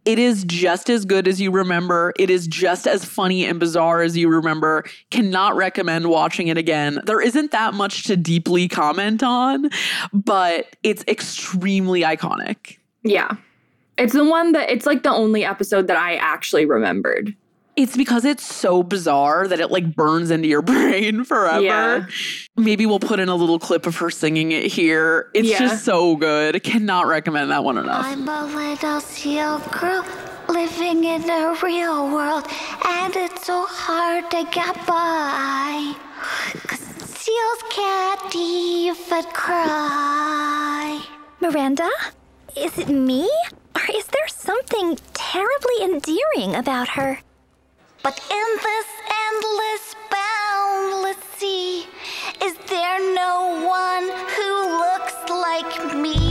it 0.05 0.17
is 0.17 0.43
just 0.43 0.89
as 0.89 1.05
good 1.05 1.27
as 1.27 1.39
you 1.39 1.51
remember. 1.51 2.13
It 2.17 2.29
is 2.29 2.47
just 2.47 2.87
as 2.87 3.05
funny 3.05 3.45
and 3.45 3.59
bizarre 3.59 4.01
as 4.01 4.17
you 4.17 4.29
remember. 4.29 4.85
Cannot 5.11 5.55
recommend 5.55 6.09
watching 6.09 6.47
it 6.47 6.57
again. 6.57 6.99
There 7.05 7.21
isn't 7.21 7.51
that 7.51 7.73
much 7.73 8.03
to 8.03 8.17
deeply 8.17 8.67
comment 8.67 9.21
on, 9.21 9.69
but 10.13 10.75
it's 10.83 11.03
extremely 11.07 12.01
iconic. 12.01 12.77
Yeah. 13.03 13.35
It's 13.97 14.13
the 14.13 14.23
one 14.23 14.53
that 14.53 14.69
it's 14.69 14.85
like 14.85 15.03
the 15.03 15.11
only 15.11 15.43
episode 15.43 15.87
that 15.87 15.97
I 15.97 16.15
actually 16.15 16.65
remembered. 16.65 17.35
It's 17.75 17.95
because 17.95 18.25
it's 18.25 18.43
so 18.43 18.83
bizarre 18.83 19.47
that 19.47 19.59
it 19.61 19.71
like 19.71 19.95
burns 19.95 20.31
into 20.31 20.47
your 20.49 20.61
brain 20.73 21.23
forever. 21.23 21.61
Yeah. 21.61 22.05
Maybe 22.57 22.85
we'll 22.85 22.99
put 22.99 23.19
in 23.19 23.29
a 23.29 23.35
little 23.35 23.59
clip 23.59 23.85
of 23.85 23.95
her 23.97 24.09
singing 24.09 24.51
it 24.51 24.65
here. 24.65 25.29
It's 25.33 25.47
Yeah. 25.47 25.59
just 25.59 25.85
so 25.85 26.15
good. 26.17 26.55
I 26.55 26.59
Cannot 26.59 27.07
recommend 27.07 27.51
that 27.51 27.63
one 27.63 27.77
enough. 27.77 28.05
I'm 28.05 28.27
a 28.27 28.45
little 28.47 28.99
seal 28.99 29.59
girl 29.71 30.05
living 30.49 31.03
in 31.05 31.21
the 31.21 31.57
real 31.63 32.09
world, 32.11 32.45
and 32.85 33.15
it's 33.15 33.45
so 33.45 33.65
hard 33.67 34.29
to 34.31 34.43
get 34.51 34.75
by. 34.87 35.93
'Cause 36.67 36.79
seals 37.05 37.63
can't 37.69 38.35
even 38.35 39.23
cry. 39.31 40.99
Miranda? 41.39 41.89
Is 42.57 42.77
it 42.77 42.89
me? 42.89 43.29
Or 43.75 43.81
is 43.93 44.07
there 44.07 44.27
something 44.27 44.97
terribly 45.13 45.81
endearing 45.83 46.55
about 46.55 46.89
her? 46.89 47.19
But 48.01 48.17
in 48.31 48.47
this 48.63 48.87
endless, 49.27 49.95
boundless 50.09 51.17
sea, 51.37 51.85
is 52.41 52.55
there 52.69 53.13
no 53.13 53.65
one 53.67 54.03
who 54.35 54.51
looks 54.79 55.15
like 55.29 55.95
me? 55.95 56.28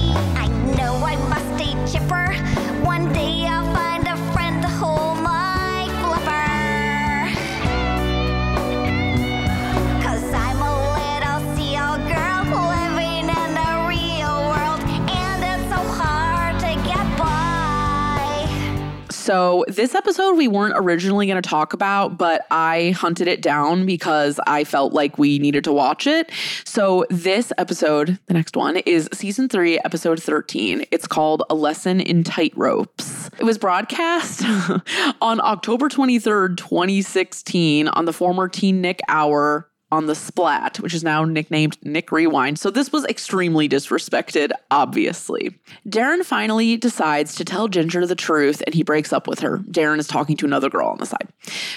So, 19.28 19.66
this 19.68 19.94
episode 19.94 20.38
we 20.38 20.48
weren't 20.48 20.72
originally 20.74 21.26
going 21.26 21.36
to 21.36 21.46
talk 21.46 21.74
about, 21.74 22.16
but 22.16 22.46
I 22.50 22.92
hunted 22.92 23.28
it 23.28 23.42
down 23.42 23.84
because 23.84 24.40
I 24.46 24.64
felt 24.64 24.94
like 24.94 25.18
we 25.18 25.38
needed 25.38 25.64
to 25.64 25.72
watch 25.74 26.06
it. 26.06 26.30
So, 26.64 27.04
this 27.10 27.52
episode, 27.58 28.18
the 28.24 28.32
next 28.32 28.56
one, 28.56 28.78
is 28.78 29.06
season 29.12 29.50
three, 29.50 29.78
episode 29.80 30.22
13. 30.22 30.86
It's 30.90 31.06
called 31.06 31.42
A 31.50 31.54
Lesson 31.54 32.00
in 32.00 32.24
Tightropes. 32.24 33.30
It 33.38 33.44
was 33.44 33.58
broadcast 33.58 34.44
on 35.20 35.42
October 35.42 35.90
23rd, 35.90 36.56
2016, 36.56 37.88
on 37.88 38.06
the 38.06 38.14
former 38.14 38.48
Teen 38.48 38.80
Nick 38.80 39.00
Hour 39.08 39.68
on 39.90 40.06
the 40.06 40.14
Splat, 40.14 40.78
which 40.80 40.92
is 40.92 41.02
now 41.02 41.24
nicknamed 41.24 41.78
Nick 41.82 42.12
Rewind. 42.12 42.58
So 42.58 42.70
this 42.70 42.92
was 42.92 43.06
extremely 43.06 43.68
disrespected, 43.68 44.50
obviously. 44.70 45.58
Darren 45.88 46.24
finally 46.24 46.76
decides 46.76 47.34
to 47.36 47.44
tell 47.44 47.68
Ginger 47.68 48.06
the 48.06 48.14
truth 48.14 48.62
and 48.66 48.74
he 48.74 48.82
breaks 48.82 49.12
up 49.12 49.26
with 49.26 49.40
her. 49.40 49.58
Darren 49.58 49.98
is 49.98 50.06
talking 50.06 50.36
to 50.36 50.46
another 50.46 50.68
girl 50.68 50.88
on 50.88 50.98
the 50.98 51.06
side. 51.06 51.28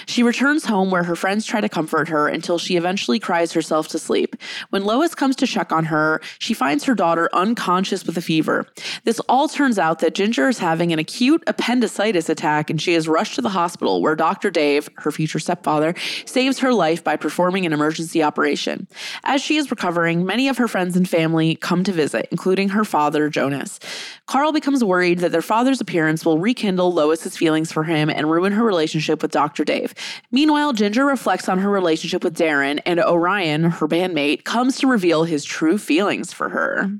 She 0.06 0.22
returns 0.22 0.66
home 0.66 0.90
where 0.90 1.04
her 1.04 1.16
friends 1.16 1.46
try 1.46 1.62
to 1.62 1.68
comfort 1.68 2.08
her 2.08 2.28
until 2.28 2.58
she 2.58 2.76
eventually 2.76 3.18
cries 3.18 3.52
herself 3.52 3.88
to 3.88 3.98
sleep. 3.98 4.36
When 4.70 4.84
Lois 4.84 5.14
comes 5.14 5.36
to 5.36 5.46
check 5.46 5.72
on 5.72 5.86
her, 5.86 6.20
she 6.38 6.52
finds 6.52 6.84
her 6.84 6.94
daughter 6.94 7.30
unconscious 7.32 8.04
with 8.04 8.18
a 8.18 8.22
fever. 8.22 8.66
This 9.04 9.20
all 9.20 9.48
turns 9.48 9.78
out 9.78 10.00
that 10.00 10.14
Ginger 10.14 10.48
is 10.48 10.58
having 10.58 10.92
an 10.92 10.98
acute 10.98 11.42
appendicitis 11.46 12.28
attack 12.28 12.68
and 12.68 12.80
she 12.80 12.92
is 12.92 13.08
rushed 13.08 13.36
to 13.36 13.42
the 13.42 13.48
hospital 13.48 14.02
where 14.02 14.14
Dr. 14.14 14.50
Dave, 14.50 14.90
her 14.96 15.10
future 15.10 15.38
stepfather, 15.38 15.94
saves 16.26 16.58
her 16.58 16.74
life 16.74 17.02
by 17.02 17.16
performing 17.16 17.64
an 17.64 17.72
emergency 17.72 18.01
operation. 18.22 18.88
As 19.24 19.42
she 19.42 19.56
is 19.56 19.70
recovering, 19.70 20.26
many 20.26 20.48
of 20.48 20.58
her 20.58 20.68
friends 20.68 20.96
and 20.96 21.08
family 21.08 21.54
come 21.56 21.84
to 21.84 21.92
visit, 21.92 22.28
including 22.30 22.70
her 22.70 22.84
father, 22.84 23.28
Jonas. 23.28 23.78
Carl 24.26 24.52
becomes 24.52 24.82
worried 24.82 25.20
that 25.20 25.32
their 25.32 25.42
father's 25.42 25.80
appearance 25.80 26.24
will 26.24 26.38
rekindle 26.38 26.92
Lois's 26.92 27.36
feelings 27.36 27.70
for 27.70 27.84
him 27.84 28.10
and 28.10 28.30
ruin 28.30 28.52
her 28.52 28.64
relationship 28.64 29.22
with 29.22 29.30
Dr. 29.30 29.64
Dave. 29.64 29.94
Meanwhile, 30.30 30.72
Ginger 30.72 31.04
reflects 31.04 31.48
on 31.48 31.58
her 31.58 31.70
relationship 31.70 32.24
with 32.24 32.36
Darren, 32.36 32.80
and 32.86 33.00
Orion, 33.00 33.64
her 33.64 33.88
bandmate, 33.88 34.44
comes 34.44 34.78
to 34.78 34.86
reveal 34.86 35.24
his 35.24 35.44
true 35.44 35.78
feelings 35.78 36.32
for 36.32 36.48
her. 36.48 36.90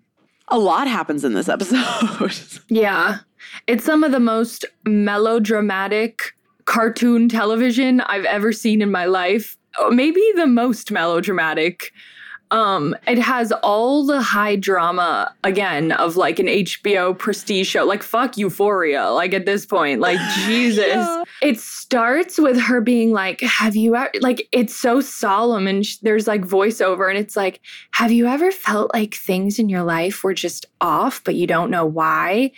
A 0.49 0.59
lot 0.59 0.87
happens 0.87 1.25
in 1.25 1.33
this 1.35 1.49
episode. 1.49 1.81
Yeah. 2.69 3.19
It's 3.67 3.85
some 3.85 4.05
of 4.05 4.13
the 4.13 4.21
most 4.21 4.65
melodramatic 4.85 6.33
cartoon 6.65 7.29
television 7.29 8.01
I've 8.01 8.25
ever 8.25 8.53
seen 8.53 8.83
in 8.83 8.91
my 8.91 9.07
life. 9.07 9.57
Oh, 9.79 9.91
Maybe 9.91 10.23
the 10.37 10.47
most 10.47 10.91
melodramatic. 10.91 11.93
Um, 12.51 12.95
it 13.07 13.17
has 13.19 13.51
all 13.63 14.05
the 14.05 14.21
high 14.21 14.57
drama 14.57 15.35
again 15.43 15.91
of 15.93 16.17
like 16.17 16.39
an 16.39 16.49
HBO 16.49 17.19
prestige 17.19 17.67
show. 17.67 17.85
Like 17.87 18.03
fuck 18.03 18.37
Euphoria. 18.37 19.09
Like 19.09 19.33
at 19.33 19.47
this 19.47 19.65
point, 19.65 20.03
like 20.03 20.19
Jesus. 20.45 20.85
Yeah. 20.87 21.25
It 21.41 21.59
starts 21.59 22.39
with 22.39 22.61
her 22.61 22.83
being 22.83 23.13
like, 23.13 23.41
"Have 23.41 23.75
you 23.75 23.97
ever?" 23.97 24.11
Like 24.21 24.49
it's 24.53 24.77
so 24.77 25.01
solemn, 25.01 25.67
and 25.67 25.85
sh- 25.85 25.97
there's 26.03 26.27
like 26.27 26.43
voiceover, 26.43 27.09
and 27.09 27.19
it's 27.19 27.37
like, 27.37 27.63
"Have 27.93 28.13
you 28.13 28.27
ever 28.27 28.53
felt 28.53 28.93
like 28.93 29.15
things 29.15 29.59
in 29.59 29.71
your 29.71 29.83
life 29.83 30.23
were 30.23 30.35
just 30.35 30.67
off, 30.83 31.25
but 31.25 31.35
you 31.35 31.47
don't 31.47 31.71
know 31.71 31.87
why?" 31.87 32.53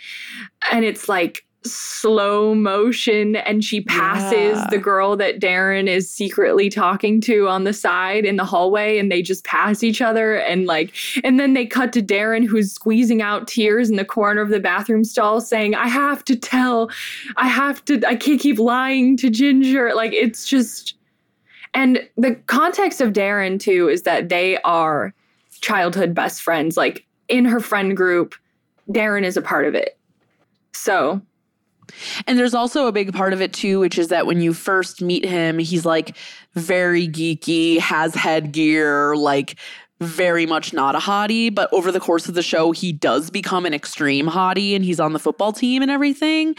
And 0.73 0.83
it's 0.83 1.07
like 1.07 1.45
slow 1.65 2.53
motion 2.53 3.35
and 3.35 3.63
she 3.63 3.81
passes 3.81 4.57
Yeah. 4.57 4.67
the 4.69 4.77
girl 4.77 5.15
that 5.17 5.39
Darren 5.39 5.87
is 5.87 6.09
secretly 6.09 6.69
talking 6.69 7.19
to 7.21 7.47
on 7.47 7.63
the 7.63 7.73
side 7.73 8.25
in 8.25 8.35
the 8.35 8.45
hallway 8.45 8.97
and 8.99 9.11
they 9.11 9.21
just 9.21 9.43
pass 9.43 9.83
each 9.83 10.01
other 10.01 10.35
and 10.35 10.65
like 10.67 10.93
and 11.23 11.39
then 11.39 11.53
they 11.53 11.65
cut 11.65 11.91
to 11.93 12.01
Darren 12.01 12.45
who's 12.45 12.71
squeezing 12.71 13.21
out 13.21 13.47
tears 13.47 13.89
in 13.89 13.95
the 13.95 14.05
corner 14.05 14.41
of 14.41 14.49
the 14.49 14.59
bathroom 14.59 15.03
stall 15.03 15.41
saying 15.41 15.75
I 15.75 15.87
have 15.87 16.23
to 16.25 16.35
tell 16.35 16.89
I 17.37 17.47
have 17.47 17.83
to 17.85 18.01
I 18.07 18.15
can't 18.15 18.39
keep 18.39 18.59
lying 18.59 19.17
to 19.17 19.29
Ginger. 19.29 19.93
Like 19.95 20.13
it's 20.13 20.47
just 20.47 20.95
and 21.73 21.99
the 22.17 22.35
context 22.47 23.01
of 23.01 23.11
Darren 23.13 23.59
too 23.59 23.89
is 23.89 24.03
that 24.03 24.29
they 24.29 24.57
are 24.59 25.13
childhood 25.61 26.13
best 26.13 26.41
friends. 26.41 26.77
Like 26.77 27.05
in 27.27 27.45
her 27.45 27.59
friend 27.59 27.97
group 27.97 28.35
Darren 28.89 29.23
is 29.23 29.35
a 29.35 29.41
part 29.41 29.65
of 29.65 29.73
it. 29.73 29.97
So 30.73 31.21
And 32.27 32.37
there's 32.37 32.53
also 32.53 32.87
a 32.87 32.91
big 32.91 33.13
part 33.13 33.33
of 33.33 33.41
it 33.41 33.53
too, 33.53 33.79
which 33.79 33.97
is 33.97 34.07
that 34.09 34.25
when 34.25 34.41
you 34.41 34.53
first 34.53 35.01
meet 35.01 35.25
him, 35.25 35.59
he's 35.59 35.85
like 35.85 36.15
very 36.53 37.07
geeky, 37.07 37.79
has 37.79 38.15
headgear, 38.15 39.15
like 39.15 39.55
very 40.01 40.45
much 40.45 40.73
not 40.73 40.95
a 40.95 40.99
hottie. 40.99 41.53
But 41.53 41.71
over 41.71 41.91
the 41.91 41.99
course 41.99 42.27
of 42.27 42.35
the 42.35 42.43
show, 42.43 42.71
he 42.71 42.91
does 42.91 43.29
become 43.29 43.65
an 43.65 43.73
extreme 43.73 44.27
hottie 44.27 44.75
and 44.75 44.83
he's 44.83 44.99
on 44.99 45.13
the 45.13 45.19
football 45.19 45.53
team 45.53 45.81
and 45.81 45.91
everything. 45.91 46.55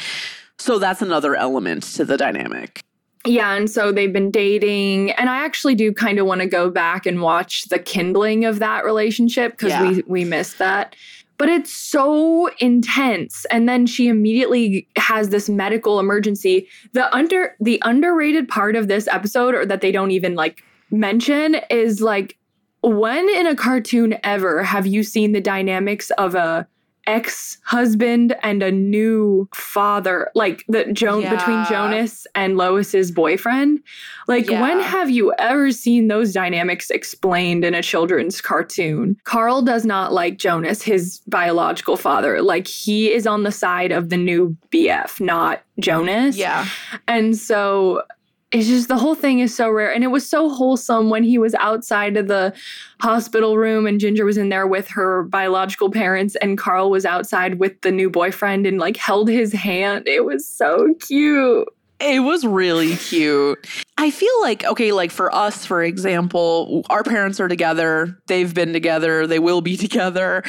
So 0.58 0.78
that's 0.78 1.02
another 1.02 1.34
element 1.36 1.82
to 1.94 2.04
the 2.04 2.16
dynamic. 2.16 2.82
Yeah, 3.26 3.54
and 3.54 3.68
so 3.68 3.90
they've 3.90 4.12
been 4.12 4.30
dating, 4.30 5.10
and 5.12 5.28
I 5.28 5.44
actually 5.44 5.74
do 5.74 5.92
kind 5.92 6.20
of 6.20 6.26
want 6.26 6.42
to 6.42 6.46
go 6.46 6.70
back 6.70 7.06
and 7.06 7.20
watch 7.20 7.64
the 7.64 7.78
kindling 7.80 8.44
of 8.44 8.60
that 8.60 8.84
relationship 8.84 9.52
because 9.52 9.70
Yeah. 9.70 9.90
we 9.90 10.04
we 10.06 10.24
missed 10.24 10.58
that. 10.58 10.94
But 11.38 11.48
it's 11.48 11.72
so 11.72 12.50
intense, 12.58 13.44
and 13.50 13.68
then 13.68 13.86
she 13.86 14.08
immediately 14.08 14.88
has 14.96 15.28
this 15.28 15.48
medical 15.48 16.00
emergency. 16.00 16.68
The 16.92 17.14
under 17.14 17.54
the 17.60 17.80
underrated 17.84 18.48
part 18.48 18.76
of 18.76 18.88
this 18.88 19.06
episode, 19.08 19.54
or 19.54 19.66
that 19.66 19.80
they 19.80 19.92
don't 19.92 20.12
even 20.12 20.34
like 20.34 20.62
mention, 20.90 21.56
is 21.70 22.00
like 22.00 22.38
when 22.82 23.28
in 23.28 23.46
a 23.46 23.56
cartoon 23.56 24.16
ever 24.22 24.62
have 24.62 24.86
you 24.86 25.02
seen 25.02 25.32
the 25.32 25.40
dynamics 25.40 26.10
of 26.12 26.34
a 26.34 26.66
ex-husband 27.06 28.34
and 28.42 28.62
a 28.62 28.70
new 28.70 29.48
father 29.54 30.30
like 30.34 30.64
the 30.68 30.84
Joan 30.92 31.22
between 31.22 31.64
Jonas 31.66 32.26
and 32.34 32.56
Lois's 32.56 33.10
boyfriend. 33.10 33.80
Like 34.28 34.48
when 34.50 34.80
have 34.80 35.10
you 35.10 35.32
ever 35.38 35.70
seen 35.70 36.08
those 36.08 36.32
dynamics 36.32 36.90
explained 36.90 37.64
in 37.64 37.74
a 37.74 37.82
children's 37.82 38.40
cartoon? 38.40 39.16
Carl 39.24 39.62
does 39.62 39.84
not 39.84 40.12
like 40.12 40.38
Jonas 40.38 40.82
his 40.82 41.20
biological 41.26 41.96
father. 41.96 42.42
Like 42.42 42.66
he 42.66 43.12
is 43.12 43.26
on 43.26 43.44
the 43.44 43.52
side 43.52 43.92
of 43.92 44.08
the 44.08 44.16
new 44.16 44.56
BF 44.70 45.20
not 45.20 45.62
Jonas. 45.78 46.36
Yeah. 46.36 46.66
and 47.06 47.36
so 47.36 48.02
it's 48.56 48.68
just 48.68 48.88
the 48.88 48.96
whole 48.96 49.14
thing 49.14 49.40
is 49.40 49.54
so 49.54 49.70
rare. 49.70 49.92
And 49.92 50.02
it 50.02 50.08
was 50.08 50.28
so 50.28 50.48
wholesome 50.48 51.10
when 51.10 51.24
he 51.24 51.36
was 51.36 51.54
outside 51.54 52.16
of 52.16 52.28
the 52.28 52.54
hospital 53.00 53.58
room 53.58 53.86
and 53.86 54.00
Ginger 54.00 54.24
was 54.24 54.38
in 54.38 54.48
there 54.48 54.66
with 54.66 54.88
her 54.88 55.24
biological 55.24 55.90
parents 55.90 56.36
and 56.36 56.56
Carl 56.56 56.90
was 56.90 57.04
outside 57.04 57.58
with 57.58 57.80
the 57.82 57.92
new 57.92 58.08
boyfriend 58.08 58.66
and 58.66 58.78
like 58.78 58.96
held 58.96 59.28
his 59.28 59.52
hand. 59.52 60.08
It 60.08 60.24
was 60.24 60.46
so 60.48 60.94
cute. 61.00 61.68
It 61.98 62.20
was 62.20 62.44
really 62.44 62.94
cute. 62.96 63.66
I 63.96 64.10
feel 64.10 64.40
like, 64.42 64.64
okay, 64.64 64.92
like 64.92 65.10
for 65.10 65.34
us, 65.34 65.64
for 65.64 65.82
example, 65.82 66.84
our 66.90 67.02
parents 67.02 67.40
are 67.40 67.48
together. 67.48 68.18
They've 68.26 68.52
been 68.52 68.74
together. 68.74 69.26
They 69.26 69.38
will 69.38 69.62
be 69.62 69.76
together. 69.76 70.42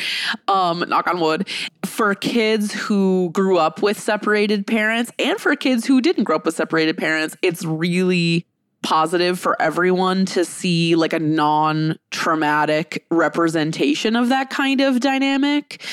Um, 0.47 0.83
knock 0.87 1.07
on 1.07 1.21
wood. 1.21 1.47
For 1.85 2.13
kids 2.15 2.73
who 2.73 3.29
grew 3.31 3.57
up 3.57 3.81
with 3.81 3.99
separated 3.99 4.67
parents 4.67 5.11
and 5.17 5.39
for 5.39 5.55
kids 5.55 5.85
who 5.85 6.01
didn't 6.01 6.25
grow 6.25 6.35
up 6.35 6.45
with 6.45 6.55
separated 6.55 6.97
parents, 6.97 7.37
it's 7.41 7.63
really 7.63 8.45
positive 8.83 9.39
for 9.39 9.59
everyone 9.61 10.25
to 10.25 10.45
see 10.45 10.95
like 10.95 11.13
a 11.13 11.19
non 11.19 11.97
traumatic 12.11 13.05
representation 13.09 14.15
of 14.15 14.29
that 14.29 14.49
kind 14.49 14.81
of 14.81 14.99
dynamic 14.99 15.83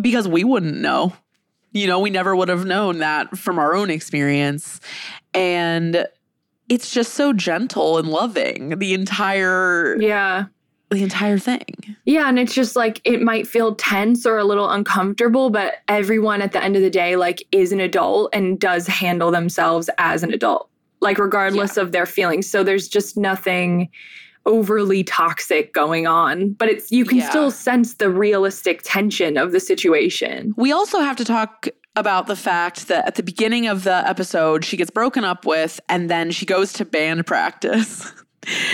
because 0.00 0.28
we 0.28 0.44
wouldn't 0.44 0.76
know 0.76 1.12
you 1.74 1.86
know, 1.86 1.98
we 2.00 2.08
never 2.08 2.34
would 2.34 2.48
have 2.48 2.64
known 2.64 2.98
that 2.98 3.36
from 3.36 3.58
our 3.58 3.74
own 3.74 3.90
experience. 3.90 4.80
And 5.34 6.06
it's 6.70 6.90
just 6.90 7.12
so 7.14 7.32
gentle 7.34 7.98
and 7.98 8.08
loving, 8.08 8.78
the 8.78 8.94
entire 8.94 10.00
Yeah. 10.00 10.46
the 10.90 11.02
entire 11.02 11.38
thing. 11.38 11.64
Yeah, 12.04 12.28
and 12.28 12.38
it's 12.38 12.54
just 12.54 12.76
like 12.76 13.00
it 13.04 13.20
might 13.20 13.46
feel 13.48 13.74
tense 13.74 14.24
or 14.24 14.38
a 14.38 14.44
little 14.44 14.70
uncomfortable, 14.70 15.50
but 15.50 15.74
everyone 15.88 16.40
at 16.40 16.52
the 16.52 16.62
end 16.62 16.76
of 16.76 16.82
the 16.82 16.90
day 16.90 17.16
like 17.16 17.42
is 17.50 17.72
an 17.72 17.80
adult 17.80 18.30
and 18.32 18.60
does 18.60 18.86
handle 18.86 19.30
themselves 19.32 19.90
as 19.98 20.22
an 20.22 20.32
adult. 20.32 20.70
Like 21.00 21.18
regardless 21.18 21.76
of 21.76 21.90
their 21.92 22.06
feelings. 22.06 22.48
So 22.48 22.62
there's 22.62 22.86
just 22.88 23.16
nothing 23.16 23.88
overly 24.46 25.02
toxic 25.04 25.72
going 25.72 26.06
on, 26.06 26.50
but 26.52 26.68
it's 26.68 26.90
you 26.92 27.04
can 27.04 27.18
Yeah. 27.18 27.30
still 27.30 27.50
sense 27.50 27.94
the 27.94 28.10
realistic 28.10 28.82
tension 28.84 29.36
of 29.36 29.52
the 29.52 29.60
situation. 29.60 30.52
We 30.56 30.72
also 30.72 31.00
have 31.00 31.16
to 31.16 31.24
talk 31.24 31.68
about 31.96 32.26
the 32.26 32.36
fact 32.36 32.88
that 32.88 33.06
at 33.06 33.14
the 33.14 33.22
beginning 33.22 33.66
of 33.68 33.84
the 33.84 34.06
episode, 34.08 34.64
she 34.64 34.76
gets 34.76 34.90
broken 34.90 35.24
up 35.24 35.46
with 35.46 35.80
and 35.88 36.10
then 36.10 36.30
she 36.30 36.44
goes 36.44 36.72
to 36.74 36.84
band 36.84 37.26
practice. 37.26 38.12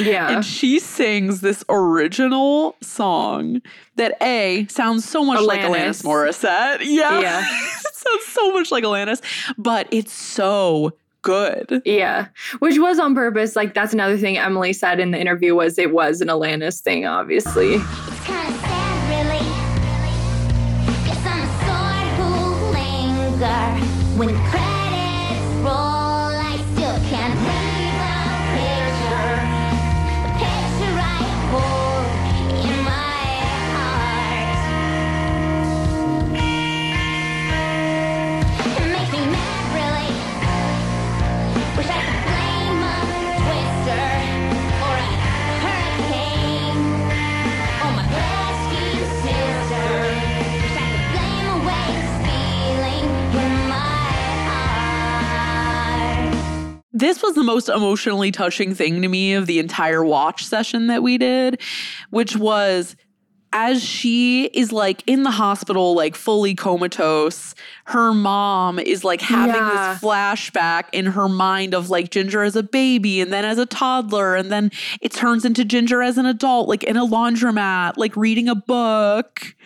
Yeah. 0.01 0.31
And 0.35 0.45
she 0.45 0.81
sings 0.81 1.43
this 1.43 1.63
original 1.69 2.75
song 2.81 3.63
that 3.95 4.17
A 4.21 4.67
sounds 4.69 5.09
so 5.09 5.25
much 5.25 5.43
like 5.43 5.61
Alanis. 5.61 6.03
Alanis 6.03 6.05
Morissette. 6.05 6.79
Yeah. 6.83 7.21
Yeah. 7.21 7.41
it 7.87 7.95
sounds 7.95 8.25
so 8.27 8.53
much 8.53 8.73
like 8.73 8.83
Alanis, 8.83 9.21
but 9.57 9.87
it's 9.93 10.13
so 10.13 10.93
good. 11.23 11.83
Yeah, 11.85 12.27
which 12.61 12.79
was 12.79 12.99
on 12.99 13.15
purpose. 13.15 13.57
Like 13.57 13.75
that's 13.75 13.93
another 13.93 14.17
thing 14.17 14.39
Emily 14.39 14.73
said 14.73 15.01
in 15.01 15.11
the 15.11 15.21
interview 15.21 15.55
was 15.55 15.79
it 15.79 15.93
was 15.93 16.21
an 16.21 16.29
Alanis 16.29 16.81
thing, 16.81 17.07
obviously. 17.07 17.75
It's 17.75 18.25
kinda 18.25 18.53
sad, 18.59 19.09
really. 19.11 19.45
Guess 21.07 21.27
I'm 21.27 21.43
a 21.43 21.49
sword 21.65 22.09
who 22.19 22.29
linger. 22.73 23.61
When 24.19 24.60
This 57.01 57.23
was 57.23 57.35
the 57.35 57.43
most 57.43 57.69
emotionally 57.69 58.31
touching 58.31 58.75
thing 58.75 59.03
to 59.03 59.09
me 59.09 59.35
of 59.35 59.47
the 59.47 59.59
entire 59.59 60.05
watch 60.05 60.45
session 60.45 60.87
that 60.89 61.03
we 61.03 61.19
did, 61.19 61.61
which 62.11 62.37
was 62.37 62.95
as 63.53 63.83
she 63.83 64.45
is 64.45 64.71
like 64.71 65.03
in 65.09 65.25
the 65.25 65.31
hospital, 65.33 65.95
like 65.97 66.15
fully 66.15 66.55
comatose, 66.55 67.55
her 67.87 68.15
mom 68.15 68.79
is 68.79 69.03
like 69.03 69.21
having 69.21 69.57
Yeah. 69.57 69.95
this 69.95 70.03
flashback 70.03 70.85
in 70.93 71.07
her 71.07 71.29
mind 71.29 71.75
of 71.75 71.91
like 71.91 72.11
Ginger 72.11 72.43
as 72.45 72.55
a 72.55 72.63
baby 72.63 73.21
and 73.21 73.33
then 73.33 73.45
as 73.45 73.59
a 73.59 73.67
toddler. 73.67 74.37
And 74.37 74.53
then 74.53 74.71
it 75.01 75.11
turns 75.13 75.45
into 75.45 75.65
Ginger 75.65 76.01
as 76.01 76.17
an 76.17 76.27
adult, 76.27 76.69
like 76.69 76.85
in 76.85 76.97
a 76.97 77.05
laundromat, 77.05 77.95
like 77.97 78.17
reading 78.17 78.49
a 78.49 78.55
book. 78.55 79.57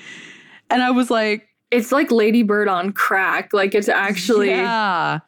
And 0.70 0.82
I 0.82 0.91
was 0.91 1.11
like, 1.11 1.47
It's 1.70 1.93
like 1.93 2.11
Lady 2.11 2.43
Bird 2.43 2.68
on 2.68 2.91
crack. 2.93 3.53
Like 3.53 3.74
it's 3.74 3.91
actually 3.91 4.49
yeah. 4.49 5.18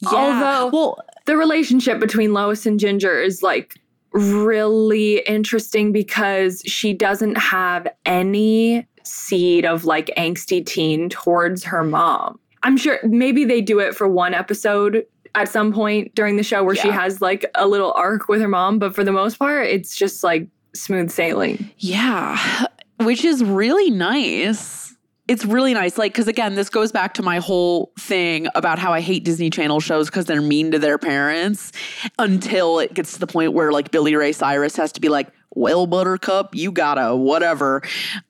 Yeah. 0.00 0.08
Although- 0.08 0.66
well, 0.72 0.98
the 1.26 1.36
relationship 1.36 2.00
between 2.00 2.32
Lois 2.32 2.66
and 2.66 2.78
Ginger 2.78 3.20
is 3.20 3.42
like 3.42 3.74
really 4.12 5.18
interesting 5.26 5.92
because 5.92 6.62
she 6.66 6.92
doesn't 6.92 7.36
have 7.36 7.88
any 8.06 8.86
seed 9.02 9.64
of 9.64 9.84
like 9.84 10.10
angsty 10.16 10.64
teen 10.64 11.08
towards 11.08 11.64
her 11.64 11.82
mom. 11.82 12.38
I'm 12.62 12.76
sure 12.76 12.98
maybe 13.04 13.44
they 13.44 13.60
do 13.60 13.78
it 13.80 13.94
for 13.94 14.08
one 14.08 14.32
episode 14.32 15.04
at 15.34 15.48
some 15.48 15.72
point 15.72 16.14
during 16.14 16.36
the 16.36 16.42
show 16.42 16.62
where 16.62 16.76
she 16.76 16.88
has 16.88 17.20
like 17.20 17.44
a 17.54 17.66
little 17.66 17.92
arc 17.92 18.28
with 18.28 18.40
her 18.40 18.48
mom, 18.48 18.78
but 18.78 18.94
for 18.94 19.04
the 19.04 19.12
most 19.12 19.38
part, 19.38 19.66
it's 19.66 19.96
just 19.96 20.22
like 20.22 20.46
smooth 20.74 21.10
sailing. 21.10 21.70
Yeah, 21.78 22.66
which 23.00 23.24
is 23.24 23.42
really 23.44 23.90
nice. 23.90 24.83
It's 25.26 25.44
really 25.44 25.72
nice. 25.72 25.96
Like, 25.96 26.12
because 26.12 26.28
again, 26.28 26.54
this 26.54 26.68
goes 26.68 26.92
back 26.92 27.14
to 27.14 27.22
my 27.22 27.38
whole 27.38 27.92
thing 27.98 28.46
about 28.54 28.78
how 28.78 28.92
I 28.92 29.00
hate 29.00 29.24
Disney 29.24 29.48
Channel 29.48 29.80
shows 29.80 30.10
because 30.10 30.26
they're 30.26 30.42
mean 30.42 30.70
to 30.72 30.78
their 30.78 30.98
parents 30.98 31.72
until 32.18 32.78
it 32.78 32.92
gets 32.92 33.14
to 33.14 33.20
the 33.20 33.26
point 33.26 33.54
where, 33.54 33.72
like, 33.72 33.90
Billy 33.90 34.14
Ray 34.14 34.32
Cyrus 34.32 34.76
has 34.76 34.92
to 34.92 35.00
be 35.00 35.08
like, 35.08 35.28
well, 35.50 35.86
Buttercup, 35.86 36.54
you 36.54 36.72
gotta, 36.72 37.16
whatever. 37.16 37.82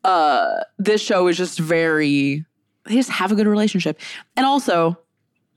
Uh, 0.04 0.60
this 0.78 1.02
show 1.02 1.26
is 1.26 1.36
just 1.36 1.58
very, 1.58 2.44
they 2.84 2.94
just 2.94 3.10
have 3.10 3.32
a 3.32 3.34
good 3.34 3.46
relationship. 3.46 3.98
And 4.36 4.46
also, 4.46 4.96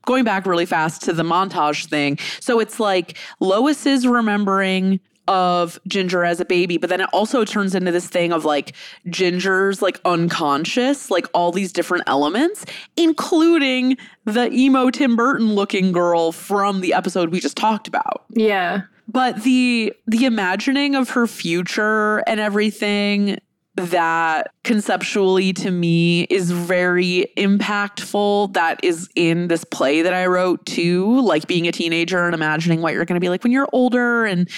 going 0.05 0.23
back 0.23 0.45
really 0.45 0.65
fast 0.65 1.03
to 1.03 1.13
the 1.13 1.23
montage 1.23 1.85
thing. 1.85 2.17
So 2.39 2.59
it's 2.59 2.79
like 2.79 3.17
Lois 3.39 3.85
is 3.85 4.07
remembering 4.07 5.01
of 5.27 5.79
Ginger 5.87 6.23
as 6.23 6.39
a 6.39 6.45
baby, 6.45 6.77
but 6.77 6.89
then 6.89 7.01
it 7.01 7.09
also 7.13 7.43
turns 7.45 7.75
into 7.75 7.91
this 7.91 8.07
thing 8.07 8.31
of 8.31 8.45
like 8.45 8.73
Ginger's 9.09 9.81
like 9.81 9.99
unconscious, 10.05 11.09
like 11.11 11.25
all 11.33 11.51
these 11.51 11.71
different 11.71 12.03
elements, 12.07 12.65
including 12.95 13.97
the 14.25 14.51
emo 14.53 14.89
Tim 14.89 15.15
Burton 15.15 15.53
looking 15.55 15.91
girl 15.91 16.31
from 16.31 16.81
the 16.81 16.93
episode 16.93 17.31
we 17.31 17.39
just 17.39 17.57
talked 17.57 17.87
about 17.87 18.25
Yeah. 18.29 18.81
but 19.07 19.43
the 19.43 19.93
the 20.05 20.25
imagining 20.25 20.95
of 20.95 21.09
her 21.11 21.27
future 21.27 22.17
and 22.27 22.39
everything 22.39 23.39
that 23.75 24.51
conceptually 24.63 25.53
to 25.53 25.69
me 25.69 26.23
is 26.23 26.49
very 26.51 27.27
impactful 27.37 28.51
that 28.53 28.79
is 28.83 29.07
in 29.15 29.47
this 29.49 29.63
play 29.63 30.01
that 30.01 30.13
I 30.13 30.25
wrote 30.25 30.65
too 30.65 31.21
like 31.21 31.47
being 31.47 31.67
a 31.67 31.71
teenager 31.71 32.25
and 32.25 32.33
imagining 32.33 32.81
what 32.81 32.93
you're 32.93 33.05
going 33.05 33.17
to 33.19 33.23
be 33.23 33.29
like 33.29 33.43
when 33.43 33.51
you're 33.51 33.67
older 33.73 34.25
and 34.25 34.49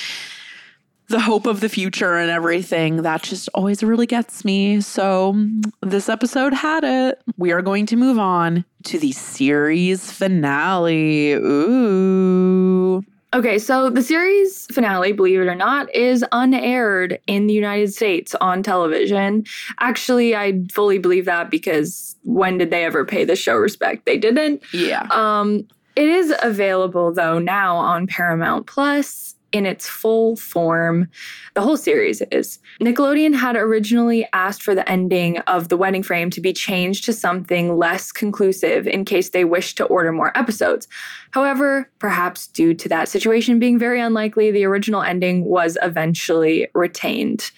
the 1.09 1.19
hope 1.19 1.45
of 1.45 1.59
the 1.59 1.69
future 1.69 2.15
and 2.15 2.29
everything 2.31 3.01
that 3.03 3.21
just 3.23 3.49
always 3.53 3.83
really 3.83 4.05
gets 4.05 4.45
me 4.45 4.79
so 4.81 5.35
this 5.81 6.07
episode 6.09 6.53
had 6.53 6.83
it 6.83 7.21
we 7.37 7.51
are 7.51 7.61
going 7.61 7.85
to 7.85 7.95
move 7.95 8.17
on 8.17 8.63
to 8.83 8.97
the 8.99 9.11
series 9.11 10.11
finale 10.11 11.33
ooh 11.33 13.03
Okay, 13.31 13.59
so 13.59 13.91
the 13.91 14.01
series 14.01 14.65
finale, 14.73 15.11
believe 15.11 15.39
it 15.39 15.45
or 15.45 15.53
not, 15.53 15.93
is 15.93 16.25
unaired 16.31 17.19
in 17.27 17.45
the 17.45 17.53
United 17.53 17.93
States 17.93 18.33
on 18.41 18.63
television. 18.63 19.45
Actually, 19.79 20.35
I 20.35 20.59
fully 20.71 20.97
believe 20.97 21.25
that 21.25 21.51
because 21.51 22.15
when 22.23 22.57
did 22.57 22.71
they 22.71 22.83
ever 22.85 23.05
pay 23.05 23.25
the 23.25 23.35
show 23.35 23.55
respect? 23.55 24.07
They 24.07 24.17
didn't. 24.17 24.63
yeah 24.73 25.05
Um, 25.11 25.67
it 25.95 26.09
is 26.09 26.33
available 26.41 27.13
though 27.13 27.37
now 27.37 27.75
on 27.77 28.07
Paramount 28.07 28.65
Plus 28.65 29.28
in 29.51 29.65
its 29.65 29.87
full 29.87 30.35
form. 30.35 31.09
The 31.55 31.61
whole 31.61 31.77
series 31.77 32.21
is. 32.31 32.59
Nickelodeon 32.81 33.35
had 33.35 33.55
originally 33.55 34.27
asked 34.33 34.61
for 34.63 34.75
the 34.75 34.87
ending 34.89 35.39
of 35.39 35.69
The 35.69 35.77
Wedding 35.77 36.03
Frame 36.03 36.29
to 36.31 36.41
be 36.41 36.53
changed 36.53 37.05
to 37.05 37.13
something 37.13 37.77
less 37.77 38.11
conclusive 38.11 38.87
in 38.87 39.05
case 39.05 39.29
they 39.29 39.45
wished 39.45 39.77
to 39.77 39.85
order 39.85 40.11
more 40.11 40.37
episodes. 40.37 40.87
However, 41.31 41.89
perhaps 41.99 42.47
due 42.47 42.73
to 42.75 42.89
that 42.89 43.09
situation 43.09 43.59
being 43.59 43.79
very 43.79 43.99
unlikely, 43.99 44.51
the 44.51 44.65
original 44.65 45.01
ending 45.01 45.45
was 45.45 45.77
eventually 45.81 46.67
retained. 46.73 47.51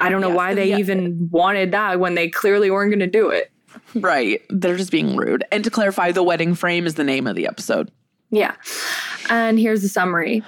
I 0.00 0.08
don't 0.08 0.20
know 0.20 0.28
Yeah, 0.28 0.34
why 0.34 0.54
they 0.54 0.70
yeah. 0.70 0.78
even 0.78 1.28
wanted 1.30 1.72
that 1.72 2.00
when 2.00 2.14
they 2.14 2.28
clearly 2.28 2.70
weren't 2.70 2.90
going 2.90 2.98
to 3.00 3.06
do 3.06 3.30
it. 3.30 3.50
Right. 3.94 4.42
They're 4.50 4.76
just 4.76 4.90
being 4.90 5.16
rude. 5.16 5.44
And 5.52 5.62
to 5.64 5.70
clarify, 5.70 6.12
the 6.12 6.22
wedding 6.22 6.54
frame 6.54 6.86
is 6.86 6.94
the 6.94 7.04
name 7.04 7.26
of 7.26 7.36
the 7.36 7.46
episode. 7.46 7.90
Yeah. 8.30 8.54
And 9.30 9.58
here's 9.58 9.82
the 9.82 9.88
summary. 9.88 10.42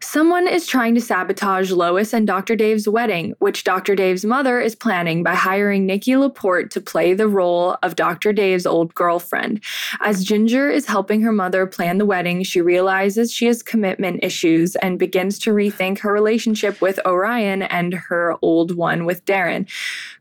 Someone 0.00 0.46
is 0.46 0.64
trying 0.64 0.94
to 0.94 1.00
sabotage 1.00 1.72
Lois 1.72 2.12
and 2.12 2.24
Dr. 2.24 2.54
Dave's 2.54 2.88
wedding, 2.88 3.34
which 3.40 3.64
Dr. 3.64 3.96
Dave's 3.96 4.24
mother 4.24 4.60
is 4.60 4.76
planning 4.76 5.24
by 5.24 5.34
hiring 5.34 5.86
Nikki 5.86 6.16
Laporte 6.16 6.70
to 6.70 6.80
play 6.80 7.14
the 7.14 7.26
role 7.26 7.76
of 7.82 7.96
Dr. 7.96 8.32
Dave's 8.32 8.64
old 8.64 8.94
girlfriend. 8.94 9.60
As 10.00 10.22
Ginger 10.22 10.70
is 10.70 10.86
helping 10.86 11.22
her 11.22 11.32
mother 11.32 11.66
plan 11.66 11.98
the 11.98 12.06
wedding, 12.06 12.44
she 12.44 12.60
realizes 12.60 13.32
she 13.32 13.46
has 13.46 13.60
commitment 13.60 14.22
issues 14.22 14.76
and 14.76 15.00
begins 15.00 15.36
to 15.40 15.50
rethink 15.50 15.98
her 15.98 16.12
relationship 16.12 16.80
with 16.80 17.00
Orion 17.04 17.62
and 17.62 17.92
her 17.92 18.36
old 18.40 18.76
one 18.76 19.04
with 19.04 19.24
Darren. 19.24 19.68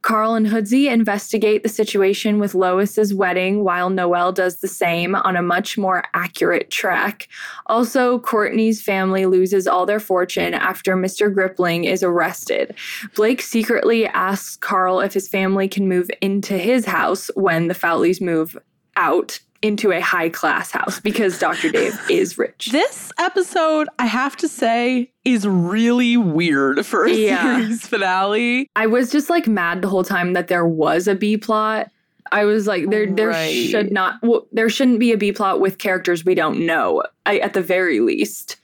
Carl 0.01 0.33
and 0.33 0.47
Hoodsey 0.47 0.87
investigate 0.87 1.61
the 1.61 1.69
situation 1.69 2.39
with 2.39 2.55
Lois's 2.55 3.13
wedding 3.13 3.63
while 3.63 3.91
Noelle 3.91 4.31
does 4.31 4.57
the 4.57 4.67
same 4.67 5.13
on 5.13 5.35
a 5.35 5.43
much 5.43 5.77
more 5.77 6.03
accurate 6.15 6.71
track. 6.71 7.27
Also, 7.67 8.17
Courtney's 8.19 8.81
family 8.81 9.27
loses 9.27 9.66
all 9.67 9.85
their 9.85 9.99
fortune 9.99 10.53
after 10.53 10.95
Mr. 10.95 11.33
Gripling 11.33 11.85
is 11.85 12.03
arrested. 12.03 12.75
Blake 13.15 13.41
secretly 13.41 14.05
asks 14.07 14.55
Carl 14.57 14.99
if 14.99 15.13
his 15.13 15.27
family 15.27 15.67
can 15.67 15.87
move 15.87 16.09
into 16.21 16.57
his 16.57 16.85
house 16.85 17.29
when 17.35 17.67
the 17.67 17.73
Foutleys 17.75 18.21
move 18.21 18.57
out 18.95 19.39
into 19.63 19.91
a 19.91 19.99
high 19.99 20.29
class 20.29 20.69
house 20.71 20.99
because 20.99 21.39
Dr. 21.39 21.71
Dave 21.71 21.99
is 22.11 22.37
rich. 22.37 22.69
This 22.71 23.11
episode, 23.19 23.87
I 23.97 24.05
have 24.05 24.35
to 24.37 24.47
say, 24.47 25.11
is 25.25 25.47
really 25.47 26.15
weird 26.15 26.85
for 26.85 27.05
a 27.05 27.11
Yeah. 27.11 27.57
series 27.59 27.87
finale. 27.87 28.69
I 28.75 28.85
was 28.85 29.11
just 29.11 29.29
like 29.31 29.47
mad 29.47 29.81
the 29.81 29.87
whole 29.89 30.03
time 30.03 30.33
that 30.33 30.47
there 30.47 30.67
was 30.67 31.07
a 31.07 31.15
B 31.15 31.37
plot. 31.37 31.89
I 32.31 32.43
was 32.45 32.67
like, 32.67 32.89
there, 32.89 33.07
there 33.07 33.29
Right. 33.29 33.49
should 33.69 33.91
not, 33.91 34.15
well, 34.21 34.45
there 34.51 34.69
shouldn't 34.69 34.99
be 34.99 35.11
a 35.11 35.17
B 35.17 35.31
plot 35.31 35.59
with 35.59 35.77
characters 35.79 36.23
we 36.25 36.35
don't 36.35 36.65
know. 36.65 37.01
I, 37.25 37.39
at 37.39 37.53
the 37.53 37.61
very 37.61 37.99
least, 37.99 38.57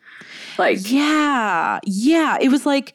like, 0.57 0.89
Yeah. 0.89 1.79
Yeah. 1.85 2.37
It 2.39 2.49
was 2.49 2.65
like 2.65 2.93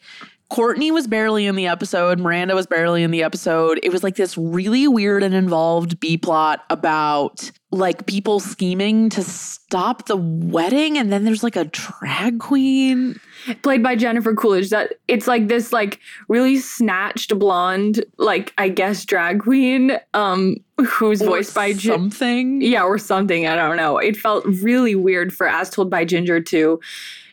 Courtney 0.51 0.91
was 0.91 1.07
barely 1.07 1.45
in 1.45 1.57
the 1.57 1.67
episode, 1.67 2.19
Miranda 2.19 2.55
was 2.55 2.67
barely 2.67 3.03
in 3.03 3.11
the 3.11 3.23
episode. 3.23 3.79
It 3.83 3.93
was 3.93 4.03
like 4.03 4.17
this 4.17 4.39
really 4.39 4.89
weird 4.89 5.23
and 5.23 5.35
involved 5.35 6.01
B 6.01 6.17
plot 6.17 6.65
about 6.71 7.51
like 7.71 8.07
people 8.07 8.41
scheming 8.41 9.11
to 9.11 9.23
stop 9.23 10.07
the 10.07 10.17
wedding. 10.17 10.97
And 10.97 11.13
then 11.13 11.25
there's 11.25 11.43
like 11.43 11.57
a 11.57 11.65
drag 11.65 12.39
queen. 12.39 13.21
played 13.63 13.83
by 13.83 13.95
Jennifer 13.95 14.35
Coolidge. 14.35 14.71
That 14.71 14.95
it's 15.07 15.27
like 15.27 15.49
this, 15.49 15.71
like 15.71 16.01
really 16.29 16.57
snatched 16.57 17.39
blonde, 17.39 18.03
like 18.17 18.55
I 18.57 18.71
guess 18.71 19.05
drag 19.05 19.41
queen, 19.41 19.99
um, 20.15 20.57
who's 20.79 21.21
or 21.21 21.27
voiced 21.27 21.55
by 21.55 21.75
something. 21.75 22.63
yeah, 22.63 22.85
or 22.85 22.97
something. 22.97 23.47
I 23.47 23.55
don't 23.55 23.77
know. 23.77 23.99
It 23.99 24.17
felt 24.17 24.47
really 24.47 24.95
weird 24.95 25.35
for 25.35 25.47
As 25.47 25.69
Told 25.69 25.91
by 25.91 26.07
Ginger 26.07 26.41
to 26.41 26.81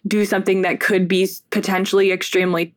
do 0.07 0.25
something 0.25 0.61
that 0.61 0.79
could 0.79 1.07
be 1.07 1.27
potentially 1.49 2.11
extremely 2.11 2.75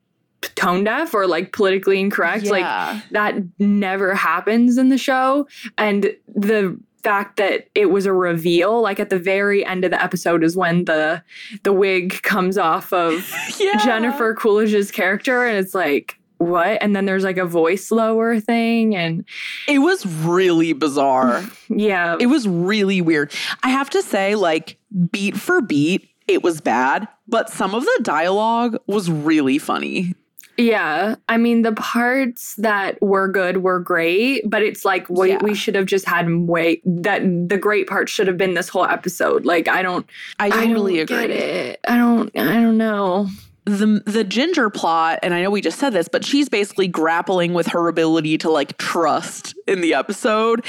tone 0.54 0.84
deaf 0.84 1.14
or 1.14 1.26
like 1.26 1.52
politically 1.52 1.98
incorrect. 2.00 2.44
Yeah. 2.44 2.52
Like 2.52 3.10
that 3.10 3.34
never 3.58 4.14
happens 4.14 4.78
in 4.78 4.88
the 4.88 4.98
show. 4.98 5.48
And 5.76 6.14
the 6.34 6.78
fact 7.02 7.36
that 7.36 7.68
it 7.74 7.86
was 7.86 8.06
a 8.06 8.12
reveal, 8.12 8.80
like 8.80 9.00
at 9.00 9.10
the 9.10 9.18
very 9.18 9.64
end 9.64 9.84
of 9.84 9.90
the 9.90 10.02
episode, 10.02 10.42
is 10.44 10.56
when 10.56 10.84
the 10.84 11.22
the 11.64 11.72
wig 11.72 12.22
comes 12.22 12.56
off 12.58 12.92
of 12.92 13.32
Yeah. 13.58 13.76
Jennifer 13.84 14.34
Coolidge's 14.34 14.90
character, 14.90 15.44
and 15.44 15.56
it's 15.58 15.74
like. 15.74 16.14
What? 16.40 16.80
And 16.80 16.94
then 16.94 17.04
there's 17.06 17.24
like 17.24 17.36
a 17.36 17.44
voice 17.44 17.90
lower 17.90 18.38
thing, 18.38 18.94
and 18.94 19.24
It 19.66 19.80
was 19.80 20.06
really 20.06 20.72
bizarre. 20.72 21.42
yeah, 21.68 22.16
It 22.20 22.26
was 22.26 22.46
really 22.46 23.00
weird. 23.00 23.32
I 23.64 23.70
have 23.70 23.90
to 23.90 24.02
say, 24.02 24.36
like, 24.36 24.78
beat 25.10 25.36
for 25.36 25.60
beat, 25.60 26.08
it 26.28 26.44
was 26.44 26.60
bad, 26.60 27.08
but 27.28 27.50
some 27.50 27.74
of 27.74 27.84
the 27.84 28.00
dialogue 28.02 28.76
was 28.86 29.10
really 29.10 29.58
funny. 29.58 30.14
Yeah, 30.60 31.14
I 31.28 31.36
mean 31.36 31.62
the 31.62 31.72
parts 31.72 32.56
that 32.56 33.00
were 33.00 33.28
good 33.28 33.58
were 33.58 33.78
great, 33.78 34.42
but 34.44 34.60
it's 34.62 34.84
like 34.84 35.08
we, 35.08 35.28
Yeah. 35.28 35.38
we 35.40 35.54
should 35.54 35.76
have 35.76 35.86
just 35.86 36.04
had 36.08 36.28
way 36.48 36.80
that 36.84 37.20
the 37.48 37.56
great 37.56 37.86
part 37.86 38.08
should 38.08 38.26
have 38.26 38.36
been 38.36 38.54
this 38.54 38.68
whole 38.68 38.84
episode. 38.84 39.44
Like 39.44 39.68
I 39.68 39.82
don't, 39.82 40.04
I 40.40 40.46
I 40.46 40.50
totally 40.66 40.94
don't 40.96 41.02
agree. 41.02 41.28
get 41.28 41.30
it. 41.30 41.80
I 41.86 41.96
don't, 41.96 42.36
I 42.36 42.54
don't 42.54 42.76
know. 42.76 43.28
The 43.66 44.02
the 44.04 44.24
ginger 44.24 44.68
plot, 44.68 45.20
and 45.22 45.32
I 45.32 45.42
know 45.42 45.50
we 45.50 45.60
just 45.60 45.78
said 45.78 45.90
this, 45.92 46.08
but 46.08 46.24
she's 46.24 46.48
basically 46.48 46.88
grappling 46.88 47.54
with 47.54 47.68
her 47.68 47.86
ability 47.86 48.38
to 48.38 48.50
like 48.50 48.78
trust 48.78 49.54
in 49.68 49.80
the 49.80 49.94
episode. 49.94 50.64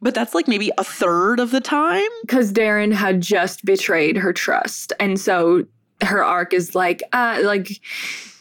But 0.00 0.14
that's 0.14 0.34
like 0.34 0.46
maybe 0.48 0.70
a 0.78 0.84
third 0.84 1.38
of 1.40 1.50
the 1.50 1.60
time. 1.60 2.08
Because 2.22 2.50
Darren 2.52 2.92
had 2.94 3.20
just 3.20 3.62
betrayed 3.64 4.16
her 4.16 4.32
trust, 4.32 4.92
and 5.00 5.20
so 5.20 5.66
her 6.02 6.24
arc 6.24 6.52
is 6.52 6.74
like, 6.74 7.02
uh, 7.12 7.40
like 7.42 7.80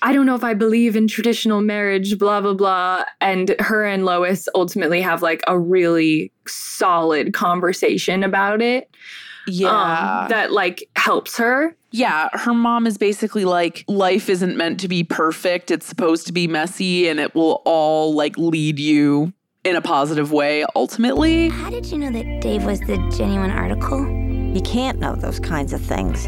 I 0.02 0.14
don't 0.14 0.26
know 0.26 0.36
if 0.36 0.44
I 0.44 0.54
believe 0.54 0.96
in 0.96 1.08
traditional 1.08 1.62
marriage, 1.62 2.18
blah 2.20 2.42
blah 2.42 2.54
blah. 2.54 3.04
And 3.20 3.56
her 3.60 3.84
and 3.84 4.06
Lois 4.06 4.48
ultimately 4.54 5.02
have 5.02 5.22
like 5.22 5.42
a 5.48 5.58
really 5.58 6.32
solid 6.48 7.34
conversation 7.34 8.24
about 8.24 8.62
it. 8.62 8.90
um, 10.24 10.30
that 10.30 10.52
like 10.52 10.90
helps 10.98 11.38
her. 11.38 11.76
yeah, 11.92 12.28
her 12.34 12.54
mom 12.54 12.86
is 12.86 12.98
basically 12.98 13.46
like, 13.46 13.86
life 13.88 14.30
isn't 14.30 14.58
meant 14.58 14.80
to 14.82 14.88
be 14.90 15.04
perfect. 15.06 15.72
It's 15.72 15.86
supposed 15.86 16.28
to 16.28 16.34
be 16.34 16.48
messy 16.48 17.08
and 17.08 17.18
it 17.20 17.34
will 17.34 17.62
all 17.66 18.14
like 18.14 18.38
lead 18.38 18.78
you 18.78 19.32
in 19.64 19.76
a 19.78 19.82
positive 19.82 20.32
way 20.34 20.66
ultimately. 20.76 21.48
How 21.48 21.70
did 21.70 21.86
you 21.88 21.98
know 21.98 22.12
that 22.12 22.42
Dave 22.42 22.66
was 22.66 22.82
the 22.82 22.98
genuine 23.18 23.52
article? 23.52 24.06
You 24.54 24.62
can't 24.62 25.00
know 25.00 25.16
those 25.16 25.40
kinds 25.40 25.72
of 25.72 25.82
things. 25.82 26.28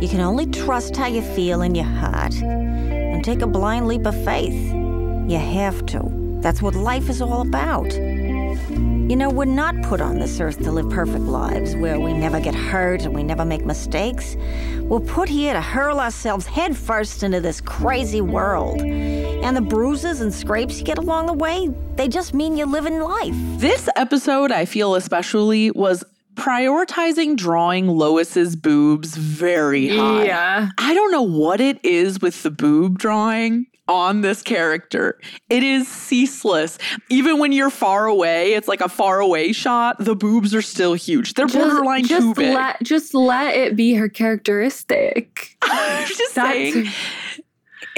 You 0.00 0.08
can 0.08 0.20
only 0.20 0.44
trust 0.44 0.94
how 0.94 1.06
you 1.06 1.22
feel 1.22 1.62
in 1.62 1.74
your 1.74 1.86
heart 1.86 2.34
and 2.34 3.24
take 3.24 3.40
a 3.40 3.46
blind 3.46 3.88
leap 3.88 4.04
of 4.04 4.14
faith. 4.24 4.52
You 4.52 5.38
have 5.38 5.86
to. 5.86 6.38
That's 6.42 6.60
what 6.60 6.74
life 6.74 7.08
is 7.08 7.22
all 7.22 7.40
about. 7.40 7.90
You 7.94 9.16
know, 9.16 9.30
we're 9.30 9.46
not 9.46 9.80
put 9.82 10.02
on 10.02 10.18
this 10.18 10.38
earth 10.38 10.58
to 10.64 10.70
live 10.70 10.90
perfect 10.90 11.24
lives 11.24 11.74
where 11.76 11.98
we 11.98 12.12
never 12.12 12.40
get 12.40 12.54
hurt 12.54 13.04
and 13.04 13.14
we 13.14 13.22
never 13.22 13.44
make 13.44 13.64
mistakes. 13.64 14.36
We're 14.80 15.00
put 15.00 15.30
here 15.30 15.54
to 15.54 15.62
hurl 15.62 15.98
ourselves 15.98 16.44
headfirst 16.44 17.22
into 17.22 17.40
this 17.40 17.62
crazy 17.62 18.20
world. 18.20 18.82
And 18.82 19.56
the 19.56 19.62
bruises 19.62 20.20
and 20.20 20.34
scrapes 20.34 20.78
you 20.78 20.84
get 20.84 20.98
along 20.98 21.26
the 21.26 21.32
way, 21.32 21.70
they 21.94 22.08
just 22.08 22.34
mean 22.34 22.56
you're 22.56 22.66
living 22.66 23.00
life. 23.00 23.34
This 23.58 23.88
episode, 23.96 24.52
I 24.52 24.66
feel 24.66 24.94
especially, 24.94 25.70
was 25.70 26.04
prioritizing 26.36 27.36
drawing 27.36 27.88
Lois's 27.88 28.54
boobs 28.56 29.16
very 29.16 29.88
high. 29.88 30.24
Yeah. 30.26 30.68
I 30.78 30.94
don't 30.94 31.10
know 31.10 31.22
what 31.22 31.60
it 31.60 31.84
is 31.84 32.20
with 32.20 32.42
the 32.42 32.50
boob 32.50 32.98
drawing 32.98 33.66
on 33.88 34.20
this 34.20 34.42
character. 34.42 35.18
It 35.48 35.62
is 35.62 35.86
ceaseless. 35.88 36.76
Even 37.08 37.38
when 37.38 37.52
you're 37.52 37.70
far 37.70 38.06
away, 38.06 38.54
it's 38.54 38.68
like 38.68 38.80
a 38.80 38.88
far 38.88 39.20
away 39.20 39.52
shot, 39.52 39.96
the 39.98 40.16
boobs 40.16 40.54
are 40.54 40.62
still 40.62 40.94
huge. 40.94 41.34
They're 41.34 41.46
borderline 41.46 42.04
just 42.04 42.20
too 42.22 42.34
big. 42.34 42.54
let 42.54 42.82
just 42.82 43.14
let 43.14 43.54
it 43.56 43.76
be 43.76 43.94
her 43.94 44.08
characteristic. 44.08 45.56
I'm 45.62 46.06
just 46.06 46.34
That's- 46.34 46.72
saying. 46.74 46.86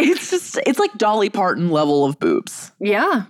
It's 0.00 0.30
just 0.30 0.58
it's 0.66 0.78
like 0.78 0.92
Dolly 0.96 1.28
Parton 1.30 1.70
level 1.70 2.04
of 2.04 2.18
boobs. 2.20 2.70
Yeah. 2.78 3.24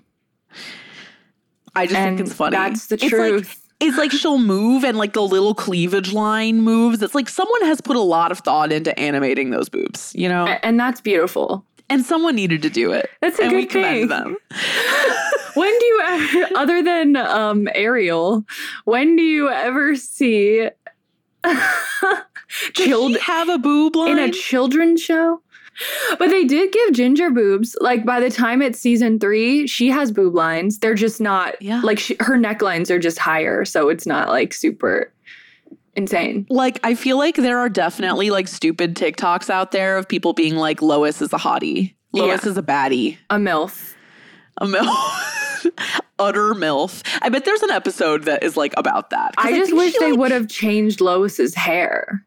I 1.74 1.86
just 1.86 1.96
And 1.96 2.18
think 2.18 2.26
it's 2.28 2.36
funny. 2.36 2.56
that's 2.56 2.86
the 2.88 2.96
It's 2.96 3.12
like- 3.12 3.56
it's 3.80 3.96
like 3.96 4.10
she'll 4.12 4.38
move 4.38 4.84
and 4.84 4.98
like 4.98 5.12
the 5.12 5.22
little 5.22 5.54
cleavage 5.54 6.12
line 6.12 6.60
moves. 6.62 7.02
It's 7.02 7.14
like 7.14 7.28
someone 7.28 7.62
has 7.62 7.80
put 7.80 7.96
a 7.96 8.00
lot 8.00 8.32
of 8.32 8.40
thought 8.40 8.72
into 8.72 8.98
animating 8.98 9.50
those 9.50 9.68
boobs, 9.68 10.12
you 10.16 10.28
know? 10.28 10.46
And 10.62 10.78
that's 10.80 11.00
beautiful. 11.00 11.64
And 11.90 12.04
someone 12.04 12.34
needed 12.34 12.60
to 12.62 12.70
do 12.70 12.92
it. 12.92 13.08
That's 13.20 13.38
a 13.38 13.42
and 13.42 13.50
good 13.52 13.56
we 13.56 13.66
commend 13.66 13.98
thing. 13.98 14.08
them. 14.08 14.36
When 15.54 15.76
do 15.78 15.84
you 15.86 16.02
ever, 16.06 16.48
other 16.56 16.82
than 16.84 17.16
um 17.16 17.68
Ariel, 17.74 18.44
when 18.84 19.16
do 19.16 19.22
you 19.22 19.48
ever 19.50 19.96
see 19.96 20.68
Does 21.42 22.26
children 22.74 23.14
she 23.14 23.20
have 23.20 23.48
a 23.48 23.58
boob 23.58 23.96
line? 23.96 24.18
in 24.18 24.18
a 24.18 24.30
children's 24.30 25.02
show? 25.02 25.40
But 26.18 26.30
they 26.30 26.44
did 26.44 26.72
give 26.72 26.92
Ginger 26.92 27.30
boobs. 27.30 27.76
Like 27.80 28.04
by 28.04 28.18
the 28.20 28.30
time 28.30 28.62
it's 28.62 28.80
season 28.80 29.18
three, 29.20 29.66
she 29.66 29.88
has 29.90 30.10
boob 30.10 30.34
lines. 30.34 30.78
They're 30.78 30.94
just 30.94 31.20
not 31.20 31.60
Yeah. 31.62 31.80
like 31.82 31.98
she, 31.98 32.16
her 32.20 32.36
necklines 32.36 32.90
are 32.90 32.98
just 32.98 33.18
higher, 33.18 33.64
so 33.64 33.88
it's 33.88 34.06
not 34.06 34.28
like 34.28 34.52
super 34.52 35.12
insane. 35.94 36.46
like 36.50 36.78
I 36.84 36.94
feel 36.94 37.18
like 37.18 37.36
there 37.36 37.58
are 37.58 37.68
definitely 37.68 38.30
like 38.30 38.48
stupid 38.48 38.94
TikToks 38.96 39.50
out 39.50 39.72
there 39.72 39.96
of 39.98 40.08
people 40.08 40.32
being 40.32 40.56
like 40.56 40.80
Lois 40.82 41.20
is 41.22 41.32
a 41.32 41.38
hottie. 41.38 41.94
Lois 42.12 42.42
Yeah. 42.44 42.50
is 42.50 42.56
a 42.56 42.62
baddie. 42.62 43.18
A 43.30 43.36
milf. 43.36 43.94
A 44.60 44.66
MILF. 44.66 45.70
Utter 46.18 46.54
MILF. 46.54 47.02
I 47.22 47.28
bet 47.28 47.44
there's 47.44 47.62
an 47.62 47.70
episode 47.70 48.24
that 48.24 48.42
is 48.42 48.56
like 48.56 48.74
about 48.76 49.10
that. 49.10 49.34
I 49.38 49.52
just 49.52 49.70
think 49.70 49.78
wish 49.80 49.92
she, 49.92 49.98
they 50.00 50.10
like- 50.10 50.18
would 50.20 50.30
have 50.32 50.48
changed 50.48 51.00
Lois's 51.00 51.54
hair. 51.54 52.24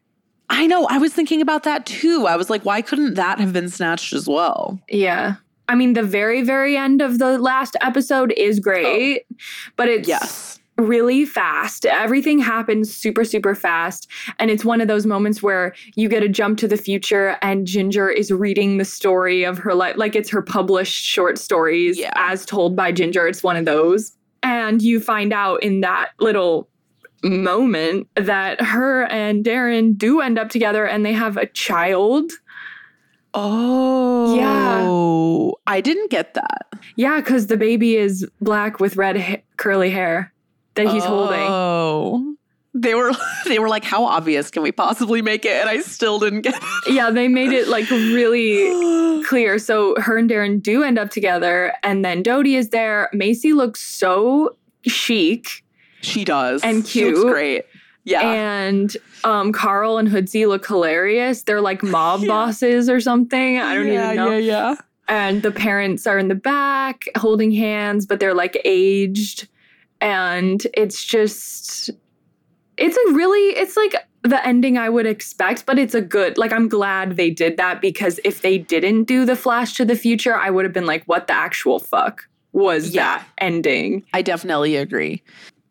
I 0.54 0.66
know. 0.66 0.86
I 0.88 0.98
was 0.98 1.12
thinking 1.14 1.40
about 1.40 1.62
that 1.64 1.86
too. 1.86 2.26
I 2.26 2.36
was 2.36 2.50
like, 2.50 2.64
why 2.64 2.82
couldn't 2.82 3.14
that 3.14 3.40
have 3.40 3.52
been 3.52 3.68
snatched 3.70 4.12
as 4.12 4.28
well? 4.28 4.78
Yeah. 4.88 5.36
I 5.68 5.74
mean, 5.74 5.94
the 5.94 6.02
very, 6.02 6.42
very 6.42 6.76
end 6.76 7.00
of 7.00 7.18
the 7.18 7.38
last 7.38 7.74
episode 7.80 8.32
is 8.36 8.60
great, 8.60 9.22
oh. 9.32 9.36
but 9.76 9.88
it's 9.88 10.06
Yes. 10.08 10.60
really 10.76 11.24
fast. 11.24 11.86
Everything 11.86 12.38
happens 12.38 12.94
super, 12.94 13.24
super 13.24 13.54
fast. 13.54 14.08
And 14.38 14.50
it's 14.50 14.64
one 14.64 14.82
of 14.82 14.88
those 14.88 15.06
moments 15.06 15.42
where 15.42 15.74
you 15.94 16.08
get 16.10 16.22
a 16.22 16.28
jump 16.28 16.58
to 16.58 16.68
the 16.68 16.76
future 16.76 17.38
and 17.40 17.66
Ginger 17.66 18.10
is 18.10 18.30
reading 18.30 18.76
the 18.76 18.84
story 18.84 19.44
of 19.44 19.56
her 19.58 19.74
life. 19.74 19.96
Like 19.96 20.14
it's 20.14 20.28
her 20.30 20.42
published 20.42 21.02
short 21.02 21.38
stories 21.38 21.98
Yeah. 21.98 22.12
as 22.16 22.44
told 22.44 22.76
by 22.76 22.92
Ginger. 22.92 23.26
It's 23.26 23.42
one 23.42 23.56
of 23.56 23.64
those. 23.64 24.12
And 24.42 24.82
you 24.82 25.00
find 25.00 25.32
out 25.32 25.62
in 25.62 25.80
that 25.80 26.10
little 26.20 26.68
moment 27.22 28.08
that 28.16 28.60
her 28.60 29.04
and 29.04 29.44
Darren 29.44 29.96
do 29.96 30.20
end 30.20 30.38
up 30.38 30.50
together 30.50 30.86
and 30.86 31.04
they 31.04 31.12
have 31.12 31.36
a 31.36 31.46
child. 31.46 32.30
Oh. 33.34 34.36
Yeah. 34.36 35.72
I 35.72 35.80
didn't 35.80 36.10
get 36.10 36.34
that. 36.34 36.66
Yeah, 36.96 37.20
because 37.20 37.46
the 37.46 37.56
baby 37.56 37.96
is 37.96 38.28
black 38.40 38.80
with 38.80 38.96
red 38.96 39.16
ha- 39.18 39.42
curly 39.56 39.90
hair 39.90 40.32
that 40.74 40.88
he's 40.88 41.04
holding. 41.04 41.40
Oh. 41.40 42.36
They 42.74 42.94
were 42.94 43.12
they 43.46 43.58
were 43.58 43.68
like, 43.68 43.84
how 43.84 44.04
obvious 44.04 44.50
can 44.50 44.62
we 44.62 44.72
possibly 44.72 45.22
make 45.22 45.44
it? 45.44 45.52
And 45.52 45.68
I 45.68 45.80
still 45.80 46.18
didn't 46.18 46.42
get 46.42 46.54
it. 46.54 46.62
Yeah, 46.92 47.10
they 47.10 47.28
made 47.28 47.52
it 47.52 47.68
like 47.68 47.88
really 47.90 49.22
clear. 49.24 49.58
So 49.58 49.94
her 50.00 50.18
and 50.18 50.28
Darren 50.28 50.60
do 50.60 50.82
end 50.82 50.98
up 50.98 51.10
together, 51.10 51.74
and 51.82 52.04
then 52.04 52.22
Dodie 52.22 52.56
is 52.56 52.70
there. 52.70 53.08
Macy 53.12 53.52
looks 53.52 53.80
so 53.80 54.56
chic 54.84 55.64
She 56.02 56.24
does. 56.24 56.62
And 56.62 56.86
She 56.86 57.04
looks 57.06 57.20
cute. 57.20 57.32
great. 57.32 57.64
Yeah. 58.04 58.20
and 58.32 58.96
um, 59.22 59.52
Carl 59.52 59.96
and 59.98 60.08
Hoodsey 60.08 60.46
look 60.46 60.66
hilarious. 60.66 61.44
They're 61.44 61.60
like 61.60 61.84
mob 61.84 62.26
bosses 62.26 62.88
or 62.90 63.00
something. 63.00 63.58
I 63.60 63.74
don't 63.76 63.86
yeah, 63.86 64.04
even 64.12 64.16
know. 64.16 64.30
Yeah, 64.32 64.38
yeah. 64.38 64.74
And 65.08 65.42
the 65.42 65.52
parents 65.52 66.06
are 66.08 66.18
in 66.18 66.26
the 66.28 66.34
back 66.34 67.04
holding 67.16 67.52
hands, 67.52 68.06
but 68.06 68.18
they're 68.18 68.34
like 68.34 68.60
aged. 68.64 69.46
And 70.00 70.66
it's 70.74 71.04
just, 71.04 71.90
it's 72.76 72.96
a 72.96 73.12
really, 73.14 73.50
it's 73.56 73.76
like 73.76 73.94
the 74.22 74.44
ending 74.44 74.78
I 74.78 74.88
would 74.88 75.06
expect, 75.06 75.64
but 75.64 75.78
it's 75.78 75.94
a 75.94 76.00
good, 76.00 76.38
like, 76.38 76.52
I'm 76.52 76.68
glad 76.68 77.16
they 77.16 77.30
did 77.30 77.56
that 77.58 77.80
because 77.80 78.18
if 78.24 78.42
they 78.42 78.58
didn't 78.58 79.04
do 79.04 79.24
the 79.24 79.36
flash 79.36 79.74
to 79.74 79.84
the 79.84 79.94
future, 79.96 80.34
I 80.34 80.50
would 80.50 80.64
have 80.64 80.72
been 80.72 80.86
like, 80.86 81.04
what 81.04 81.28
the 81.28 81.34
actual 81.34 81.78
fuck 81.78 82.28
was 82.52 82.90
Yeah. 82.90 83.18
that 83.18 83.26
ending? 83.38 84.04
I 84.12 84.22
definitely 84.22 84.74
agree. 84.76 85.22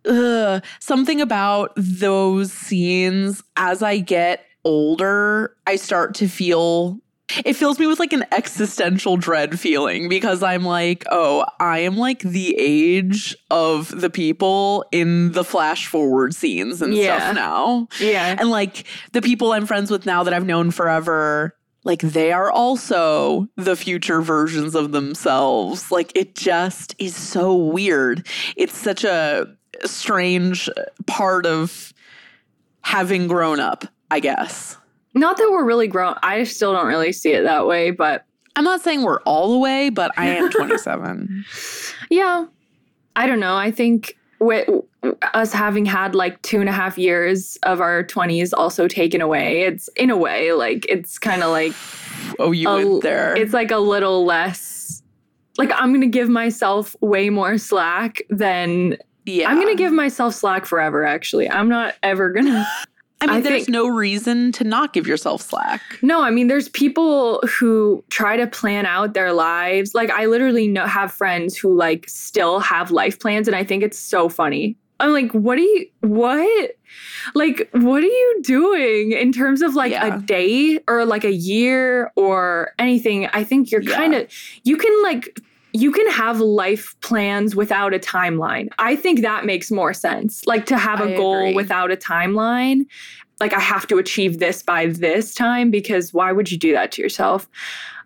Ugh, 0.07 0.63
something 0.79 1.21
about 1.21 1.73
those 1.75 2.51
scenes 2.51 3.43
as 3.55 3.81
I 3.83 3.99
get 3.99 4.45
older, 4.63 5.55
I 5.67 5.75
start 5.75 6.15
to 6.15 6.27
feel 6.27 6.99
it 7.45 7.53
fills 7.53 7.79
me 7.79 7.87
with 7.87 7.97
like 7.97 8.11
an 8.11 8.25
existential 8.33 9.15
dread 9.15 9.57
feeling 9.57 10.09
because 10.09 10.43
I'm 10.43 10.65
like, 10.65 11.05
oh, 11.11 11.45
I 11.61 11.79
am 11.79 11.95
like 11.97 12.19
the 12.19 12.53
age 12.59 13.37
of 13.49 14.01
the 14.01 14.09
people 14.09 14.83
in 14.91 15.31
the 15.31 15.45
flash 15.45 15.87
forward 15.87 16.35
scenes 16.35 16.81
and 16.81 16.93
Yeah. 16.93 17.17
stuff 17.19 17.35
now. 17.35 17.87
Yeah. 18.01 18.35
And 18.37 18.49
like 18.49 18.85
the 19.13 19.21
people 19.21 19.53
I'm 19.53 19.65
friends 19.65 19.89
with 19.89 20.05
now 20.05 20.23
that 20.23 20.33
I've 20.33 20.45
known 20.45 20.71
forever, 20.71 21.55
like 21.85 22.01
they 22.01 22.33
are 22.33 22.51
also 22.51 23.47
the 23.55 23.77
future 23.77 24.21
versions 24.21 24.75
of 24.75 24.91
themselves. 24.91 25.89
Like 25.89 26.11
it 26.15 26.35
just 26.35 26.95
is 26.99 27.15
so 27.15 27.55
weird. 27.55 28.27
It's 28.57 28.77
such 28.77 29.05
a 29.05 29.47
strange 29.88 30.69
part 31.07 31.45
of 31.45 31.93
having 32.82 33.27
grown 33.27 33.59
up, 33.59 33.86
I 34.09 34.19
guess. 34.19 34.77
Not 35.13 35.38
that 35.38 35.49
we're 35.51 35.65
really 35.65 35.88
grown. 35.88 36.15
I 36.23 36.43
still 36.45 36.73
don't 36.73 36.88
really 36.88 37.11
see 37.11 37.32
it 37.32 37.43
that 37.43 37.67
way, 37.67 37.91
but 37.91 38.25
I'm 38.55 38.63
not 38.63 38.82
saying 38.82 39.03
we're 39.03 39.21
all 39.21 39.51
the 39.51 39.57
way, 39.59 39.89
but 39.89 40.11
I 40.17 40.27
am 40.27 40.49
27. 40.51 41.45
Yeah. 42.09 42.45
I 43.15 43.27
don't 43.27 43.39
know. 43.39 43.55
I 43.55 43.71
think 43.71 44.17
with 44.39 44.67
us 45.34 45.51
having 45.53 45.86
had 45.86 46.15
like 46.15 46.41
two 46.41 46.59
and 46.61 46.69
a 46.69 46.71
half 46.71 46.97
years 46.97 47.57
of 47.63 47.82
our 47.82 48.03
20s 48.03 48.51
also 48.55 48.88
taken 48.88 49.21
away, 49.21 49.61
it's 49.63 49.88
in 49.89 50.09
a 50.09 50.17
way 50.17 50.53
like 50.53 50.86
it's 50.88 51.19
kind 51.19 51.43
of 51.43 51.51
like, 51.51 51.73
oh, 52.39 52.51
you 52.51 52.69
a- 52.69 52.75
went 52.88 53.03
there. 53.03 53.36
it's 53.36 53.53
like 53.53 53.69
a 53.71 53.77
little 53.77 54.25
less, 54.25 55.03
like 55.57 55.71
I'm 55.73 55.89
going 55.91 56.01
to 56.01 56.07
give 56.07 56.29
myself 56.29 56.95
way 57.01 57.29
more 57.29 57.57
slack 57.57 58.21
than. 58.29 58.97
Yeah. 59.26 59.49
I'm 59.49 59.57
going 59.57 59.67
to 59.69 59.76
give 59.76 59.91
myself 59.93 60.34
slack 60.34 60.65
forever, 60.65 61.05
actually. 61.05 61.49
I'm 61.49 61.69
not 61.69 61.95
ever 62.03 62.32
going 62.32 62.45
to. 62.47 62.67
I 63.24 63.28
mean, 63.28 63.36
I 63.36 63.41
there's 63.41 63.65
think- 63.65 63.69
no 63.69 63.88
reason 63.88 64.51
to 64.53 64.63
not 64.63 64.93
give 64.93 65.05
yourself 65.05 65.43
slack. 65.43 65.82
No, 66.01 66.24
I 66.24 66.32
mean, 66.32 66.47
there's 66.47 66.69
people 66.69 67.39
who 67.59 68.03
try 68.09 68.36
to 68.36 68.47
plan 68.47 68.88
out 68.88 69.13
their 69.13 69.32
lives. 69.32 69.93
Like, 69.93 70.09
I 70.09 70.26
literally 70.26 70.67
know, 70.67 70.88
have 70.88 71.11
friends 71.11 71.55
who 71.55 71.76
like 71.76 72.09
still 72.09 72.59
have 72.59 72.89
life 72.89 73.19
plans, 73.19 73.47
and 73.47 73.55
I 73.55 73.63
think 73.63 73.84
it's 73.84 73.99
so 73.99 74.28
funny. 74.28 74.76
I'm 74.99 75.11
like, 75.13 75.32
what 75.34 75.57
are 75.57 75.61
you, 75.61 75.86
what? 76.01 76.72
Like, 77.34 77.69
what 77.74 78.03
are 78.03 78.07
you 78.07 78.39
doing 78.43 79.11
in 79.13 79.32
terms 79.32 79.61
of 79.61 79.74
like 79.76 79.91
Yeah. 79.91 80.15
a 80.15 80.19
day 80.19 80.80
or 80.88 81.05
like 81.05 81.24
a 81.24 81.32
year 81.34 82.11
or 82.15 82.74
anything? 82.80 83.28
I 83.28 83.43
think 83.43 83.72
you're 83.72 83.82
Yeah. 83.82 83.95
kind 83.95 84.13
of, 84.15 84.28
you 84.63 84.78
can 84.78 85.03
like, 85.03 85.39
you 85.74 85.91
can 85.91 86.09
have 86.11 86.39
life 86.39 86.95
plans 87.01 87.55
without 87.55 87.93
a 87.93 87.99
timeline. 87.99 88.69
I 88.80 88.95
think 88.95 89.22
that 89.22 89.45
makes 89.45 89.72
more 89.72 89.93
sense. 89.93 90.45
Like 90.45 90.65
to 90.67 90.78
have 90.78 90.99
a 91.01 91.13
I 91.13 91.17
goal 91.17 91.39
agree. 91.39 91.53
without 91.53 91.91
a 91.91 91.95
timeline 91.95 92.86
like 93.41 93.53
I 93.53 93.59
have 93.59 93.88
to 93.88 93.97
achieve 93.97 94.38
this 94.38 94.61
by 94.61 94.86
this 94.86 95.34
time 95.34 95.72
because 95.72 96.13
why 96.13 96.32
would 96.32 96.51
you 96.51 96.57
do 96.57 96.72
that 96.74 96.91
to 96.93 97.01
yourself? 97.01 97.49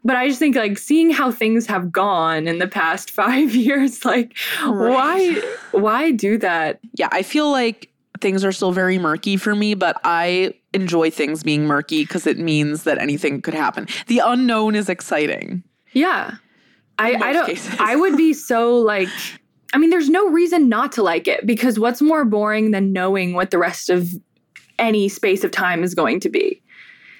But 0.04 0.16
I 0.16 0.28
just 0.28 0.40
think 0.40 0.56
like 0.56 0.78
seeing 0.78 1.12
how 1.12 1.30
things 1.30 1.68
have 1.68 1.92
gone 1.92 2.48
in 2.48 2.60
the 2.60 2.68
past 2.68 3.12
5 3.12 3.54
years 3.54 4.04
like 4.06 4.36
why 4.64 5.42
why 5.72 6.12
do 6.12 6.38
that? 6.40 6.80
Yeah, 6.94 7.10
I 7.12 7.22
feel 7.22 7.52
like 7.52 7.92
things 8.22 8.46
are 8.46 8.54
still 8.54 8.72
very 8.72 8.98
murky 8.98 9.36
for 9.36 9.54
me, 9.54 9.74
but 9.74 10.00
I 10.06 10.54
enjoy 10.74 11.12
things 11.12 11.44
being 11.44 11.66
murky 11.66 12.04
because 12.04 12.26
it 12.26 12.40
means 12.40 12.84
that 12.84 12.98
anything 12.98 13.42
could 13.42 13.54
happen. 13.54 13.88
The 14.08 14.20
unknown 14.20 14.76
is 14.76 14.88
exciting. 14.88 15.64
Yeah. 15.92 16.36
I 17.00 17.16
I 17.16 17.34
don't 17.34 17.46
cases. 17.48 17.76
I 17.80 17.96
would 17.96 18.18
be 18.18 18.34
so 18.52 18.78
like 18.78 19.10
I 19.74 19.78
mean 19.78 19.90
there's 19.90 20.10
no 20.10 20.30
reason 20.30 20.70
not 20.70 20.92
to 20.94 21.04
like 21.04 21.28
it 21.28 21.46
because 21.46 21.80
what's 21.80 22.02
more 22.02 22.26
boring 22.26 22.72
than 22.72 22.94
knowing 22.94 23.34
what 23.34 23.52
the 23.52 23.58
rest 23.58 23.90
of 23.90 24.10
any 24.80 25.08
space 25.10 25.44
of 25.44 25.52
time 25.52 25.84
is 25.84 25.94
going 25.96 26.20
to 26.22 26.30
be? 26.30 26.62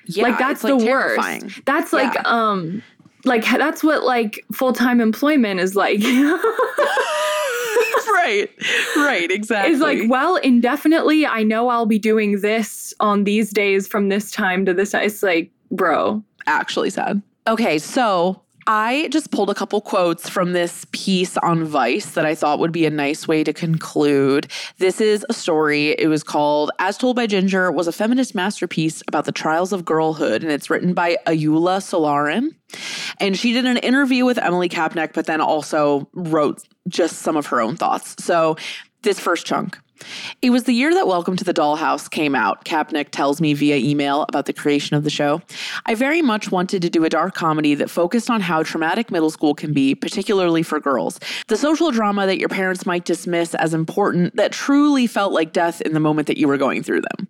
Yeah, 0.08 0.24
like 0.24 0.38
that's 0.38 0.64
like, 0.64 0.78
the 0.78 0.86
terrifying. 0.86 1.42
worst. 1.44 1.62
That's 1.66 1.94
like 1.94 2.14
Yeah. 2.14 2.22
um 2.26 2.84
like 3.24 3.44
that's 3.44 3.84
what 3.84 4.04
like 4.04 4.44
full-time 4.54 5.02
employment 5.02 5.60
is 5.60 5.76
like. 5.76 6.00
right, 8.08 8.50
right, 8.98 9.30
exactly. 9.32 9.74
It's 9.74 9.82
like, 9.82 10.00
well, 10.10 10.36
indefinitely, 10.38 11.26
I 11.26 11.44
know 11.44 11.70
I'll 11.70 11.86
be 11.86 12.00
doing 12.00 12.42
this 12.42 12.94
on 13.00 13.24
these 13.24 13.52
days 13.52 13.88
from 13.88 14.10
this 14.10 14.32
time 14.32 14.66
to 14.66 14.74
this 14.74 14.92
time. 14.92 15.04
It's 15.04 15.22
like, 15.24 15.52
bro. 15.72 16.24
actually 16.48 16.90
sad. 16.90 17.22
Okay, 17.48 17.78
so 17.78 18.42
I 18.68 19.10
just 19.12 19.30
pulled 19.30 19.52
a 19.52 19.54
couple 19.54 19.80
quotes 19.80 20.28
from 20.28 20.54
this 20.54 20.88
piece 20.92 21.38
on 21.38 21.66
Vice 21.66 22.12
that 22.14 22.26
I 22.26 22.34
thought 22.34 22.58
would 22.58 22.72
be 22.72 22.88
a 22.88 22.90
nice 22.90 23.28
way 23.28 23.44
to 23.44 23.54
conclude. 23.54 24.48
This 24.80 25.00
is 25.00 25.24
a 25.30 25.34
story. 25.34 25.92
It 25.92 26.08
was 26.08 26.24
called 26.24 26.72
As 26.80 26.98
Told 26.98 27.16
by 27.16 27.28
Ginger 27.28 27.72
was 27.72 27.88
a 27.88 27.92
feminist 27.92 28.34
masterpiece 28.34 29.04
about 29.08 29.26
the 29.26 29.32
trials 29.32 29.72
of 29.72 29.86
girlhood 29.86 30.42
and 30.42 30.52
it's 30.52 30.72
written 30.72 30.96
by 30.96 31.18
Ayula 31.28 31.78
Solarin. 31.80 32.56
And 33.20 33.38
she 33.38 33.54
did 33.54 33.66
an 33.66 33.78
interview 33.78 34.26
with 34.26 34.40
Emily 34.40 34.70
Kapnek 34.70 35.14
but 35.14 35.28
then 35.28 35.42
also 35.42 36.10
wrote 36.14 36.64
just 36.88 37.20
some 37.20 37.38
of 37.38 37.46
her 37.48 37.62
own 37.62 37.76
thoughts. 37.76 38.16
So, 38.24 38.58
this 39.04 39.20
first 39.20 39.46
chunk 39.46 39.78
it 40.42 40.50
was 40.50 40.64
the 40.64 40.74
year 40.74 40.94
that 40.94 41.08
Welcome 41.08 41.36
to 41.38 41.44
the 41.44 41.54
Dollhouse 41.54 42.10
came 42.10 42.36
out, 42.36 42.66
Kapnek 42.66 43.10
tells 43.12 43.40
me 43.40 43.54
via 43.54 43.78
email 43.78 44.26
about 44.30 44.46
the 44.46 44.54
creation 44.54 44.96
of 44.96 45.04
the 45.04 45.10
show. 45.10 45.42
I 45.86 45.96
very 45.96 46.22
much 46.22 46.52
wanted 46.52 46.82
to 46.82 46.90
do 46.90 47.06
a 47.06 47.10
dark 47.10 47.36
comedy 47.36 47.76
that 47.76 47.90
focused 47.90 48.30
on 48.30 48.42
how 48.42 48.64
traumatic 48.64 49.12
middle 49.12 49.30
school 49.30 49.54
can 49.54 49.74
be, 49.74 49.96
particularly 49.96 50.64
for 50.64 50.80
girls. 50.80 51.20
The 51.48 51.58
social 51.58 51.92
drama 51.92 52.26
that 52.26 52.40
your 52.40 52.50
parents 52.50 52.86
might 52.86 53.06
dismiss 53.06 53.56
as 53.56 53.74
important 53.74 54.36
that 54.36 54.52
truly 54.52 55.08
felt 55.08 55.34
like 55.34 55.54
death 55.54 55.82
in 55.82 55.94
the 55.94 56.00
moment 56.00 56.28
that 56.28 56.38
you 56.38 56.48
were 56.48 56.58
going 56.58 56.84
through 56.84 57.02
them. 57.02 57.28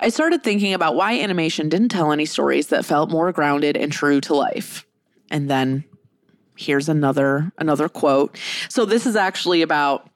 I 0.00 0.08
started 0.08 0.42
thinking 0.42 0.74
about 0.74 0.94
why 0.94 1.18
animation 1.20 1.68
didn't 1.68 1.88
tell 1.88 2.12
any 2.12 2.26
stories 2.26 2.68
that 2.68 2.84
felt 2.84 3.10
more 3.10 3.32
grounded 3.32 3.76
and 3.76 3.92
true 3.92 4.20
to 4.22 4.34
life. 4.34 4.86
And 5.30 5.50
then 5.50 5.84
here's 6.56 6.88
another 6.88 7.52
another 7.58 7.88
quote. 7.88 8.38
So 8.68 8.84
this 8.84 9.06
is 9.06 9.16
actually 9.16 9.62
about 9.62 10.08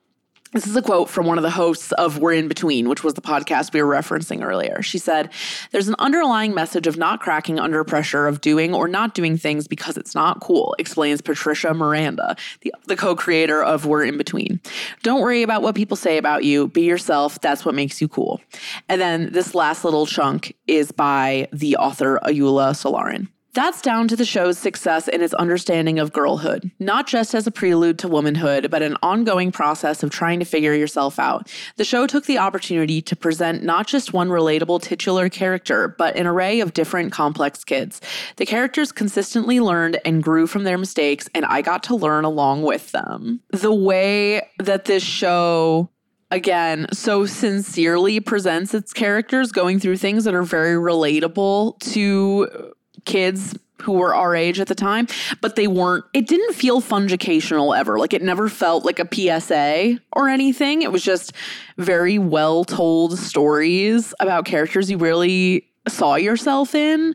this 0.53 0.66
is 0.66 0.74
a 0.74 0.82
quote 0.82 1.09
from 1.09 1.26
one 1.26 1.38
of 1.38 1.42
the 1.42 1.51
hosts 1.51 1.92
of 1.92 2.18
We're 2.18 2.32
in 2.32 2.48
Between, 2.48 2.88
which 2.88 3.05
was 3.05 3.14
the 3.14 3.20
podcast 3.20 3.72
we 3.72 3.82
were 3.82 3.94
referencing 3.94 4.42
earlier. 4.42 4.82
She 4.82 4.98
said, 4.98 5.30
There's 5.70 5.88
an 5.88 5.94
underlying 5.98 6.55
message 6.55 6.86
of 6.86 6.96
not 6.96 7.20
cracking 7.20 7.61
under 7.61 7.84
pressure, 7.84 8.26
of 8.26 8.40
doing 8.40 8.74
or 8.74 8.88
not 8.88 9.14
doing 9.14 9.36
things 9.36 9.68
because 9.68 9.96
it's 9.96 10.14
not 10.14 10.40
cool, 10.40 10.74
explains 10.78 11.20
Patricia 11.20 11.72
Miranda, 11.72 12.36
the, 12.62 12.72
the 12.86 12.96
co 12.96 13.14
creator 13.14 13.62
of 13.62 13.86
We're 13.86 14.05
in 14.05 14.18
Between. 14.18 14.61
Don't 15.03 15.20
worry 15.20 15.42
about 15.42 15.62
what 15.62 15.74
people 15.76 15.96
say 15.96 16.18
about 16.18 16.42
you. 16.44 16.66
Be 16.68 16.82
yourself. 16.82 17.40
That's 17.40 17.64
what 17.64 17.74
makes 17.74 18.01
you 18.01 18.09
cool. 18.09 18.40
And 18.88 19.01
then 19.01 19.32
this 19.32 19.55
last 19.55 19.84
little 19.84 20.07
chunk 20.07 20.57
is 20.66 20.90
by 20.90 21.48
the 21.53 21.76
author 21.76 22.18
Ayula 22.24 22.72
Solarin. 22.72 23.28
That's 23.53 23.82
down 23.82 24.07
to 24.09 24.16
the 24.16 24.24
show's 24.24 24.59
success 24.59 25.09
in 25.09 25.22
its 25.22 25.34
understanding 25.34 25.98
of 25.98 26.12
girlhood, 26.12 26.70
not 26.78 27.09
just 27.09 27.34
as 27.34 27.48
a 27.48 27.51
prelude 27.51 27.98
to 27.98 28.09
womanhood, 28.09 28.70
but 28.70 28.80
an 28.80 28.96
ongoing 29.03 29.51
process 29.51 30.05
of 30.05 30.11
trying 30.11 30.38
to 30.38 30.44
figure 30.44 30.72
yourself 30.72 31.18
out. 31.18 31.51
The 31.76 31.84
show 31.84 32.07
took 32.07 32.26
the 32.26 32.38
opportunity 32.38 33.03
to 33.03 33.16
present 33.16 33.64
not 33.64 33.88
just 33.88 34.12
one 34.12 34.28
relatable 34.28 34.82
titular 34.82 35.28
character, 35.28 35.88
but 35.88 36.14
an 36.14 36.28
array 36.28 36.61
of 36.61 36.74
different 36.74 37.11
complex 37.11 37.64
kids. 37.64 38.01
The 38.36 38.46
characters 38.46 38.92
consistently 38.92 39.59
learned 39.59 39.98
and 40.05 40.22
grew 40.22 40.46
from 40.46 40.62
their 40.62 40.78
mistakes, 40.78 41.28
and 41.34 41.44
I 41.44 41.62
got 41.62 41.82
to 41.84 41.96
learn 41.96 42.24
along 42.24 42.62
with 42.62 42.92
them. 42.92 43.40
The 43.51 43.74
way 43.74 44.48
that 44.61 44.84
this 44.84 45.03
show 45.03 45.90
again 46.30 46.86
so 46.92 47.26
sincerely 47.26 48.20
presents 48.20 48.74
its 48.74 48.92
characters 48.92 49.51
going 49.51 49.80
through 49.80 49.96
things 49.96 50.22
that 50.22 50.34
are 50.34 50.44
very 50.44 50.76
relatable 50.76 51.80
to 51.80 52.72
kids 53.05 53.57
who 53.80 53.93
were 53.93 54.14
our 54.14 54.34
age 54.34 54.61
at 54.61 54.68
the 54.68 54.74
time, 54.74 55.07
but 55.41 55.57
they 55.57 55.66
weren't, 55.66 56.05
it 56.12 56.26
didn't 56.26 56.55
feel 56.55 56.80
fungicational 56.80 57.76
ever. 57.76 57.99
Like 57.99 58.12
it 58.12 58.22
never 58.22 58.49
felt 58.49 58.84
like 58.84 58.99
a 58.99 59.09
PSA 59.11 59.99
or 60.12 60.28
anything. 60.28 60.82
It 60.82 60.93
was 60.93 61.03
just 61.03 61.32
very 61.78 62.18
well 62.18 62.64
told 62.64 63.18
stories 63.18 64.14
about 64.20 64.45
characters 64.45 64.91
you 64.91 64.99
really 64.99 65.66
saw 65.88 66.16
yourself 66.16 66.74
in. 66.74 67.14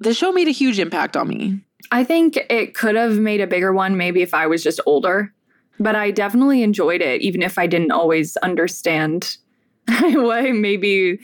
The 0.00 0.14
show 0.14 0.32
made 0.32 0.48
a 0.48 0.52
huge 0.52 0.78
impact 0.78 1.16
on 1.16 1.28
me. 1.28 1.60
I 1.90 2.04
think 2.04 2.36
it 2.48 2.74
could 2.74 2.94
have 2.94 3.18
made 3.18 3.40
a 3.40 3.46
bigger 3.46 3.72
one 3.72 3.96
maybe 3.96 4.22
if 4.22 4.34
I 4.34 4.46
was 4.46 4.62
just 4.62 4.80
older, 4.86 5.32
but 5.78 5.96
I 5.96 6.10
definitely 6.10 6.62
enjoyed 6.62 7.02
it, 7.02 7.22
even 7.22 7.42
if 7.42 7.58
I 7.58 7.66
didn't 7.66 7.90
always 7.90 8.36
understand 8.38 9.36
why 10.00 10.52
maybe 10.52 11.18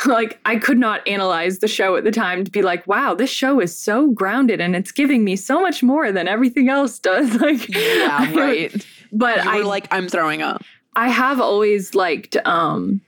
like 0.06 0.38
I 0.44 0.56
could 0.56 0.78
not 0.78 1.06
analyze 1.08 1.58
the 1.58 1.68
show 1.68 1.96
at 1.96 2.04
the 2.04 2.10
time 2.10 2.44
to 2.44 2.50
be 2.50 2.62
like, 2.62 2.86
wow, 2.86 3.14
this 3.14 3.30
show 3.30 3.60
is 3.60 3.76
so 3.76 4.10
grounded 4.10 4.60
and 4.60 4.76
it's 4.76 4.92
giving 4.92 5.24
me 5.24 5.36
so 5.36 5.60
much 5.60 5.82
more 5.82 6.12
than 6.12 6.28
everything 6.28 6.68
else 6.68 6.98
does. 6.98 7.34
Like, 7.40 7.68
Yeah, 7.68 8.32
right. 8.34 8.86
but 9.12 9.44
you 9.44 9.50
I 9.50 9.58
like, 9.62 9.88
I'm 9.90 10.08
throwing 10.08 10.42
up. 10.42 10.62
I 10.96 11.08
have 11.08 11.40
always 11.40 11.94
liked 11.94 12.36
um 12.44 13.00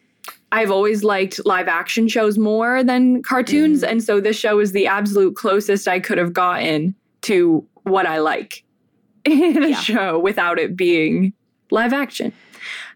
I've 0.52 0.70
always 0.70 1.04
liked 1.04 1.44
live 1.46 1.68
action 1.68 2.08
shows 2.08 2.36
more 2.36 2.82
than 2.82 3.22
cartoons 3.22 3.82
and 3.84 4.02
so 4.02 4.20
this 4.20 4.36
show 4.36 4.58
is 4.58 4.72
the 4.72 4.86
absolute 4.88 5.36
closest 5.36 5.86
I 5.86 6.00
could 6.00 6.18
have 6.18 6.32
gotten 6.32 6.94
to 7.22 7.64
what 7.84 8.06
I 8.06 8.18
like 8.18 8.64
in 9.24 9.62
a 9.62 9.74
show 9.74 10.18
without 10.18 10.58
it 10.58 10.76
being 10.76 11.32
live 11.70 11.92
action. 11.92 12.32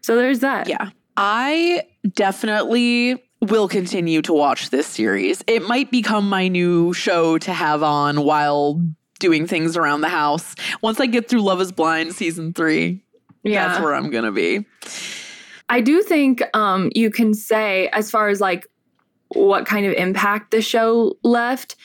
So 0.01 0.15
there's 0.15 0.39
that. 0.39 0.67
Yeah. 0.67 0.89
I 1.17 1.83
definitely 2.13 3.23
will 3.49 3.67
continue 3.67 4.21
to 4.23 4.33
watch 4.33 4.69
this 4.69 4.87
series. 4.87 5.43
It 5.47 5.63
might 5.63 5.91
become 5.91 6.27
my 6.29 6.47
new 6.47 6.93
show 6.93 7.37
to 7.39 7.53
have 7.53 7.83
on 7.83 8.23
while 8.23 8.81
doing 9.19 9.47
things 9.47 9.77
around 9.77 10.01
the 10.01 10.09
house. 10.09 10.55
Once 10.81 10.99
I 10.99 11.05
get 11.05 11.29
through 11.29 11.41
Love 11.41 11.61
is 11.61 11.71
Blind 11.71 12.13
season 12.13 12.53
3, 12.53 13.01
Yeah. 13.43 13.67
that's 13.67 13.81
where 13.81 13.93
I'm 13.93 14.09
going 14.09 14.25
to 14.25 14.31
be. 14.31 14.65
I 15.69 15.81
do 15.81 16.01
think 16.03 16.43
um, 16.55 16.91
you 16.93 17.09
can 17.09 17.33
say, 17.33 17.87
as 17.89 18.11
far 18.11 18.27
as 18.29 18.39
like 18.41 18.67
what 19.29 19.65
kind 19.65 19.85
of 19.85 19.93
impact 19.93 20.51
the 20.51 20.61
show 20.61 21.17
left, 21.23 21.75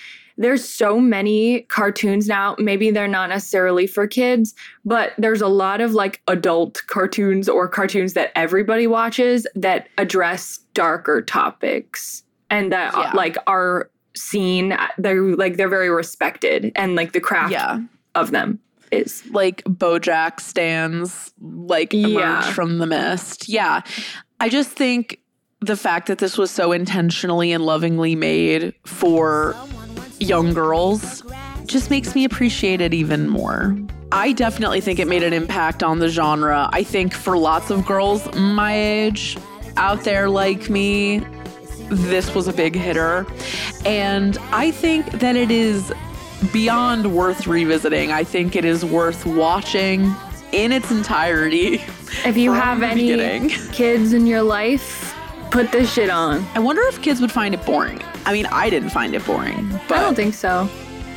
there's 0.41 0.67
so 0.67 0.99
many 0.99 1.61
cartoons 1.69 2.27
now. 2.27 2.57
Maybe 2.59 2.91
they're 2.91 3.07
not 3.07 3.29
necessarily 3.29 3.87
for 3.87 4.07
kids, 4.09 4.55
but 4.85 5.13
there's 5.19 5.43
a 5.43 5.49
lot 5.49 5.81
of 5.81 5.93
like 5.93 6.23
adult 6.27 6.83
cartoons 6.87 7.49
or 7.49 7.69
cartoons 7.69 8.15
that 8.15 8.33
everybody 8.35 8.87
watches 8.87 9.47
that 9.55 9.89
address 9.99 10.59
darker 10.75 11.21
topics 11.23 12.23
and 12.49 12.73
that 12.73 12.95
uh, 12.95 13.01
Yeah. 13.03 13.13
like 13.13 13.37
are 13.47 13.91
seen. 14.17 14.77
They're 14.99 15.23
like 15.37 15.57
they're 15.57 15.69
very 15.69 15.91
respected 15.91 16.73
and 16.75 16.97
like 16.97 17.13
the 17.13 17.21
craft 17.21 17.53
Yeah. 17.53 17.81
of 18.15 18.31
them 18.33 18.59
is 18.91 19.23
Like 19.31 19.63
Bojack 19.65 20.41
stands 20.41 21.33
like 21.41 21.95
emerge 21.95 22.15
Yeah. 22.15 22.53
from 22.53 22.79
the 22.79 22.87
mist. 22.87 23.49
Yeah. 23.49 23.83
I 24.41 24.49
just 24.49 24.71
think 24.71 25.21
the 25.61 25.77
fact 25.77 26.09
that 26.09 26.19
this 26.19 26.39
was 26.39 26.51
so 26.51 26.73
intentionally 26.73 27.53
and 27.53 27.65
lovingly 27.65 28.17
made 28.17 28.75
for 28.87 29.55
young 30.21 30.53
girls 30.55 31.25
just 31.67 31.91
makes 31.91 32.15
me 32.15 32.25
appreciate 32.25 32.81
it 32.81 32.95
even 32.95 33.29
more. 33.29 33.77
I 34.13 34.33
definitely 34.33 34.81
think 34.81 34.99
it 34.99 35.07
made 35.09 35.23
an 35.23 35.33
impact 35.33 35.83
on 35.83 36.01
the 36.01 36.09
genre. 36.09 36.69
I 36.73 36.83
think 36.83 37.15
for 37.15 37.37
lots 37.37 37.71
of 37.71 37.87
girls 37.87 38.33
my 38.35 38.75
age 38.75 39.39
out 39.77 40.03
there 40.05 40.29
like 40.29 40.69
me, 40.69 41.21
this 41.89 42.35
was 42.35 42.49
a 42.49 42.53
big 42.53 42.75
hitter. 42.75 43.27
And 43.85 44.37
I 44.53 44.71
think 44.73 45.07
that 45.13 45.37
it 45.37 45.51
is 45.51 45.93
beyond 46.53 47.15
worth 47.15 47.47
revisiting. 47.47 48.11
I 48.11 48.25
think 48.25 48.57
it 48.57 48.65
is 48.65 48.85
worth 48.85 49.25
watching 49.27 50.15
in 50.53 50.73
its 50.73 50.91
entirety. 50.91 51.75
if 52.25 52.37
you 52.37 52.53
have 52.53 52.83
any 52.83 53.13
beginning. 53.13 53.51
kids 53.73 54.13
in 54.13 54.27
your 54.27 54.43
life, 54.43 55.15
put 55.51 55.71
this 55.71 55.93
shit 55.93 56.11
on. 56.11 56.45
I 56.55 56.59
wonder 56.59 56.83
if 56.83 57.01
kids 57.01 57.21
would 57.21 57.33
find 57.33 57.55
it 57.55 57.65
boring. 57.65 58.01
I 58.31 58.33
mean, 58.33 58.47
I 58.47 58.71
didn't 58.71 58.91
find 58.91 59.13
it 59.17 59.27
boring, 59.27 59.69
but 59.89 59.99
I 59.99 60.03
don't 60.03 60.15
think 60.15 60.35
so. 60.35 60.69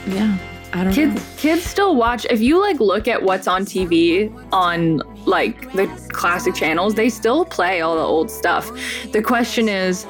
yeah, 0.08 0.36
I 0.74 0.84
don't 0.84 0.94
Kids 0.94 1.14
know. 1.14 1.22
kids 1.38 1.62
still 1.64 1.96
watch 1.96 2.26
if 2.32 2.42
you 2.42 2.60
like 2.60 2.80
look 2.80 3.08
at 3.08 3.22
what's 3.22 3.48
on 3.48 3.66
TV 3.66 4.34
on 4.52 4.98
like 5.28 5.72
the 5.74 5.86
classic 6.12 6.56
channels, 6.56 6.96
they 6.96 7.10
still 7.10 7.46
play 7.46 7.82
all 7.82 7.96
the 7.96 8.02
old 8.02 8.32
stuff. 8.32 8.72
The 9.12 9.22
question 9.22 9.70
is 9.70 10.08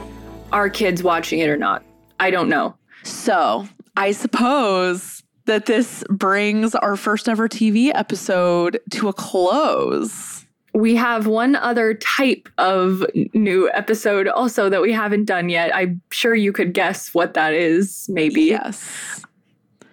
are 0.54 0.70
kids 0.70 1.04
watching 1.04 1.40
it 1.40 1.50
or 1.50 1.58
not? 1.58 1.84
I 2.22 2.32
don't 2.32 2.48
know. 2.48 2.74
So 3.04 3.68
I 3.98 4.14
suppose 4.14 5.24
that 5.44 5.66
this 5.66 6.06
brings 6.10 6.74
our 6.74 6.96
first 6.96 7.28
ever 7.28 7.50
TV 7.50 7.92
episode 7.94 8.80
to 8.92 9.10
a 9.10 9.14
close. 9.14 10.33
We 10.74 10.96
have 10.96 11.28
one 11.28 11.56
other 11.56 11.94
type 11.94 12.50
of 12.58 13.06
new 13.34 13.70
episode 13.72 14.28
also 14.28 14.70
that 14.70 14.82
we 14.82 14.92
haven't 14.92 15.26
done 15.26 15.50
yet. 15.50 15.76
I'm 15.76 16.02
sure 16.12 16.34
you 16.34 16.52
could 16.52 16.74
guess 16.74 17.14
what 17.14 17.36
that 17.36 17.54
is, 17.54 18.08
maybe. 18.10 18.42
Yes. 18.42 19.24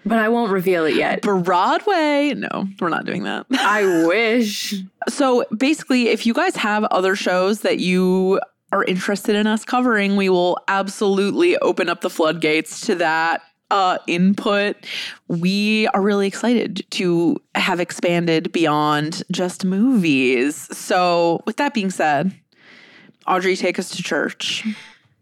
But 0.06 0.18
I 0.18 0.28
won't 0.28 0.50
reveal 0.50 0.86
it 0.86 0.94
yet. 0.94 1.20
Broadway? 1.22 2.32
No, 2.34 2.66
we're 2.80 2.88
not 2.88 3.04
doing 3.04 3.24
that. 3.24 3.46
I 3.52 4.06
wish. 4.06 4.74
So 5.08 5.44
basically, 5.56 6.08
if 6.08 6.26
you 6.26 6.32
guys 6.32 6.56
have 6.56 6.84
other 6.84 7.14
shows 7.14 7.60
that 7.60 7.80
you 7.80 8.40
are 8.72 8.84
interested 8.84 9.36
in 9.36 9.46
us 9.46 9.64
covering, 9.64 10.16
we 10.16 10.28
will 10.28 10.58
absolutely 10.68 11.58
open 11.58 11.88
up 11.88 12.00
the 12.00 12.10
floodgates 12.10 12.80
to 12.86 12.94
that 12.96 13.42
uh, 13.70 13.98
input. 14.06 14.76
We 15.28 15.86
are 15.88 16.02
really 16.02 16.26
excited 16.26 16.84
to 16.90 17.36
have 17.54 17.80
expanded 17.80 18.52
beyond 18.52 19.22
just 19.30 19.64
movies. 19.64 20.56
So, 20.76 21.42
with 21.46 21.56
that 21.56 21.74
being 21.74 21.90
said, 21.90 22.32
Audrey, 23.26 23.56
take 23.56 23.78
us 23.78 23.90
to 23.90 24.02
church. 24.02 24.66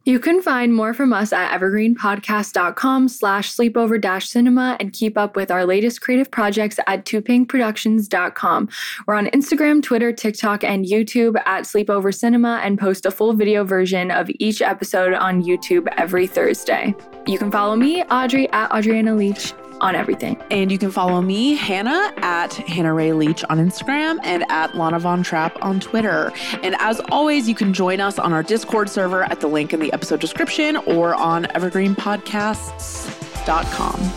You 0.09 0.19
can 0.19 0.41
find 0.41 0.75
more 0.75 0.95
from 0.95 1.13
us 1.13 1.35
at 1.35 1.53
evergreenpodcast.com 1.61 3.09
slash 3.11 3.55
sleepover 3.55 4.01
dash 4.01 4.27
cinema 4.27 4.79
and 4.81 4.91
keep 4.91 5.19
up 5.19 5.37
with 5.37 5.51
our 5.51 5.67
latest 5.67 6.01
creative 6.01 6.31
projects 6.31 6.79
at 6.87 7.05
twopinkproductions.com. 7.05 8.71
We're 9.07 9.15
on 9.15 9.27
Instagram, 9.27 9.83
Twitter, 9.83 10.11
TikTok, 10.11 10.65
and 10.65 10.87
YouTube 10.87 11.37
at 11.45 11.65
Sleepover 11.65 12.15
Cinema 12.15 12.59
and 12.65 12.79
post 12.79 13.05
a 13.05 13.11
full 13.11 13.35
video 13.35 13.65
version 13.65 14.11
of 14.11 14.31
each 14.39 14.63
episode 14.63 15.13
on 15.13 15.43
YouTube 15.43 15.87
every 15.99 16.27
Thursday. 16.27 16.95
You 17.27 17.39
can 17.39 17.51
follow 17.51 17.77
me, 17.77 18.03
Audrey, 18.05 18.51
at 18.53 18.71
Audriana 18.71 19.15
Leach 19.15 19.53
on 19.81 19.95
everything. 19.95 20.37
And 20.51 20.73
you 20.73 20.79
can 20.79 20.91
follow 20.91 21.21
me, 21.21 21.55
Hannah, 21.55 22.13
at 22.19 22.55
Hannah 22.55 22.95
Ray 22.95 23.13
Leach 23.13 23.45
on 23.45 23.59
Instagram 23.59 24.19
and 24.23 24.45
at 24.51 24.75
Lana 24.77 24.99
Von 24.99 25.23
Trapp 25.23 25.63
on 25.63 25.79
Twitter. 25.81 26.33
And 26.63 26.75
as 26.79 27.01
always, 27.11 27.47
you 27.49 27.55
can 27.55 27.73
join 27.73 28.01
us 28.01 28.19
on 28.19 28.33
our 28.33 28.43
Discord 28.43 28.91
server 28.91 29.23
at 29.25 29.41
the 29.41 29.47
link 29.49 29.73
in 29.73 29.81
the 29.81 29.93
episode 29.93 30.21
description 30.21 30.77
or 30.77 31.15
on 31.15 31.45
evergreenpodcasts.com. 31.47 34.13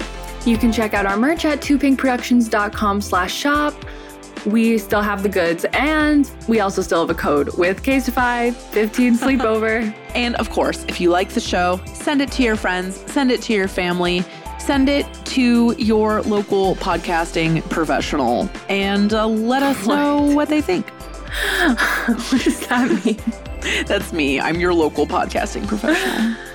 You 0.45 0.57
can 0.57 0.71
check 0.71 0.95
out 0.95 1.05
our 1.05 1.17
merch 1.17 1.45
at 1.45 1.61
twopinkproductions.com 1.61 3.01
slash 3.01 3.33
shop. 3.33 3.75
We 4.45 4.79
still 4.79 5.03
have 5.03 5.21
the 5.21 5.29
goods 5.29 5.65
and 5.73 6.27
we 6.47 6.61
also 6.61 6.81
still 6.81 7.05
have 7.05 7.15
a 7.15 7.19
code 7.19 7.55
with 7.59 7.83
Casetify 7.83 8.55
15 8.55 9.13
sleepover. 9.17 9.93
And 10.15 10.35
of 10.37 10.49
course, 10.49 10.83
if 10.87 10.99
you 10.99 11.11
like 11.11 11.29
the 11.29 11.39
show, 11.39 11.79
send 11.85 12.23
it 12.23 12.31
to 12.31 12.41
your 12.43 12.55
friends, 12.55 12.95
send 13.11 13.31
it 13.31 13.43
to 13.43 13.53
your 13.53 13.67
family, 13.67 14.25
send 14.61 14.89
it 14.89 15.07
to 15.25 15.75
your 15.77 16.21
local 16.21 16.75
podcasting 16.75 17.67
professional, 17.69 18.49
and 18.69 19.13
uh, 19.13 19.27
let 19.27 19.63
us 19.63 19.87
know 19.87 20.21
what 20.21 20.49
they 20.49 20.61
think. 20.61 20.89
what 21.59 22.43
does 22.43 22.67
that 22.67 23.05
mean? 23.05 23.85
That's 23.85 24.13
me. 24.13 24.39
I'm 24.39 24.59
your 24.59 24.73
local 24.73 25.07
podcasting 25.07 25.67
professional. 25.67 26.35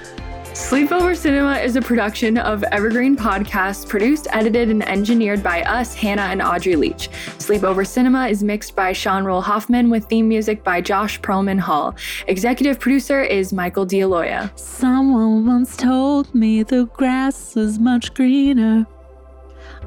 Sleepover 0.57 1.15
Cinema 1.15 1.59
is 1.59 1.77
a 1.77 1.83
production 1.83 2.39
of 2.39 2.65
Evergreen 2.73 3.15
Podcasts, 3.15 3.87
produced, 3.87 4.27
edited, 4.33 4.69
and 4.69 4.83
engineered 4.89 5.41
by 5.41 5.63
us, 5.63 5.95
Hannah 5.95 6.23
and 6.23 6.43
Audrey 6.43 6.75
Leach. 6.75 7.09
Sleepover 7.39 7.87
Cinema 7.87 8.27
is 8.27 8.43
mixed 8.43 8.75
by 8.75 8.93
Sean 8.93 9.25
Roll 9.25 9.43
Hoffman 9.43 9.91
with 9.91 10.07
theme 10.07 10.27
music 10.27 10.65
by 10.65 10.81
Josh 10.81 11.21
Perlman 11.21 11.61
Hall. 11.61 11.95
Executive 12.27 12.81
producer 12.81 13.23
is 13.23 13.53
Michael 13.53 13.85
D'Aloia. 13.85 14.51
Someone 14.57 15.47
once 15.47 15.77
told 15.77 16.35
me 16.35 16.63
the 16.65 16.87
grass 16.87 17.55
was 17.55 17.79
much 17.79 18.13
greener 18.15 18.87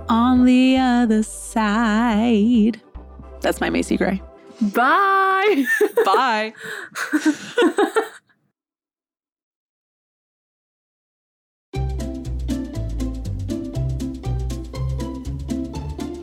on 0.08 0.46
the 0.46 0.78
other 0.78 1.24
side. 1.24 2.80
That's 3.42 3.60
my 3.60 3.72
Macy 3.72 3.98
Gray. 3.98 4.22
Bye. 4.62 5.66
Bye. 6.06 6.54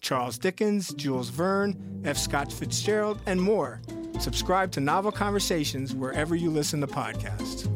Charles 0.00 0.38
Dickens, 0.38 0.92
Jules 0.94 1.28
Verne, 1.28 2.02
F. 2.04 2.16
Scott 2.16 2.52
Fitzgerald, 2.52 3.20
and 3.26 3.40
more. 3.40 3.80
Subscribe 4.18 4.72
to 4.72 4.80
Novel 4.80 5.12
Conversations 5.12 5.94
wherever 5.94 6.34
you 6.34 6.50
listen 6.50 6.80
to 6.80 6.86
podcasts. 6.86 7.68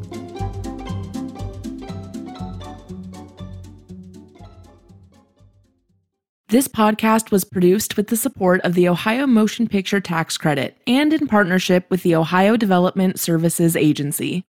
This 6.49 6.67
podcast 6.67 7.31
was 7.31 7.43
produced 7.43 7.97
with 7.97 8.09
the 8.09 8.17
support 8.17 8.61
of 8.61 8.75
the 8.75 8.87
Ohio 8.87 9.25
Motion 9.25 9.67
Picture 9.67 9.99
Tax 9.99 10.37
Credit 10.37 10.77
and 10.85 11.11
in 11.11 11.27
partnership 11.27 11.89
with 11.89 12.03
the 12.03 12.13
Ohio 12.13 12.57
Development 12.57 13.19
Services 13.19 13.75
Agency. 13.75 14.41